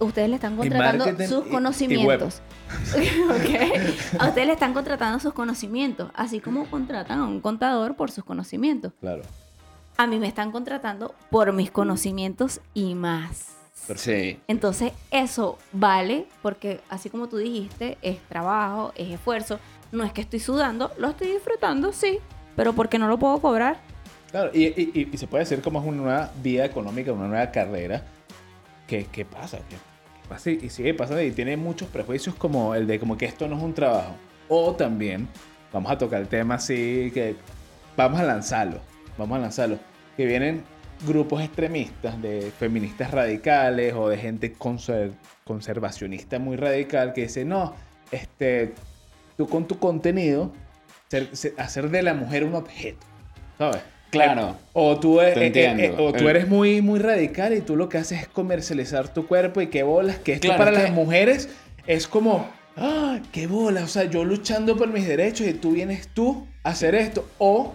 Ustedes 0.00 0.29
le 0.29 0.35
están 0.35 0.57
contratando 0.57 1.05
sus 1.29 1.46
y- 1.46 1.48
y 1.48 1.53
conocimientos. 1.53 2.42
Ok. 3.31 4.20
A 4.20 4.29
ustedes 4.29 4.46
le 4.48 4.53
están 4.55 4.74
contratando 4.74 5.20
sus 5.20 5.33
conocimientos, 5.33 6.11
así 6.14 6.40
como 6.40 6.66
contratan 6.66 7.20
a 7.20 7.24
un 7.24 7.40
contador 7.40 7.94
por 7.94 8.11
sus 8.11 8.24
conocimientos. 8.24 8.92
Claro. 9.00 9.22
A 9.96 10.09
mí 10.09 10.18
me 10.18 10.27
están 10.27 10.50
contratando 10.50 11.14
por 11.31 11.53
mis 11.53 11.70
conocimientos 11.70 12.61
y 12.74 12.96
más. 12.96 13.55
Sí. 13.97 14.38
Entonces, 14.49 14.92
eso 15.11 15.59
vale 15.73 16.27
porque, 16.42 16.81
así 16.88 17.11
como 17.11 17.29
tú 17.29 17.37
dijiste, 17.38 17.99
es 18.03 18.18
trabajo, 18.29 18.92
es 18.97 19.11
esfuerzo. 19.11 19.59
No 19.92 20.05
es 20.05 20.12
que 20.12 20.23
estoy 20.23 20.40
sudando, 20.40 20.90
lo 20.99 21.11
estoy 21.11 21.29
disfrutando, 21.29 21.92
sí, 21.92 22.18
pero 22.57 22.73
porque 22.73 22.99
no 22.99 23.07
lo 23.09 23.18
puedo 23.18 23.38
cobrar. 23.40 23.79
Claro, 24.31 24.51
y, 24.53 24.64
y- 24.64 25.09
y- 25.12 25.16
se 25.16 25.27
puede 25.29 25.44
decir 25.44 25.61
como 25.61 25.81
es 25.81 25.87
una 25.87 25.97
nueva 25.99 26.31
vía 26.42 26.64
económica, 26.64 27.12
una 27.12 27.29
nueva 27.29 27.51
carrera. 27.53 28.03
¿Qué, 28.88 29.07
qué 29.12 29.25
pasa? 29.25 29.59
¿Qué, 29.68 29.77
qué 29.77 30.29
pasa? 30.29 30.51
Y 30.51 30.68
sigue 30.70 30.92
pasando 30.94 31.23
y 31.23 31.31
tiene 31.31 31.57
muchos 31.57 31.88
prejuicios 31.88 32.35
como 32.35 32.75
el 32.75 32.87
de 32.87 32.99
como 32.99 33.16
que 33.16 33.27
esto 33.27 33.47
no 33.47 33.57
es 33.57 33.62
un 33.62 33.75
trabajo. 33.75 34.14
O 34.49 34.75
también, 34.75 35.29
vamos 35.73 35.92
a 35.92 35.97
tocar 35.99 36.20
el 36.20 36.29
tema 36.29 36.57
así 36.57 37.11
que 37.14 37.37
vamos 37.97 38.18
a 38.18 38.25
lanzarlo, 38.25 38.81
vamos 39.16 39.38
a 39.38 39.40
lanzarlo. 39.42 39.79
Que 40.16 40.27
vienen 40.27 40.64
grupos 41.07 41.42
extremistas 41.42 42.20
de 42.22 42.50
feministas 42.59 43.11
radicales 43.11 43.94
o 43.94 44.09
de 44.09 44.16
gente 44.18 44.54
conser- 44.54 45.12
conservacionista 45.44 46.38
muy 46.38 46.57
radical 46.57 47.12
que 47.12 47.22
dice, 47.22 47.44
no, 47.44 47.74
este, 48.11 48.74
tú 49.37 49.48
con 49.48 49.66
tu 49.66 49.78
contenido, 49.78 50.52
ser- 51.09 51.35
ser- 51.37 51.54
hacer 51.59 51.90
de 51.90 52.02
la 52.02 52.14
mujer 52.14 52.44
un 52.44 52.54
objeto, 52.54 53.07
¿sabes? 53.59 53.83
Claro. 54.11 54.57
O 54.72 54.98
tú, 55.00 55.18
Te 55.18 55.46
eh, 55.46 55.52
eh, 55.87 55.94
o 55.98 56.12
tú 56.12 56.28
eres 56.28 56.46
muy, 56.48 56.80
muy 56.80 57.00
radical 57.00 57.52
y 57.52 57.61
tú 57.61 57.74
lo 57.74 57.88
que 57.88 57.98
haces 57.98 58.20
es 58.22 58.28
comercializar 58.28 59.12
tu 59.12 59.26
cuerpo 59.26 59.61
y 59.61 59.66
qué 59.66 59.83
bolas, 59.83 60.18
que 60.18 60.35
esto 60.35 60.46
Claro, 60.48 60.59
para 60.64 60.70
las 60.70 60.92
mujeres 60.92 61.48
es 61.87 62.07
como, 62.07 62.46
¡ah, 62.76 63.18
qué 63.33 63.48
bola! 63.48 63.83
O 63.83 63.88
sea, 63.88 64.04
yo 64.04 64.24
luchando 64.24 64.76
por 64.76 64.88
mis 64.88 65.07
derechos 65.09 65.48
y 65.48 65.54
tú 65.54 65.72
vienes 65.72 66.07
tú 66.09 66.46
a 66.62 66.70
hacer 66.70 66.94
esto. 66.94 67.28
O 67.38 67.74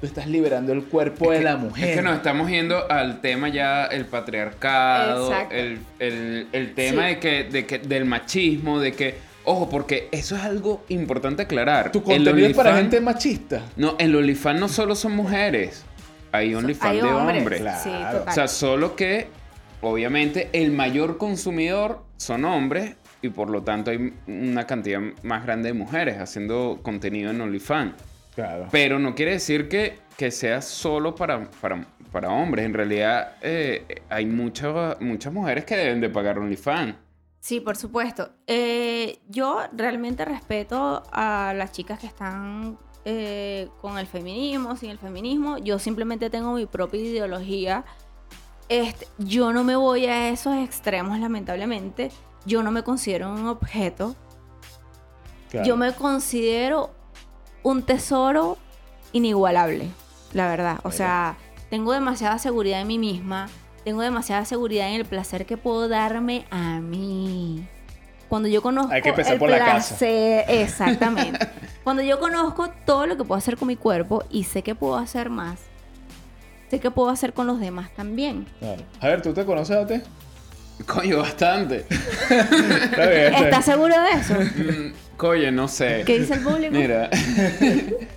tú 0.00 0.06
estás 0.06 0.26
liberando 0.26 0.72
el 0.72 0.84
cuerpo 0.84 1.30
de 1.32 1.42
la 1.42 1.56
mujer. 1.56 1.88
Es 1.90 1.96
que 1.96 2.02
nos 2.02 2.16
estamos 2.16 2.50
yendo 2.50 2.90
al 2.90 3.20
tema 3.20 3.48
ya, 3.48 3.86
el 3.86 4.04
patriarcado, 4.06 5.32
el, 5.50 5.78
el- 5.98 6.48
el 6.52 6.74
tema 6.74 7.02
Sí. 7.02 7.08
de 7.14 7.18
que, 7.20 7.44
de 7.44 7.66
que, 7.66 7.78
del 7.78 8.04
machismo, 8.04 8.78
de 8.80 8.92
que, 8.92 9.14
ojo, 9.44 9.68
porque 9.68 10.08
eso 10.12 10.36
es 10.36 10.42
algo 10.42 10.84
importante 10.88 11.42
aclarar. 11.42 11.92
Tu 11.92 11.98
El 11.98 12.04
contenido 12.04 12.48
es 12.48 12.56
para 12.56 12.76
gente 12.76 13.00
machista. 13.00 13.62
No, 13.76 13.96
el 13.98 14.14
OnlyFans 14.14 14.60
no 14.60 14.68
solo 14.68 14.94
son 14.94 15.12
mujeres, 15.16 15.84
hay 16.32 16.54
OnlyFans 16.54 17.02
de 17.02 17.08
hombres, 17.08 17.38
hombres. 17.38 17.62
sí, 17.82 17.88
Claro. 17.88 18.18
total. 18.18 18.32
O 18.32 18.34
sea, 18.34 18.48
solo 18.48 18.96
que, 18.96 19.28
obviamente, 19.80 20.50
el 20.52 20.72
mayor 20.72 21.16
consumidor 21.18 22.02
son 22.18 22.44
hombres 22.44 22.96
y 23.22 23.28
por 23.30 23.48
lo 23.50 23.62
tanto 23.62 23.90
hay 23.90 24.12
una 24.26 24.66
cantidad 24.66 25.00
más 25.22 25.44
grande 25.44 25.68
de 25.68 25.74
mujeres 25.74 26.18
haciendo 26.18 26.80
contenido 26.82 27.30
en 27.30 27.40
OnlyFans. 27.40 27.94
Claro. 28.36 28.68
Pero 28.70 28.98
no 28.98 29.14
quiere 29.14 29.32
decir 29.32 29.66
que, 29.66 29.98
que 30.16 30.30
sea 30.30 30.60
solo 30.60 31.14
para, 31.14 31.50
para, 31.50 31.86
para 32.12 32.28
hombres. 32.28 32.66
En 32.66 32.74
realidad, 32.74 33.36
eh, 33.40 34.02
hay 34.10 34.26
muchas 34.26 35.00
muchas 35.00 35.32
mujeres 35.32 35.64
que 35.64 35.74
deben 35.74 36.02
de 36.02 36.10
pagar 36.10 36.38
OnlyFans. 36.38 36.96
Sí, 37.40 37.60
por 37.60 37.76
supuesto. 37.76 38.28
Eh, 38.46 39.20
yo 39.28 39.60
realmente 39.72 40.26
respeto 40.26 41.02
a 41.12 41.54
las 41.56 41.72
chicas 41.72 41.98
que 41.98 42.08
están 42.08 42.76
eh, 43.06 43.68
con 43.80 43.98
el 43.98 44.06
feminismo, 44.06 44.76
sin 44.76 44.90
el 44.90 44.98
feminismo. 44.98 45.56
Yo 45.56 45.78
simplemente 45.78 46.28
tengo 46.28 46.52
mi 46.52 46.66
propia 46.66 47.00
ideología. 47.00 47.86
Este, 48.68 49.06
yo 49.16 49.54
no 49.54 49.64
me 49.64 49.76
voy 49.76 50.04
a 50.04 50.28
esos 50.28 50.56
extremos, 50.56 51.18
lamentablemente. 51.18 52.10
Yo 52.44 52.62
no 52.62 52.70
me 52.70 52.82
considero 52.82 53.32
un 53.32 53.46
objeto. 53.46 54.14
claro. 55.48 55.66
Yo 55.66 55.76
me 55.78 55.92
considero 55.94 56.95
un 57.66 57.82
tesoro 57.82 58.58
inigualable, 59.10 59.88
la 60.32 60.48
verdad. 60.48 60.78
O 60.84 60.92
sea, 60.92 61.36
tengo 61.68 61.92
demasiada 61.92 62.38
seguridad 62.38 62.80
en 62.80 62.86
mí 62.86 62.96
misma, 62.96 63.48
tengo 63.84 64.02
demasiada 64.02 64.44
seguridad 64.44 64.86
en 64.88 64.94
el 64.94 65.04
placer 65.04 65.46
que 65.46 65.56
puedo 65.56 65.88
darme 65.88 66.46
a 66.52 66.78
mí. 66.78 67.66
Cuando 68.28 68.46
yo 68.48 68.62
conozco 68.62 68.92
Hay 68.92 69.02
que 69.02 69.08
empezar 69.08 69.32
el 69.32 69.38
por 69.40 69.50
la 69.50 69.58
casa. 69.58 69.88
placer, 69.88 70.44
exactamente. 70.48 71.48
Cuando 71.82 72.02
yo 72.02 72.20
conozco 72.20 72.68
todo 72.84 73.04
lo 73.08 73.16
que 73.16 73.24
puedo 73.24 73.36
hacer 73.36 73.56
con 73.56 73.66
mi 73.66 73.74
cuerpo 73.74 74.22
y 74.30 74.44
sé 74.44 74.62
que 74.62 74.76
puedo 74.76 74.96
hacer 74.96 75.28
más, 75.28 75.58
sé 76.70 76.78
que 76.78 76.92
puedo 76.92 77.08
hacer 77.08 77.32
con 77.32 77.48
los 77.48 77.58
demás 77.58 77.90
también. 77.96 78.46
Claro. 78.60 78.84
A 79.00 79.08
ver, 79.08 79.22
¿tú 79.22 79.32
te 79.32 79.44
conoces 79.44 79.76
a 79.76 79.84
ti? 79.84 79.94
Coño, 80.84 81.18
bastante. 81.18 81.86
Está 81.88 83.06
bien, 83.08 83.34
está 83.34 83.44
¿Estás 83.44 83.64
seguro 83.64 83.94
de 84.02 84.10
eso? 84.12 84.34
Mm, 84.34 84.92
Coño, 85.16 85.50
no 85.50 85.68
sé. 85.68 86.02
¿Qué 86.04 86.18
dice 86.20 86.34
el 86.34 86.40
público? 86.40 86.72
Mira. 86.72 87.08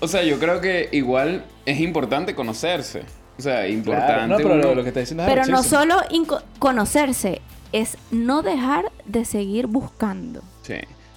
o 0.00 0.08
sea, 0.08 0.22
yo 0.22 0.38
creo 0.38 0.60
que 0.60 0.88
igual 0.92 1.44
es 1.64 1.80
importante 1.80 2.34
conocerse. 2.34 3.02
O 3.38 3.42
sea, 3.42 3.68
importante. 3.68 4.12
Claro, 4.14 4.26
no, 4.28 4.36
pero 4.38 4.48
lo, 4.48 4.54
uno- 4.68 4.74
lo 4.76 4.82
que 4.82 4.88
está 4.88 5.00
diciendo 5.00 5.24
es 5.24 5.28
Pero 5.28 5.46
no 5.46 5.62
solo 5.62 5.96
conocerse, 6.58 7.42
es 7.72 7.98
no 8.10 8.42
dejar 8.42 8.90
de 9.04 9.24
seguir 9.24 9.66
buscando. 9.66 10.42
Sí. 10.62 10.76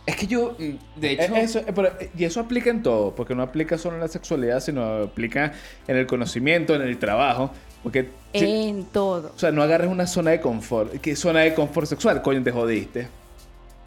Es 0.10 0.16
que 0.16 0.28
yo, 0.28 0.56
mm, 0.58 1.00
de 1.00 1.12
Eh, 1.12 1.18
hecho. 1.24 1.36
Eso, 1.36 1.60
eh, 1.60 1.66
pero, 1.74 1.92
y 2.18 2.24
eso 2.24 2.40
aplica 2.40 2.70
en 2.70 2.82
todo, 2.82 3.14
porque 3.16 3.36
no 3.36 3.44
aplica 3.44 3.78
solo 3.78 3.96
en 3.96 4.02
la 4.02 4.08
sexualidad, 4.08 4.60
sino 4.60 5.04
aplica 5.04 5.54
en 5.88 5.98
el 5.98 6.08
conocimiento, 6.08 6.74
en 6.76 6.82
el 6.82 6.98
trabajo. 6.98 7.52
Porque, 7.84 8.10
si- 8.34 8.70
En 8.70 8.86
todo. 8.86 9.32
o 9.36 9.40
sea, 9.40 9.52
no 9.52 9.62
agarres 9.62 9.88
una 9.90 10.08
zona 10.08 10.32
de 10.32 10.42
confort. 10.42 10.94
¿Qué 11.00 11.16
zona 11.16 11.42
de 11.42 11.54
confort 11.54 11.88
sexual? 11.88 12.22
Coño, 12.22 12.42
te 12.44 12.52
jodiste. 12.52 13.08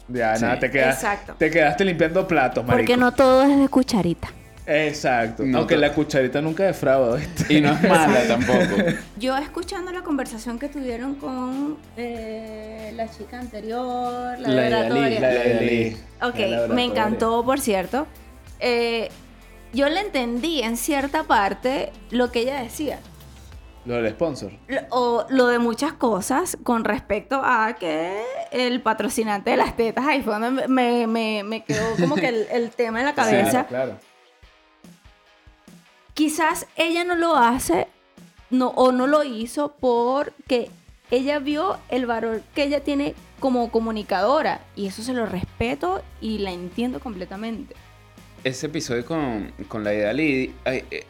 Ya, 0.07 0.35
Sí. 0.35 0.43
nada, 0.43 0.59
te, 0.59 0.69
quedas, 0.71 0.95
Exacto. 0.95 1.35
te 1.37 1.49
quedaste 1.49 1.85
limpiando 1.85 2.27
platos, 2.27 2.65
marico. 2.65 2.79
Porque 2.87 2.97
no 2.97 3.11
todo 3.13 3.43
es 3.43 3.57
de 3.59 3.67
cucharita. 3.69 4.29
Exacto. 4.65 5.43
No 5.45 5.59
Aunque 5.59 5.75
la 5.77 5.93
cucharita 5.93 6.41
nunca 6.41 6.63
defrauda, 6.63 7.17
¿viste? 7.17 7.53
Y 7.53 7.61
no 7.61 7.73
es 7.73 7.81
mala 7.83 8.21
tampoco. 8.27 8.81
Yo 9.17 9.35
escuchando 9.37 9.91
la 9.91 10.01
conversación 10.03 10.57
que 10.57 10.69
tuvieron 10.69 11.15
con 11.15 11.77
eh, 11.97 12.93
la 12.95 13.09
chica 13.11 13.39
anterior, 13.39 14.39
la, 14.39 14.47
La 14.47 14.61
de. 14.83 15.19
La 15.19 15.29
de. 15.29 15.97
Ok, 16.21 16.69
me 16.73 16.83
encantó, 16.85 17.43
por 17.43 17.59
cierto. 17.59 18.07
Eh, 18.59 19.09
yo 19.73 19.89
le 19.89 19.99
entendí 19.99 20.61
en 20.61 20.77
cierta 20.77 21.23
parte 21.23 21.91
lo 22.11 22.31
que 22.31 22.39
ella 22.41 22.61
decía. 22.61 22.99
Lo 23.85 23.95
del 23.95 24.11
sponsor. 24.13 24.51
Lo- 24.69 24.79
O 24.91 25.25
lo 25.29 25.47
de 25.47 25.59
muchas 25.59 25.91
cosas 25.91 26.57
con 26.63 26.85
respecto 26.85 27.41
a 27.43 27.73
que 27.77 28.21
el 28.51 28.81
patrocinante 28.81 29.49
de 29.51 29.57
las 29.57 29.75
tetas, 29.75 30.05
ahí 30.07 30.21
fue 30.21 30.39
donde 30.39 30.69
me, 30.69 31.05
me- 31.05 31.43
me 31.43 31.65
quedó 31.65 31.83
como 31.99 32.15
que 32.15 32.27
el, 32.29 32.47
el 32.49 32.69
tema 32.69 32.99
en 33.01 33.07
la 33.07 33.13
cabeza. 33.15 33.65
Claro, 33.65 33.67
claro. 33.97 34.12
Quizás 36.13 36.67
ella 36.75 37.03
no 37.03 37.15
lo 37.15 37.35
hace 37.35 37.87
no, 38.49 38.67
o 38.69 38.91
no 38.91 39.07
lo 39.07 39.23
hizo 39.23 39.73
porque 39.79 40.69
ella 41.09 41.39
vio 41.39 41.77
el 41.89 42.05
valor 42.05 42.41
que 42.53 42.63
ella 42.63 42.83
tiene 42.83 43.15
como 43.39 43.71
comunicadora 43.71 44.61
y 44.75 44.87
eso 44.87 45.01
se 45.03 45.13
lo 45.13 45.25
respeto 45.25 46.01
y 46.21 46.37
la 46.37 46.51
entiendo 46.51 46.99
completamente. 46.99 47.75
Ese 48.43 48.65
episodio 48.65 49.05
con, 49.05 49.51
con 49.69 49.85
la 49.85 49.93
Idalí 49.93 50.51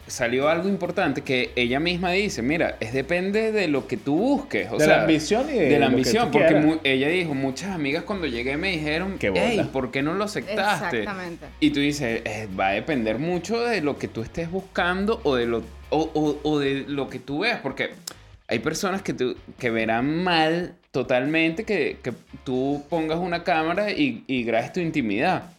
salió 0.06 0.48
algo 0.48 0.68
importante 0.68 1.22
que 1.22 1.50
ella 1.56 1.80
misma 1.80 2.12
dice: 2.12 2.42
Mira, 2.42 2.76
es 2.78 2.92
depende 2.92 3.50
de 3.50 3.66
lo 3.66 3.88
que 3.88 3.96
tú 3.96 4.16
busques. 4.16 4.70
O 4.70 4.78
de 4.78 4.84
sea, 4.84 4.96
la 4.98 5.02
ambición 5.02 5.48
y 5.50 5.54
de, 5.54 5.64
de 5.64 5.78
la 5.80 5.86
lo 5.86 5.90
que 5.90 5.96
ambición, 5.96 6.30
tú 6.30 6.38
porque 6.38 6.54
mu- 6.54 6.76
ella 6.84 7.08
dijo, 7.08 7.34
muchas 7.34 7.70
amigas 7.72 8.04
cuando 8.04 8.26
llegué 8.28 8.56
me 8.56 8.70
dijeron, 8.70 9.16
Qué 9.18 9.30
bola. 9.30 9.42
hey, 9.46 9.68
¿por 9.72 9.90
qué 9.90 10.00
no 10.02 10.14
lo 10.14 10.22
aceptaste? 10.24 11.00
Exactamente. 11.00 11.46
Y 11.58 11.70
tú 11.70 11.80
dices, 11.80 12.22
eh, 12.24 12.46
va 12.58 12.68
a 12.68 12.72
depender 12.72 13.18
mucho 13.18 13.60
de 13.62 13.80
lo 13.80 13.98
que 13.98 14.06
tú 14.06 14.22
estés 14.22 14.48
buscando 14.48 15.20
o 15.24 15.34
de 15.34 15.46
lo, 15.46 15.64
o, 15.90 16.10
o- 16.14 16.38
o 16.44 16.58
de 16.60 16.84
lo 16.86 17.08
que 17.10 17.18
tú 17.18 17.40
veas, 17.40 17.58
porque 17.60 17.90
hay 18.46 18.60
personas 18.60 19.02
que, 19.02 19.12
tú- 19.12 19.34
que 19.58 19.70
verán 19.70 20.22
mal 20.22 20.76
totalmente 20.92 21.64
que, 21.64 21.96
que 22.00 22.12
tú 22.44 22.84
pongas 22.88 23.18
una 23.18 23.42
cámara 23.42 23.90
y, 23.90 24.22
y 24.28 24.44
grabes 24.44 24.72
tu 24.72 24.78
intimidad. 24.78 25.50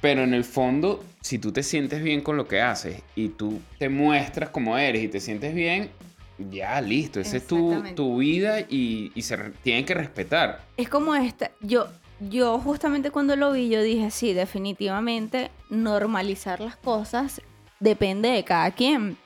Pero 0.00 0.22
en 0.22 0.34
el 0.34 0.44
fondo, 0.44 1.04
si 1.20 1.38
tú 1.38 1.52
te 1.52 1.62
sientes 1.62 2.02
bien 2.02 2.20
con 2.20 2.36
lo 2.36 2.46
que 2.46 2.60
haces 2.60 3.02
y 3.14 3.30
tú 3.30 3.60
te 3.78 3.88
muestras 3.88 4.50
como 4.50 4.76
eres 4.76 5.02
y 5.02 5.08
te 5.08 5.20
sientes 5.20 5.54
bien, 5.54 5.90
ya 6.38 6.80
listo, 6.80 7.18
esa 7.18 7.38
es 7.38 7.46
tu, 7.46 7.82
tu 7.94 8.18
vida 8.18 8.60
y, 8.60 9.10
y 9.14 9.22
se 9.22 9.36
tienen 9.62 9.84
que 9.84 9.94
respetar. 9.94 10.60
Es 10.76 10.88
como 10.88 11.14
esta, 11.14 11.50
yo, 11.60 11.88
yo 12.20 12.58
justamente 12.58 13.10
cuando 13.10 13.36
lo 13.36 13.52
vi, 13.52 13.68
yo 13.68 13.82
dije, 13.82 14.10
sí, 14.10 14.34
definitivamente 14.34 15.50
normalizar 15.70 16.60
las 16.60 16.76
cosas 16.76 17.40
depende 17.80 18.28
de 18.28 18.44
cada 18.44 18.70
quien. 18.70 19.16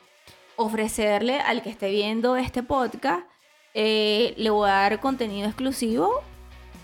Ofrecerle 0.57 1.41
al 1.41 1.63
que 1.63 1.71
esté 1.71 1.91
viendo 1.91 2.37
este 2.37 2.63
podcast, 2.63 3.27
eh, 3.75 4.35
le 4.37 4.51
voy 4.51 4.69
a 4.69 4.75
dar 4.75 5.01
contenido 5.01 5.49
exclusivo 5.49 6.23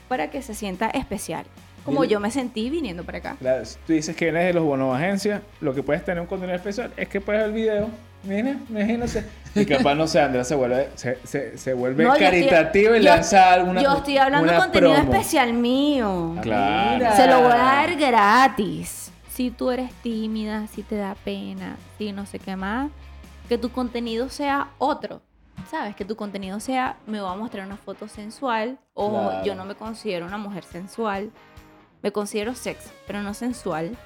para 0.09 0.31
que 0.31 0.43
se 0.43 0.55
sienta 0.55 0.89
especial. 0.91 1.45
Como 1.87 2.05
yo 2.05 2.21
me 2.21 2.31
sentí 2.31 2.69
viniendo 2.69 3.05
para 3.05 3.19
acá. 3.19 3.37
Si 3.65 3.77
tú 3.87 3.93
dices 3.95 4.15
que 4.15 4.27
vienes 4.27 4.45
de 4.47 4.53
los 4.53 4.65
bonos 4.65 4.95
agencia, 4.97 5.41
lo 5.61 5.73
que 5.75 5.83
puedes 5.83 6.05
tener 6.05 6.21
un 6.21 6.27
contenido 6.27 6.57
especial 6.57 6.93
es 6.97 7.09
que 7.09 7.21
puedes 7.21 7.41
ver 7.41 7.49
el 7.51 7.55
video. 7.55 7.89
Mira, 8.25 8.57
imagínate. 8.69 9.25
Y 9.55 9.65
capaz, 9.65 9.95
no 9.95 10.07
sé, 10.09 10.21
Andrea 10.21 10.43
se 10.45 10.55
vuelve, 10.57 10.89
se, 10.97 11.17
se, 11.25 11.57
se 11.57 11.73
vuelve 11.75 12.03
No, 12.05 12.15
caritativa 12.15 12.97
y 12.97 13.03
lanza 13.03 13.53
alguna 13.53 13.81
Yo 13.83 13.95
estoy 13.99 14.19
hablando 14.19 14.51
de 14.53 14.59
contenido 14.59 14.95
promo. 14.95 15.13
especial 15.13 15.53
mío. 15.53 16.35
Ah, 16.37 16.41
Claro. 16.43 16.95
mira. 16.97 17.17
Se 17.17 17.27
lo 17.29 17.41
voy 17.43 17.53
a 17.53 17.57
dar 17.57 17.97
gratis. 17.97 19.13
Si 19.33 19.51
tú 19.51 19.71
eres 19.71 19.93
tímida, 20.03 20.67
si 20.67 20.83
te 20.83 20.97
da 20.97 21.15
pena, 21.15 21.77
si 21.99 22.11
no 22.13 22.27
sé 22.27 22.39
qué 22.39 22.57
más, 22.57 22.91
que 23.49 23.59
tu 23.59 23.71
contenido 23.71 24.29
sea 24.29 24.69
otro. 24.79 25.21
¿Sabes? 25.71 25.95
Que 25.97 26.05
tu 26.05 26.17
contenido 26.17 26.59
sea, 26.61 26.97
me 27.07 27.21
voy 27.21 27.31
a 27.31 27.35
mostrar 27.37 27.65
una 27.67 27.77
foto 27.77 28.09
sensual. 28.09 28.79
O 28.95 29.11
Claro. 29.11 29.45
yo 29.45 29.55
no 29.55 29.65
me 29.65 29.75
considero 29.75 30.27
una 30.27 30.39
mujer 30.39 30.65
sensual. 30.65 31.31
Me 32.07 32.13
considero 32.13 32.55
sexy, 32.55 32.89
pero 33.05 33.21
no 33.21 33.35
sensual. 33.35 33.97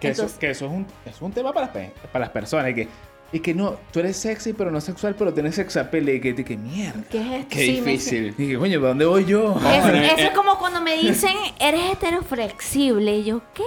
Que, 0.00 0.08
eso, 0.08 0.22
Entonces- 0.22 0.38
que 0.38 0.48
eso 0.48 0.64
es 0.64 0.72
un, 0.72 0.86
eso 1.04 1.16
es 1.16 1.20
un 1.20 1.32
tema 1.32 1.52
para, 1.52 1.70
para 1.70 2.18
las 2.20 2.30
personas. 2.30 2.70
Y 2.70 2.74
que, 2.74 2.88
y 3.30 3.40
que 3.40 3.52
no, 3.52 3.76
tú 3.92 4.00
eres 4.00 4.16
sexy, 4.16 4.54
pero 4.54 4.70
no 4.70 4.80
sexual, 4.80 5.14
pero 5.18 5.34
tienes 5.34 5.54
sex 5.56 5.76
appeal. 5.76 6.08
Y 6.08 6.18
que, 6.18 6.34
que 6.34 6.56
mierda. 6.56 7.04
¿Qué 7.10 7.18
es 7.20 7.32
esto? 7.40 7.48
Qué 7.50 7.66
Sí, 7.66 7.80
me- 7.82 7.90
difícil. 7.90 8.34
Y 8.38 8.48
que, 8.48 8.58
coño, 8.58 8.78
¿para 8.80 8.88
dónde 8.88 9.04
voy 9.04 9.26
yo? 9.26 9.54
Es- 9.58 9.64
eh, 9.86 10.06
eso 10.06 10.16
eh. 10.16 10.24
es 10.24 10.30
como 10.30 10.58
cuando 10.58 10.80
me 10.80 10.96
dicen, 10.96 11.36
eres 11.60 11.92
heteroflexible. 11.92 13.16
Y 13.18 13.24
yo, 13.24 13.42
¿qué? 13.52 13.64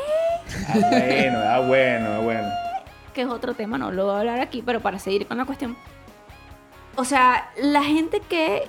Ah, 0.68 0.80
bueno, 0.90 1.40
ah, 1.44 1.60
bueno, 1.60 2.10
ah, 2.16 2.20
bueno. 2.24 2.50
que 3.14 3.22
es 3.22 3.28
otro 3.28 3.54
tema, 3.54 3.78
no 3.78 3.92
lo 3.92 4.06
voy 4.06 4.16
a 4.16 4.20
hablar 4.22 4.40
aquí, 4.42 4.64
pero 4.66 4.80
para 4.82 4.98
seguir 4.98 5.28
con 5.28 5.38
la 5.38 5.46
cuestión. 5.46 5.78
O 6.96 7.06
sea, 7.06 7.52
la 7.62 7.84
gente 7.84 8.20
que 8.28 8.64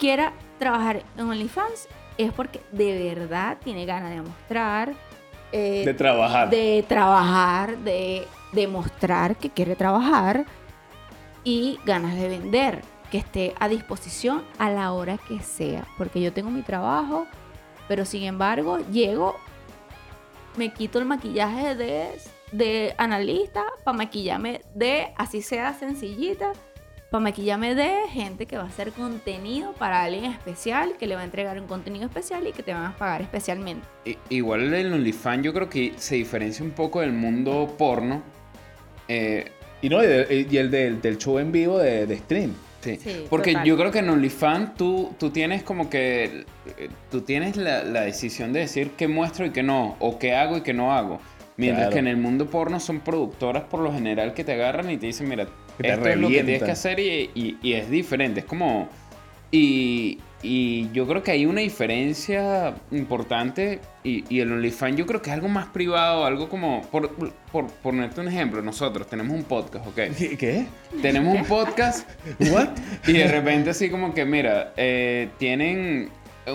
quiera 0.00 0.32
trabajar 0.58 1.04
en 1.16 1.28
OnlyFans 1.30 1.86
es 2.18 2.32
porque 2.32 2.60
de 2.72 3.14
verdad 3.14 3.58
tiene 3.62 3.86
ganas 3.86 4.10
de 4.10 4.22
mostrar, 4.22 4.94
eh, 5.52 5.82
De 5.84 5.94
trabajar. 5.94 6.50
de 6.50 6.84
trabajar, 6.88 7.78
de 7.78 8.26
demostrar 8.52 9.36
que 9.36 9.50
quiere 9.50 9.76
trabajar 9.76 10.44
y 11.44 11.78
ganas 11.84 12.16
de 12.16 12.28
vender, 12.28 12.82
que 13.10 13.18
esté 13.18 13.54
a 13.60 13.68
disposición 13.68 14.44
a 14.58 14.70
la 14.70 14.92
hora 14.92 15.18
que 15.18 15.40
sea. 15.40 15.86
Porque 15.96 16.20
yo 16.20 16.32
tengo 16.32 16.50
mi 16.50 16.62
trabajo, 16.62 17.26
pero 17.88 18.04
sin 18.04 18.24
embargo 18.24 18.78
llego, 18.90 19.36
me 20.56 20.72
quito 20.72 20.98
el 20.98 21.04
maquillaje 21.04 21.74
de, 21.76 22.08
de 22.50 22.94
analista 22.98 23.64
para 23.84 23.96
maquillarme 23.98 24.62
de, 24.74 25.12
así 25.16 25.42
sea 25.42 25.74
sencillita, 25.74 26.52
para 27.10 27.22
maquillarme 27.22 27.74
de 27.74 27.92
gente 28.10 28.46
que 28.46 28.56
va 28.56 28.64
a 28.64 28.66
hacer 28.66 28.90
contenido 28.92 29.72
para 29.74 30.02
alguien 30.04 30.24
especial, 30.24 30.94
que 30.98 31.06
le 31.06 31.14
va 31.14 31.20
a 31.20 31.24
entregar 31.24 31.60
un 31.60 31.66
contenido 31.66 32.06
especial 32.06 32.46
y 32.46 32.52
que 32.52 32.62
te 32.62 32.72
van 32.72 32.84
a 32.86 32.96
pagar 32.96 33.22
especialmente. 33.22 33.86
I- 34.04 34.18
Igual 34.30 34.72
el 34.74 34.92
OnlyFans 34.92 35.44
yo 35.44 35.52
creo 35.54 35.68
que 35.68 35.92
se 35.96 36.16
diferencia 36.16 36.64
un 36.64 36.72
poco 36.72 37.00
del 37.00 37.12
mundo 37.12 37.74
porno. 37.78 38.22
Eh, 39.08 39.52
Y 39.82 39.88
no, 39.88 40.02
y, 40.02 40.06
de- 40.06 40.46
y 40.50 40.56
el 40.56 40.70
del, 40.70 41.00
del 41.00 41.18
show 41.18 41.38
en 41.38 41.52
vivo 41.52 41.78
de, 41.78 42.06
de 42.06 42.16
stream. 42.18 42.54
Sí, 42.80 42.96
Sí, 43.02 43.26
porque 43.28 43.50
total. 43.52 43.66
yo 43.66 43.76
creo 43.76 43.90
que 43.90 43.98
en 43.98 44.08
OnlyFans 44.10 44.74
tú, 44.74 45.12
tú 45.18 45.30
tienes 45.30 45.62
como 45.64 45.90
que, 45.90 46.44
eh, 46.78 46.88
tú 47.10 47.20
tienes 47.22 47.56
la, 47.56 47.82
la 47.84 48.02
decisión 48.02 48.52
de 48.52 48.60
decir 48.60 48.92
qué 48.96 49.06
muestro 49.08 49.44
y 49.46 49.50
qué 49.50 49.62
no, 49.62 49.96
o 49.98 50.18
qué 50.18 50.34
hago 50.34 50.56
y 50.58 50.60
qué 50.62 50.72
no 50.72 50.92
hago. 50.94 51.20
Mientras 51.56 51.86
Claro. 51.86 51.92
que 51.94 51.98
en 52.00 52.06
el 52.08 52.16
mundo 52.16 52.46
porno 52.48 52.78
son 52.80 53.00
productoras 53.00 53.64
por 53.64 53.80
lo 53.80 53.92
general 53.92 54.34
que 54.34 54.44
te 54.44 54.52
agarran 54.52 54.90
y 54.90 54.98
te 54.98 55.06
dicen, 55.06 55.28
mira, 55.28 55.46
te 55.82 55.88
esto 55.92 56.08
es 56.08 56.16
lo 56.16 56.28
que 56.28 56.34
tienes 56.44 56.62
que 56.62 56.70
hacer 56.70 56.98
y, 57.00 57.30
y- 57.34 57.56
y 57.62 57.72
es 57.74 57.90
diferente. 57.90 58.40
Es 58.40 58.46
como... 58.46 58.88
Y, 59.50 60.18
y 60.42 60.90
yo 60.92 61.06
creo 61.06 61.22
que 61.22 61.30
hay 61.30 61.46
una 61.46 61.60
diferencia 61.60 62.74
importante 62.90 63.80
y, 64.04 64.24
y 64.28 64.40
el 64.40 64.52
OnlyFans 64.52 64.96
yo 64.96 65.06
creo 65.06 65.22
que 65.22 65.30
es 65.30 65.34
algo 65.34 65.48
más 65.48 65.66
privado, 65.66 66.24
algo 66.26 66.48
como, 66.48 66.82
por, 66.90 67.10
por, 67.14 67.32
por 67.52 67.66
ponerte 67.68 68.20
un 68.20 68.28
ejemplo, 68.28 68.60
nosotros 68.60 69.06
tenemos 69.08 69.34
un 69.36 69.44
podcast, 69.44 69.86
¿ok? 69.86 69.94
¿Qué? 70.18 70.36
¿Qué? 70.36 70.66
Tenemos 71.00 71.34
un 71.34 71.44
podcast 71.46 72.08
¿What? 72.50 72.68
y 73.06 73.12
de 73.14 73.28
repente 73.28 73.70
así 73.70 73.88
como 73.88 74.12
que, 74.14 74.24
mira, 74.24 74.72
eh, 74.76 75.28
tienen 75.38 76.10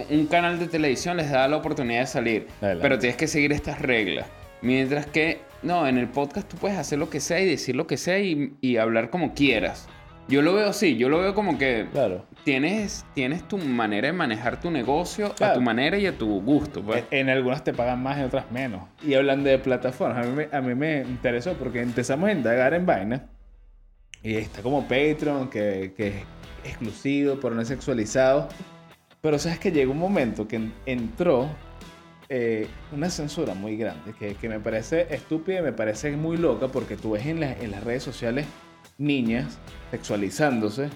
un 0.09 0.27
canal 0.27 0.59
de 0.59 0.67
televisión, 0.67 1.17
les 1.17 1.29
da 1.31 1.47
la 1.47 1.57
oportunidad 1.57 2.01
de 2.01 2.07
salir, 2.07 2.47
Adelante. 2.61 2.81
pero 2.81 2.99
tienes 2.99 3.17
que 3.17 3.27
seguir 3.27 3.51
estas 3.53 3.79
reglas. 3.81 4.25
Mientras 4.61 5.05
que, 5.05 5.39
no, 5.63 5.87
en 5.87 5.97
el 5.97 6.07
podcast 6.07 6.47
tú 6.49 6.57
puedes 6.57 6.77
hacer 6.77 6.99
lo 6.99 7.09
que 7.09 7.19
sea 7.19 7.39
y 7.39 7.45
decir 7.47 7.75
lo 7.75 7.87
que 7.87 7.97
sea 7.97 8.19
y, 8.19 8.53
y 8.61 8.77
hablar 8.77 9.09
como 9.09 9.33
quieras. 9.33 9.87
Yo 10.27 10.41
lo 10.41 10.53
veo 10.53 10.69
así, 10.69 10.95
yo 10.97 11.09
lo 11.09 11.19
veo 11.19 11.33
como 11.35 11.57
que 11.57 11.87
Claro. 11.91 12.25
tienes, 12.45 13.05
tienes 13.15 13.45
tu 13.47 13.57
manera 13.57 14.07
de 14.07 14.13
manejar 14.13 14.61
tu 14.61 14.71
negocio 14.71 15.33
a 15.41 15.53
tu 15.53 15.61
manera 15.61 15.97
y 15.97 16.05
a 16.05 16.17
tu 16.17 16.41
gusto. 16.41 16.81
pues. 16.81 17.03
En, 17.11 17.27
en 17.27 17.29
algunas 17.29 17.63
te 17.63 17.73
pagan 17.73 18.01
más, 18.01 18.17
en 18.17 18.25
otras 18.25 18.49
menos. 18.51 18.83
Y 19.05 19.13
hablando 19.15 19.49
de 19.49 19.57
plataformas, 19.59 20.25
a 20.25 20.29
mí, 20.29 20.35
me, 20.35 20.55
a 20.57 20.61
mí 20.61 20.73
me 20.75 21.01
interesó 21.01 21.53
porque 21.55 21.81
empezamos 21.81 22.29
a 22.29 22.31
indagar 22.31 22.73
en 22.73 22.85
vaina. 22.85 23.25
Y 24.23 24.35
está 24.35 24.61
como 24.61 24.83
Patreon, 24.83 25.49
que, 25.49 25.93
que 25.97 26.07
es 26.09 26.13
exclusivo, 26.63 27.37
pero 27.41 27.55
no 27.55 27.61
es 27.61 27.67
sexualizado. 27.67 28.47
Pero 29.19 29.37
sabes 29.37 29.59
que 29.59 29.71
llegó 29.71 29.91
un 29.91 29.99
momento 29.99 30.47
que 30.47 30.57
en- 30.57 30.73
entró 30.85 31.49
eh, 32.33 32.65
una 32.93 33.09
censura 33.09 33.53
muy 33.53 33.75
grande, 33.75 34.13
que, 34.17 34.35
que 34.35 34.47
me 34.47 34.59
parece 34.61 35.13
estúpida 35.13 35.59
y 35.59 35.63
me 35.63 35.73
parece 35.73 36.11
muy 36.15 36.37
loca 36.37 36.69
porque 36.69 36.95
tú 36.95 37.11
ves 37.11 37.25
en, 37.25 37.41
la- 37.41 37.51
en 37.51 37.71
las 37.71 37.83
redes 37.83 38.03
sociales 38.03 38.45
niñas 38.97 39.57
sexualizándose. 39.91 40.87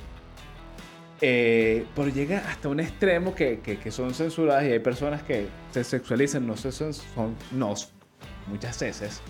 Eh, 1.22 1.86
pero 1.96 2.08
llega 2.10 2.40
hasta 2.50 2.70
un 2.70 2.80
extremo 2.80 3.36
que, 3.36 3.60
que- 3.60 3.78
que 3.78 3.92
son 3.92 4.14
censuradas 4.14 4.64
y 4.66 4.72
hay 4.72 4.80
personas 4.80 5.24
que 5.24 5.48
se 5.72 5.84
sexualizan, 5.84 6.46
no 6.48 6.56
se 6.56 6.72
son, 6.72 6.92
no, 7.52 7.74
muchas 8.48 8.80
veces, 8.80 9.22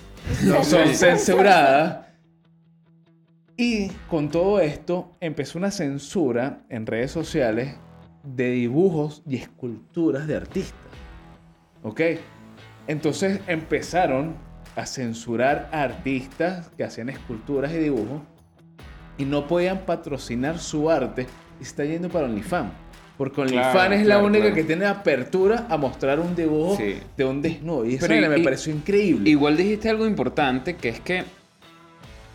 no 0.43 0.63
son 0.63 0.87
censuradas. 0.93 2.05
Y 3.57 3.87
con 4.09 4.29
todo 4.29 4.59
esto 4.59 5.15
empezó 5.21 5.57
una 5.57 5.71
censura 5.71 6.65
en 6.69 6.85
redes 6.85 7.11
sociales 7.11 7.75
de 8.23 8.51
dibujos 8.51 9.23
y 9.27 9.37
esculturas 9.37 10.27
de 10.27 10.35
artistas. 10.35 10.79
¿Ok? 11.85 12.01
Entonces 12.87 13.39
empezaron 13.47 14.35
a 14.75 14.85
censurar 14.85 15.69
a 15.71 15.83
artistas 15.83 16.69
que 16.75 16.83
hacían 16.83 17.09
esculturas 17.09 17.71
y 17.73 17.77
dibujos 17.77 18.21
y 19.17 19.25
no 19.25 19.47
podían 19.47 19.85
patrocinar 19.85 20.59
su 20.59 20.89
arte 20.89 21.27
y 21.61 21.63
se 21.63 21.69
está 21.69 21.85
yendo 21.85 22.09
para 22.09 22.25
OnlyFans. 22.25 22.71
Porque 23.17 23.39
OnlyFans 23.41 23.71
Claro, 23.71 23.93
es 23.93 23.99
la 24.01 24.05
claro, 24.15 24.25
única 24.25 24.41
claro. 24.45 24.55
que 24.55 24.63
tiene 24.65 24.85
apertura 24.85 25.67
a 25.69 25.77
mostrar 25.77 26.19
un 26.19 26.35
dibujo 26.35 26.75
Sí. 26.75 26.97
de 27.15 27.23
un 27.23 27.41
desnudo. 27.41 27.85
Y 27.85 27.95
eso 27.95 28.07
Pero 28.07 28.29
me 28.29 28.39
y- 28.39 28.43
pareció 28.43 28.73
increíble. 28.73 29.29
Igual 29.29 29.55
dijiste 29.55 29.89
algo 29.89 30.05
importante, 30.05 30.75
que 30.75 30.89
es 30.89 30.99
que 30.99 31.23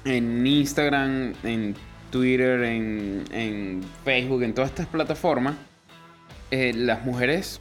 en 0.05 0.47
Instagram, 0.47 1.35
en 1.43 1.75
Twitter, 2.11 2.63
en, 2.63 3.25
en 3.33 3.83
Facebook, 4.05 4.43
en 4.43 4.55
todas 4.55 4.71
estas 4.71 4.87
plataformas, 4.87 5.57
eh, 6.51 6.73
las 6.75 7.05
mujeres, 7.05 7.61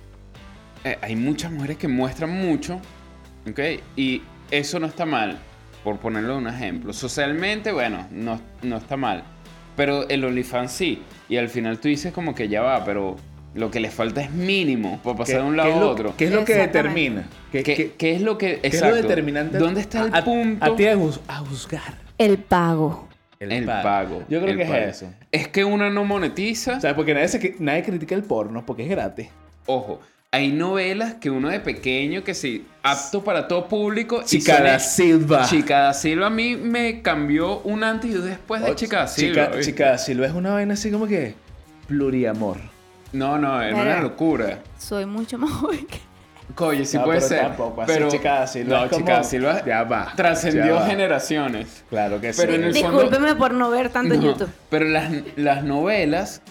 eh, 0.83 0.97
hay 1.01 1.15
muchas 1.15 1.51
mujeres 1.51 1.77
que 1.77 1.87
muestran 1.87 2.29
mucho, 2.31 2.79
¿ok? 3.49 3.59
Y 3.95 4.21
eso 4.51 4.79
no 4.79 4.87
está 4.87 5.05
mal, 5.05 5.37
por 5.83 5.97
ponerlo 5.97 6.33
de 6.33 6.39
un 6.39 6.47
ejemplo. 6.47 6.93
Socialmente, 6.93 7.71
bueno, 7.71 8.07
no, 8.11 8.39
no 8.63 8.77
está 8.77 8.97
mal, 8.97 9.23
pero 9.75 10.07
el 10.09 10.23
OnlyFans 10.23 10.71
sí. 10.71 11.01
Y 11.27 11.37
al 11.37 11.49
final 11.49 11.79
tú 11.79 11.87
dices 11.87 12.11
como 12.13 12.33
que 12.35 12.47
ya 12.47 12.61
va, 12.61 12.83
pero 12.83 13.15
lo 13.53 13.71
que 13.71 13.79
le 13.79 13.89
falta 13.89 14.21
es 14.21 14.31
mínimo 14.31 14.99
para 15.03 15.17
pasar 15.17 15.41
de 15.41 15.47
un 15.47 15.57
lado 15.57 15.73
a 15.73 15.85
otro. 15.87 16.13
¿Qué 16.17 16.25
es 16.25 16.31
lo 16.31 16.45
que 16.45 16.55
determina? 16.55 17.27
¿Qué, 17.51 17.63
¿Qué, 17.63 17.75
qué- 17.75 17.91
qué 17.97 18.15
es 18.15 18.21
lo 18.21 18.37
que... 18.37 18.59
qué 18.59 18.67
es 18.67 18.81
lo 18.81 18.93
determinante? 18.95 19.57
¿Dónde 19.57 19.81
está 19.81 20.05
el 20.05 20.13
a, 20.15 20.23
punto? 20.23 20.65
A, 20.65 20.75
ti 20.75 20.85
a, 20.87 20.93
a 21.27 21.37
juzgar. 21.37 21.97
El 22.17 22.37
pago. 22.39 23.07
El 23.39 23.65
pago. 23.65 24.23
Yo 24.27 24.41
creo 24.41 24.51
el 24.51 24.57
que 24.57 24.65
pago. 24.65 24.75
es 24.77 24.97
eso. 24.97 25.13
Es 25.31 25.47
que 25.47 25.63
uno 25.63 25.89
no 25.89 26.03
monetiza. 26.03 26.77
O 26.77 26.81
sea, 26.81 26.95
porque 26.95 27.13
nadie, 27.13 27.27
se- 27.29 27.55
nadie 27.59 27.83
critica 27.83 28.13
el 28.15 28.23
porno 28.23 28.65
porque 28.65 28.83
es 28.83 28.89
gratis. 28.89 29.29
Ojo, 29.65 29.99
hay 30.31 30.51
novelas 30.51 31.15
que 31.15 31.31
uno 31.31 31.49
de 31.49 31.59
pequeño 31.59 32.23
que 32.23 32.35
sí, 32.35 32.67
apto 32.83 33.23
para 33.23 33.47
todo 33.47 33.67
público. 33.67 34.21
y 34.21 34.25
Chica 34.25 34.61
da 34.61 34.77
Silva. 34.77 35.45
Chica 35.45 35.79
da 35.79 35.93
Silva 35.93 36.27
a 36.27 36.29
mí 36.29 36.55
me 36.55 37.01
cambió 37.01 37.59
un 37.61 37.83
antes 37.83 38.11
y 38.11 38.15
un 38.15 38.25
después 38.27 38.61
de 38.61 38.71
Oh, 38.71 38.75
Chica 38.75 38.99
da 38.99 39.07
Silva. 39.07 39.49
Chica, 39.59 39.85
da 39.91 39.97
Silva 39.97 40.27
es 40.27 40.33
una 40.33 40.53
vaina 40.53 40.75
así 40.75 40.91
como 40.91 41.07
que 41.07 41.33
pluriamor. 41.87 42.57
No, 43.11 43.39
no, 43.39 43.59
era 43.59 43.75
una 43.75 44.01
locura. 44.01 44.59
Soy 44.77 45.07
mucho 45.07 45.39
más 45.39 45.51
joven 45.61 45.87
que... 45.87 45.97
Coño, 46.53 46.83
sí 46.85 46.97
No, 46.97 47.05
puede 47.05 47.19
pero 47.19 47.29
ser. 47.29 47.41
tampoco, 47.41 47.81
así 47.81 47.91
pero 47.93 48.09
Chica 48.09 48.33
da 48.39 48.47
Silva 48.47 48.77
No, 48.77 48.83
es 48.85 48.89
como- 48.91 49.01
Chica 49.01 49.13
da 49.17 49.23
Silva 49.23 49.65
Ya 49.65 49.83
va, 49.83 50.05
ya 50.09 50.15
trascendió 50.15 50.75
va. 50.75 50.85
generaciones. 50.87 51.83
Claro 51.89 52.21
que 52.21 52.33
Pero 52.37 52.51
sí. 52.53 52.55
en 52.59 52.63
el 52.65 52.75
fondo- 52.75 52.91
Discúlpeme 53.01 53.35
por 53.35 53.53
no 53.55 53.71
ver 53.71 53.89
tanto 53.89 54.13
No, 54.15 54.21
YouTube. 54.21 54.49
Pero 54.69 54.85
las, 54.85 55.11
las 55.37 55.63
novelas, 55.63 56.43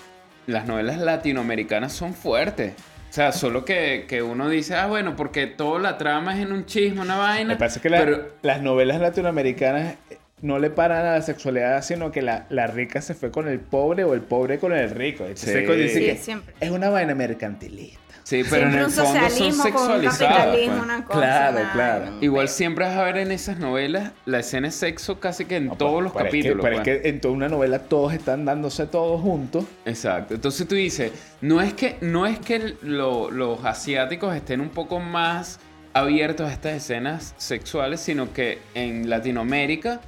las 0.47 0.67
novelas 0.67 0.99
latinoamericanas 0.99 1.93
son 1.93 2.15
fuertes. 2.15 2.75
O 3.09 3.13
sea, 3.13 3.33
solo 3.33 3.65
que, 3.65 4.05
que 4.09 4.23
uno 4.23 4.49
dice, 4.49 4.75
ah, 4.75 4.87
bueno, 4.87 5.17
porque 5.17 5.47
toda 5.47 5.81
la 5.81 5.97
trama 5.99 6.35
es 6.37 6.45
en 6.47 6.53
un 6.53 6.67
chisme, 6.67 7.01
una 7.01 7.17
vaina. 7.17 7.55
Me 7.55 7.57
parece 7.57 7.81
que 7.81 7.89
la- 7.91 7.99
pero 8.01 8.29
las 8.43 8.61
novelas 8.63 9.01
latinoamericanas 9.01 9.95
eh, 10.11 10.19
no 10.43 10.59
le 10.59 10.71
paran 10.71 11.05
a 11.07 11.13
la 11.15 11.23
sexualidad, 11.23 11.83
sino 11.83 12.13
que 12.13 12.23
la, 12.23 12.47
la 12.51 12.67
rica 12.67 13.01
se 13.01 13.15
fue 13.15 13.31
con 13.31 13.49
el 13.49 13.61
pobre 13.61 14.05
o 14.05 14.15
el 14.15 14.21
pobre 14.21 14.59
con 14.59 14.73
el 14.73 14.91
rico. 14.91 15.25
Entonces, 15.25 15.67
Sí. 15.67 15.75
dice 15.75 15.99
Sí, 15.99 16.05
que 16.07 16.17
siempre. 16.17 16.55
es 16.61 16.71
una 16.71 16.91
vaina 16.91 17.15
mercantilista. 17.15 17.99
Sí, 18.29 18.43
pero 18.51 18.67
en 18.69 18.75
el 18.75 18.91
fondo 18.91 18.91
son 19.07 19.31
sexualizadas. 19.63 20.19
capitalismo, 20.19 20.75
pues. 20.75 20.85
una 20.85 21.05
cosa. 21.07 21.19
Claro, 21.19 21.61
una- 21.61 21.73
claro. 21.73 22.05
un- 22.13 22.23
Igual 22.23 22.49
siempre 22.51 22.85
vas 22.85 22.95
a 22.97 23.03
ver 23.05 23.17
en 23.17 23.33
esas 23.33 23.59
novelas 23.59 24.13
la 24.27 24.41
escena 24.41 24.69
de 24.69 24.73
sexo 24.73 25.19
casi 25.19 25.47
que 25.47 25.57
en 25.57 25.69
No, 25.69 25.77
todos 25.77 25.93
pues, 25.95 26.05
los 26.05 26.13
pero 26.13 26.25
es 26.27 26.31
que- 26.33 26.39
capítulos. 26.39 26.63
pero 26.63 26.77
pues. 26.77 26.89
es 26.89 27.03
que 27.03 27.09
en 27.09 27.21
toda 27.23 27.35
una 27.35 27.49
novela 27.49 27.79
todos 27.79 28.13
están 28.13 28.45
dándose 28.45 28.87
todos 28.87 29.23
juntos. 29.23 29.65
Exacto. 29.87 30.35
Entonces 30.35 30.69
tú 30.69 30.75
dices, 30.75 31.11
no 31.41 31.63
es 31.63 31.73
que, 31.73 31.97
no 32.03 32.27
es 32.27 32.39
que 32.39 32.75
lo- 32.83 33.31
los 33.31 33.65
asiáticos 33.65 34.37
estén 34.37 34.61
un 34.61 34.69
poco 34.69 35.01
más 35.01 35.59
abiertos 35.95 36.51
a 36.51 36.53
estas 36.53 36.75
escenas 36.75 37.35
sexuales, 37.39 37.99
sino 38.01 38.31
que 38.35 38.59
en 38.75 39.09
Latinoamérica 39.09 40.03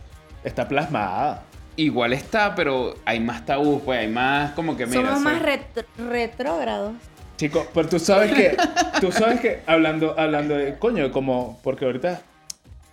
Está 0.44 0.68
plasmada. 0.68 1.44
igual 1.76 2.12
está, 2.12 2.54
pero 2.54 2.94
hay 3.06 3.18
más 3.18 3.46
tabú, 3.46 3.80
pues 3.82 3.98
hay 4.00 4.08
más 4.08 4.52
como 4.52 4.76
que 4.76 4.84
mira. 4.84 5.00
Somos 5.00 5.20
más 5.22 5.40
retr- 5.42 5.86
retrógrados. 5.96 6.92
Chico, 7.40 7.66
pero 7.72 7.88
tú 7.88 7.98
sabes 7.98 8.32
que, 8.32 8.54
tú 9.00 9.10
sabes 9.10 9.40
que 9.40 9.60
hablando, 9.64 10.14
hablando 10.20 10.54
de, 10.54 10.76
coño, 10.78 11.10
como, 11.10 11.58
porque 11.62 11.86
ahorita 11.86 12.20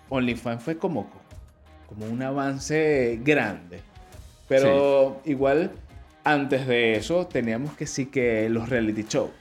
OnlyFans 0.08 0.64
fue 0.64 0.78
como, 0.78 1.10
como 1.90 2.06
un 2.06 2.22
avance 2.24 3.20
grande. 3.26 3.82
Pero 4.48 5.22
igual, 5.26 5.72
antes 6.24 6.66
de 6.66 6.94
eso, 6.96 7.28
teníamos 7.28 7.76
que 7.76 7.86
sí 7.86 8.06
que 8.06 8.48
los 8.48 8.70
reality 8.70 9.04
show. 9.04 9.32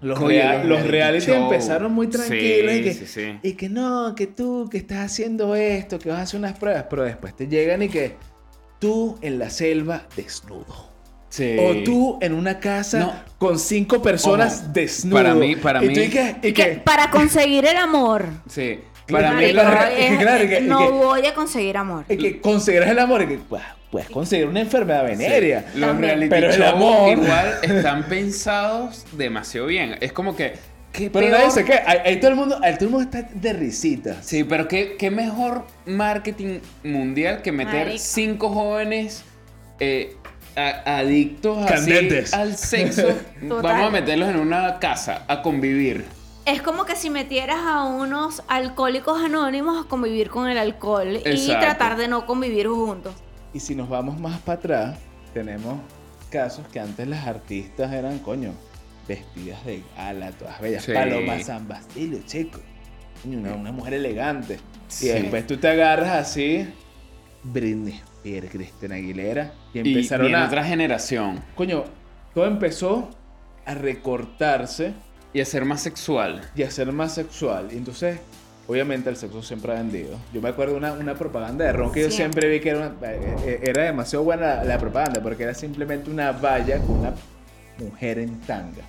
Los, 0.00 0.18
Coño, 0.18 0.28
rea- 0.30 0.64
los 0.64 0.80
los 0.80 0.86
reality 0.90 1.26
show. 1.26 1.42
empezaron 1.42 1.92
muy 1.92 2.06
tranquilos 2.06 2.74
y, 2.74 2.82
que, 2.84 2.94
sí, 2.94 3.06
sí. 3.06 3.38
y 3.42 3.52
que 3.52 3.68
no, 3.68 4.14
que 4.14 4.26
tú, 4.26 4.70
que 4.70 4.78
estás 4.78 5.00
haciendo 5.00 5.54
esto, 5.54 5.98
que 5.98 6.08
vas 6.08 6.18
a 6.20 6.22
hacer 6.22 6.38
unas 6.40 6.58
pruebas, 6.58 6.86
pero 6.88 7.02
después 7.04 7.36
te 7.36 7.46
llegan 7.46 7.82
y 7.82 7.90
que 7.90 8.16
tú 8.78 9.18
en 9.20 9.38
la 9.38 9.50
selva 9.50 10.04
desnudo. 10.16 10.91
Sí. 11.32 11.56
O 11.58 11.82
tú 11.82 12.18
en 12.20 12.34
una 12.34 12.60
casa 12.60 12.98
No. 12.98 13.12
con 13.38 13.58
cinco 13.58 14.02
personas 14.02 14.60
Ojo, 14.64 14.72
desnudo. 14.74 15.16
para 15.16 15.34
mí- 15.34 15.56
para 15.56 15.82
y 15.82 15.88
mí- 15.88 15.94
Tú 15.94 16.00
y 16.00 16.08
que, 16.10 16.36
y 16.42 16.48
Y 16.48 16.52
que 16.52 16.52
que- 16.52 16.70
para 16.84 17.10
conseguir 17.10 17.64
el 17.64 17.78
amor. 17.78 18.26
Sí. 18.50 18.80
Claro, 19.06 19.24
Para 19.28 19.36
mí 19.38 19.44
es 19.46 20.52
es- 20.52 20.62
no 20.62 20.90
voy 20.92 21.24
a 21.26 21.32
conseguir 21.34 21.76
amor. 21.78 22.04
y 22.08 22.16
que 22.18 22.38
conseguirás 22.40 22.90
el 22.90 22.98
amor 22.98 23.22
y 23.22 23.26
que 23.28 23.38
pues, 23.38 23.62
puedes 23.90 24.10
conseguir 24.10 24.46
una 24.46 24.60
enfermedad 24.60 25.04
venérea. 25.04 25.64
Los 25.74 25.88
También. 25.88 26.00
reality 26.18 26.28
Pero 26.28 26.50
el 26.52 26.62
amor- 26.62 27.08
igual 27.12 27.54
están 27.62 28.04
pensados 28.08 29.06
demasiado 29.12 29.66
bien. 29.68 29.96
Es 30.02 30.12
como 30.12 30.36
que. 30.36 30.52
¿qué 30.92 31.08
Pero 31.10 31.26
peor- 31.28 31.38
nadie 31.38 31.50
se 31.50 31.64
qué. 31.64 31.80
Ahí, 31.86 31.98
ahí 32.04 32.20
todo 32.20 32.30
el 32.32 32.36
mundo, 32.36 32.58
ahí 32.62 32.74
todo 32.74 32.84
el 32.84 32.90
mundo 32.90 33.04
está 33.10 33.26
de 33.34 33.52
risita. 33.54 34.22
Sí, 34.22 34.44
pero 34.44 34.68
qué, 34.68 34.96
qué 34.98 35.10
mejor 35.10 35.66
marketing 35.86 36.58
mundial 36.84 37.40
que 37.40 37.50
meter 37.52 37.98
cinco 37.98 38.50
jóvenes 38.50 39.24
eh, 39.80 40.14
a- 40.56 40.98
adictos 40.98 41.58
así 41.70 41.92
al 42.32 42.56
sexo. 42.56 43.02
Total. 43.48 43.62
Vamos 43.62 43.86
a 43.86 43.90
meterlos 43.90 44.28
en 44.28 44.36
una 44.36 44.78
casa 44.78 45.24
a 45.28 45.42
convivir. 45.42 46.04
Es 46.44 46.60
como 46.60 46.84
que 46.84 46.96
si 46.96 47.08
metieras 47.08 47.58
a 47.64 47.84
unos 47.84 48.42
alcohólicos 48.48 49.22
anónimos 49.22 49.84
a 49.84 49.88
convivir 49.88 50.28
con 50.28 50.48
el 50.48 50.58
alcohol 50.58 51.20
y 51.24 51.46
tratar 51.48 51.96
de 51.96 52.08
no 52.08 52.26
convivir 52.26 52.66
juntos. 52.66 53.14
Y 53.54 53.60
si 53.60 53.74
nos 53.74 53.88
vamos 53.88 54.18
más 54.18 54.40
para 54.40 54.58
atrás, 54.58 54.98
tenemos 55.34 55.76
casos 56.30 56.66
que 56.72 56.80
antes 56.80 57.06
las 57.06 57.26
artistas 57.26 57.92
eran, 57.92 58.18
coño, 58.18 58.52
vestidas 59.06 59.64
de 59.64 59.82
gala, 59.96 60.32
todas 60.32 60.60
bellas. 60.60 60.84
Sí. 60.84 60.92
Paloma 60.92 61.38
San 61.40 61.68
Basilio, 61.68 62.20
chico. 62.26 62.58
Una, 63.24 63.52
una 63.54 63.70
mujer 63.70 63.94
elegante. 63.94 64.58
Sí. 64.88 65.06
Y 65.06 65.10
después 65.10 65.46
tú 65.46 65.58
te 65.58 65.68
agarras 65.68 66.10
así, 66.10 66.66
Britney 67.44 68.00
Spears, 68.22 68.50
Cristina 68.50 68.94
Aguilera, 68.94 69.52
y 69.74 69.78
Y 69.80 69.80
empezaron 69.94 70.26
viene 70.26 70.42
a... 70.42 70.46
otra 70.46 70.64
generación. 70.64 71.40
Coño, 71.54 71.84
todo 72.34 72.46
empezó 72.46 73.10
a 73.66 73.74
recortarse 73.74 74.94
Y 75.32 75.40
a 75.40 75.44
ser 75.44 75.64
más 75.64 75.80
sexual. 75.82 76.40
y 76.54 76.62
a 76.62 76.70
ser 76.70 76.92
más 76.92 77.14
sexual. 77.14 77.68
Y 77.72 77.76
entonces, 77.76 78.18
obviamente, 78.68 79.10
el 79.10 79.16
sexo 79.16 79.42
siempre 79.42 79.72
ha 79.72 79.76
vendido. 79.76 80.18
Yo 80.32 80.40
me 80.40 80.48
acuerdo 80.50 80.72
de 80.74 80.78
una, 80.78 80.92
una 80.92 81.14
propaganda 81.14 81.64
de 81.64 81.72
ron 81.72 81.92
que 81.92 82.02
yo 82.02 82.10
Siempre. 82.10 82.48
vi 82.48 82.60
que 82.60 82.70
era, 82.70 82.78
una- 82.78 83.10
eh, 83.12 83.36
eh, 83.46 83.60
era 83.64 83.82
demasiado 83.84 84.24
buena 84.24 84.56
la, 84.56 84.64
la 84.64 84.78
propaganda 84.78 85.20
porque 85.22 85.42
era 85.44 85.54
simplemente 85.54 86.10
una 86.10 86.32
valla 86.32 86.78
con 86.78 87.00
una 87.00 87.14
mujer 87.78 88.18
en 88.18 88.40
tanga 88.42 88.82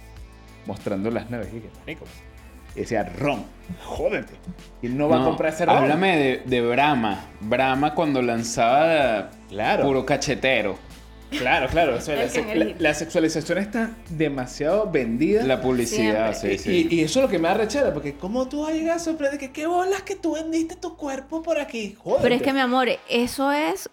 mostrando 0.66 1.10
las 1.12 1.30
naves. 1.30 1.50
Y, 1.52 1.56
dije, 1.56 1.70
Decía 2.76 3.04
ron, 3.04 3.46
jódete. 3.84 4.34
Y 4.82 4.88
no 4.88 5.08
va 5.08 5.22
a 5.22 5.26
comprar 5.26 5.54
ese 5.54 5.66
ron. 5.66 5.78
Háblame 5.78 6.18
de, 6.18 6.42
de 6.46 6.62
Brahma. 6.62 7.26
Brahma 7.42 7.94
cuando 7.94 8.22
lanzaba 8.22 9.30
Claro. 9.50 9.84
puro 9.84 10.06
cachetero. 10.06 10.78
Claro, 11.32 11.68
claro. 11.68 11.96
o 11.96 12.00
sea, 12.02 12.16
la, 12.16 12.94
se- 12.94 13.00
sexualización 13.06 13.58
está 13.58 13.92
demasiado 14.10 14.90
vendida. 14.92 15.44
La 15.44 15.62
publicidad, 15.62 16.36
Siempre. 16.36 16.58
sí, 16.60 16.70
Y- 16.72 16.84
sí. 16.84 16.88
Y, 16.92 17.00
y 17.00 17.04
eso 17.04 17.20
es 17.20 17.26
lo 17.26 17.30
que 17.32 17.40
me 17.40 17.48
da 17.48 17.56
rechera, 17.56 17.92
porque 17.94 18.14
¿cómo 18.16 18.48
tú 18.48 18.62
vas 18.62 18.70
a 18.72 18.74
llegar 18.74 18.98
a 18.98 19.00
sorprender 19.00 19.40
que 19.40 19.52
qué 19.52 19.66
bolas 19.66 20.04
que 20.04 20.16
tú 20.16 20.34
vendiste 20.36 20.76
tu 20.76 20.96
cuerpo 20.96 21.42
por 21.42 21.60
aquí? 21.60 21.96
Jódete. 22.04 22.22
Pero 22.24 22.36
es 22.36 22.42
que, 22.44 22.54
mi 22.54 22.60
amor, 22.60 22.88
eso 23.10 23.52
es 23.52 23.90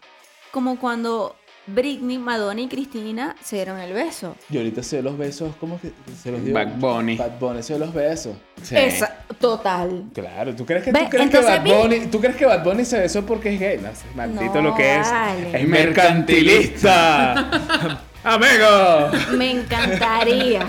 como 0.53 0.79
cuando 0.79 1.35
Britney, 1.75 2.19
Madonna 2.19 2.61
y 2.61 2.69
Cristina 2.69 3.37
se 3.43 3.57
dieron 3.57 3.79
el 3.79 3.93
beso. 3.93 4.37
Y 4.51 4.57
ahorita 4.57 4.83
se 4.83 4.97
dio 4.97 5.11
los 5.11 5.19
besos, 5.19 5.55
¿cómo 5.59 5.81
que 5.81 5.93
se 6.21 6.31
los 6.31 6.45
dio? 6.45 6.55
Bad 6.55 6.77
Bunny. 6.77 7.17
Bad 7.17 7.39
Bunny 7.39 7.63
se 7.63 7.75
dio 7.75 7.85
los 7.85 7.95
besos. 7.95 8.35
Sí. 8.63 8.77
Esa, 8.77 9.25
total. 9.39 10.05
Claro, 10.13 10.55
¿tú 10.55 10.67
crees 10.67 10.85
que, 10.85 10.93
tú 10.93 10.99
crees 11.09 11.31
que 11.31 11.39
Bad 11.41 11.65
Bunny, 11.65 12.07
¿tú 12.07 12.21
crees 12.21 12.37
que 12.37 12.47
Bad 12.47 12.65
Bunny 12.65 12.85
se 12.85 13.01
besó 13.01 13.25
porque 13.25 13.55
es 13.55 13.61
gay? 13.61 13.79
No, 13.79 13.89
sé, 13.95 14.05
maldito 14.15 14.55
No, 14.57 14.71
lo 14.71 14.75
que 14.75 14.97
es. 15.01 15.11
vale. 15.11 15.61
Es 15.63 15.69
mercantilista. 15.69 17.51
Amigo. 18.25 19.11
Me 19.37 19.51
encantaría. 19.51 20.67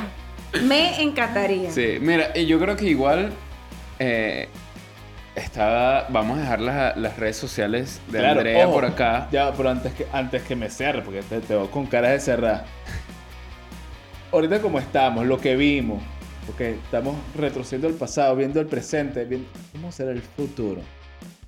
Me 0.63 1.01
encantaría. 1.01 1.71
Sí, 1.71 1.97
mira, 1.99 2.31
y 2.35 2.45
yo 2.45 2.59
creo 2.59 2.75
que 2.75 2.85
igual 2.85 3.31
eh, 3.99 4.47
estaba. 5.35 6.07
Vamos 6.09 6.37
a 6.37 6.41
dejar 6.41 6.59
las, 6.61 6.97
las 6.97 7.17
redes 7.17 7.37
sociales 7.37 8.01
de 8.07 8.19
Claro, 8.19 8.39
Andrea 8.39 8.65
ojo, 8.67 8.75
por 8.75 8.85
acá. 8.85 9.27
Ya, 9.31 9.51
pero 9.53 9.69
antes 9.69 9.93
que, 9.93 10.05
antes 10.11 10.43
que 10.43 10.55
me 10.55 10.69
cierre, 10.69 11.01
porque 11.01 11.21
te, 11.23 11.39
te 11.39 11.53
veo 11.55 11.69
con 11.71 11.85
caras 11.85 12.11
de 12.11 12.19
cerrar. 12.19 12.65
Ahorita 14.31 14.61
como 14.61 14.79
estamos, 14.79 15.25
lo 15.25 15.39
que 15.39 15.55
vimos, 15.55 16.01
porque 16.45 16.71
estamos 16.71 17.15
retrocediendo 17.35 17.87
el 17.87 17.95
pasado, 17.95 18.35
viendo 18.35 18.59
el 18.61 18.67
presente, 18.67 19.25
viendo 19.25 19.47
cómo 19.73 19.91
será 19.91 20.11
el 20.11 20.21
futuro. 20.21 20.81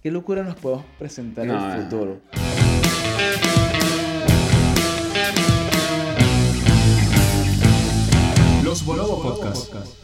¿Qué 0.01 0.11
locura 0.11 0.43
nos 0.43 0.55
podemos 0.55 0.83
presentar 0.99 1.45
No, 1.45 1.53
en 1.53 1.71
el 1.71 1.77
no. 1.77 1.83
futuro? 1.83 2.17
Los 8.63 8.85
Bonobo 8.85 9.21
Podcast. 9.21 10.02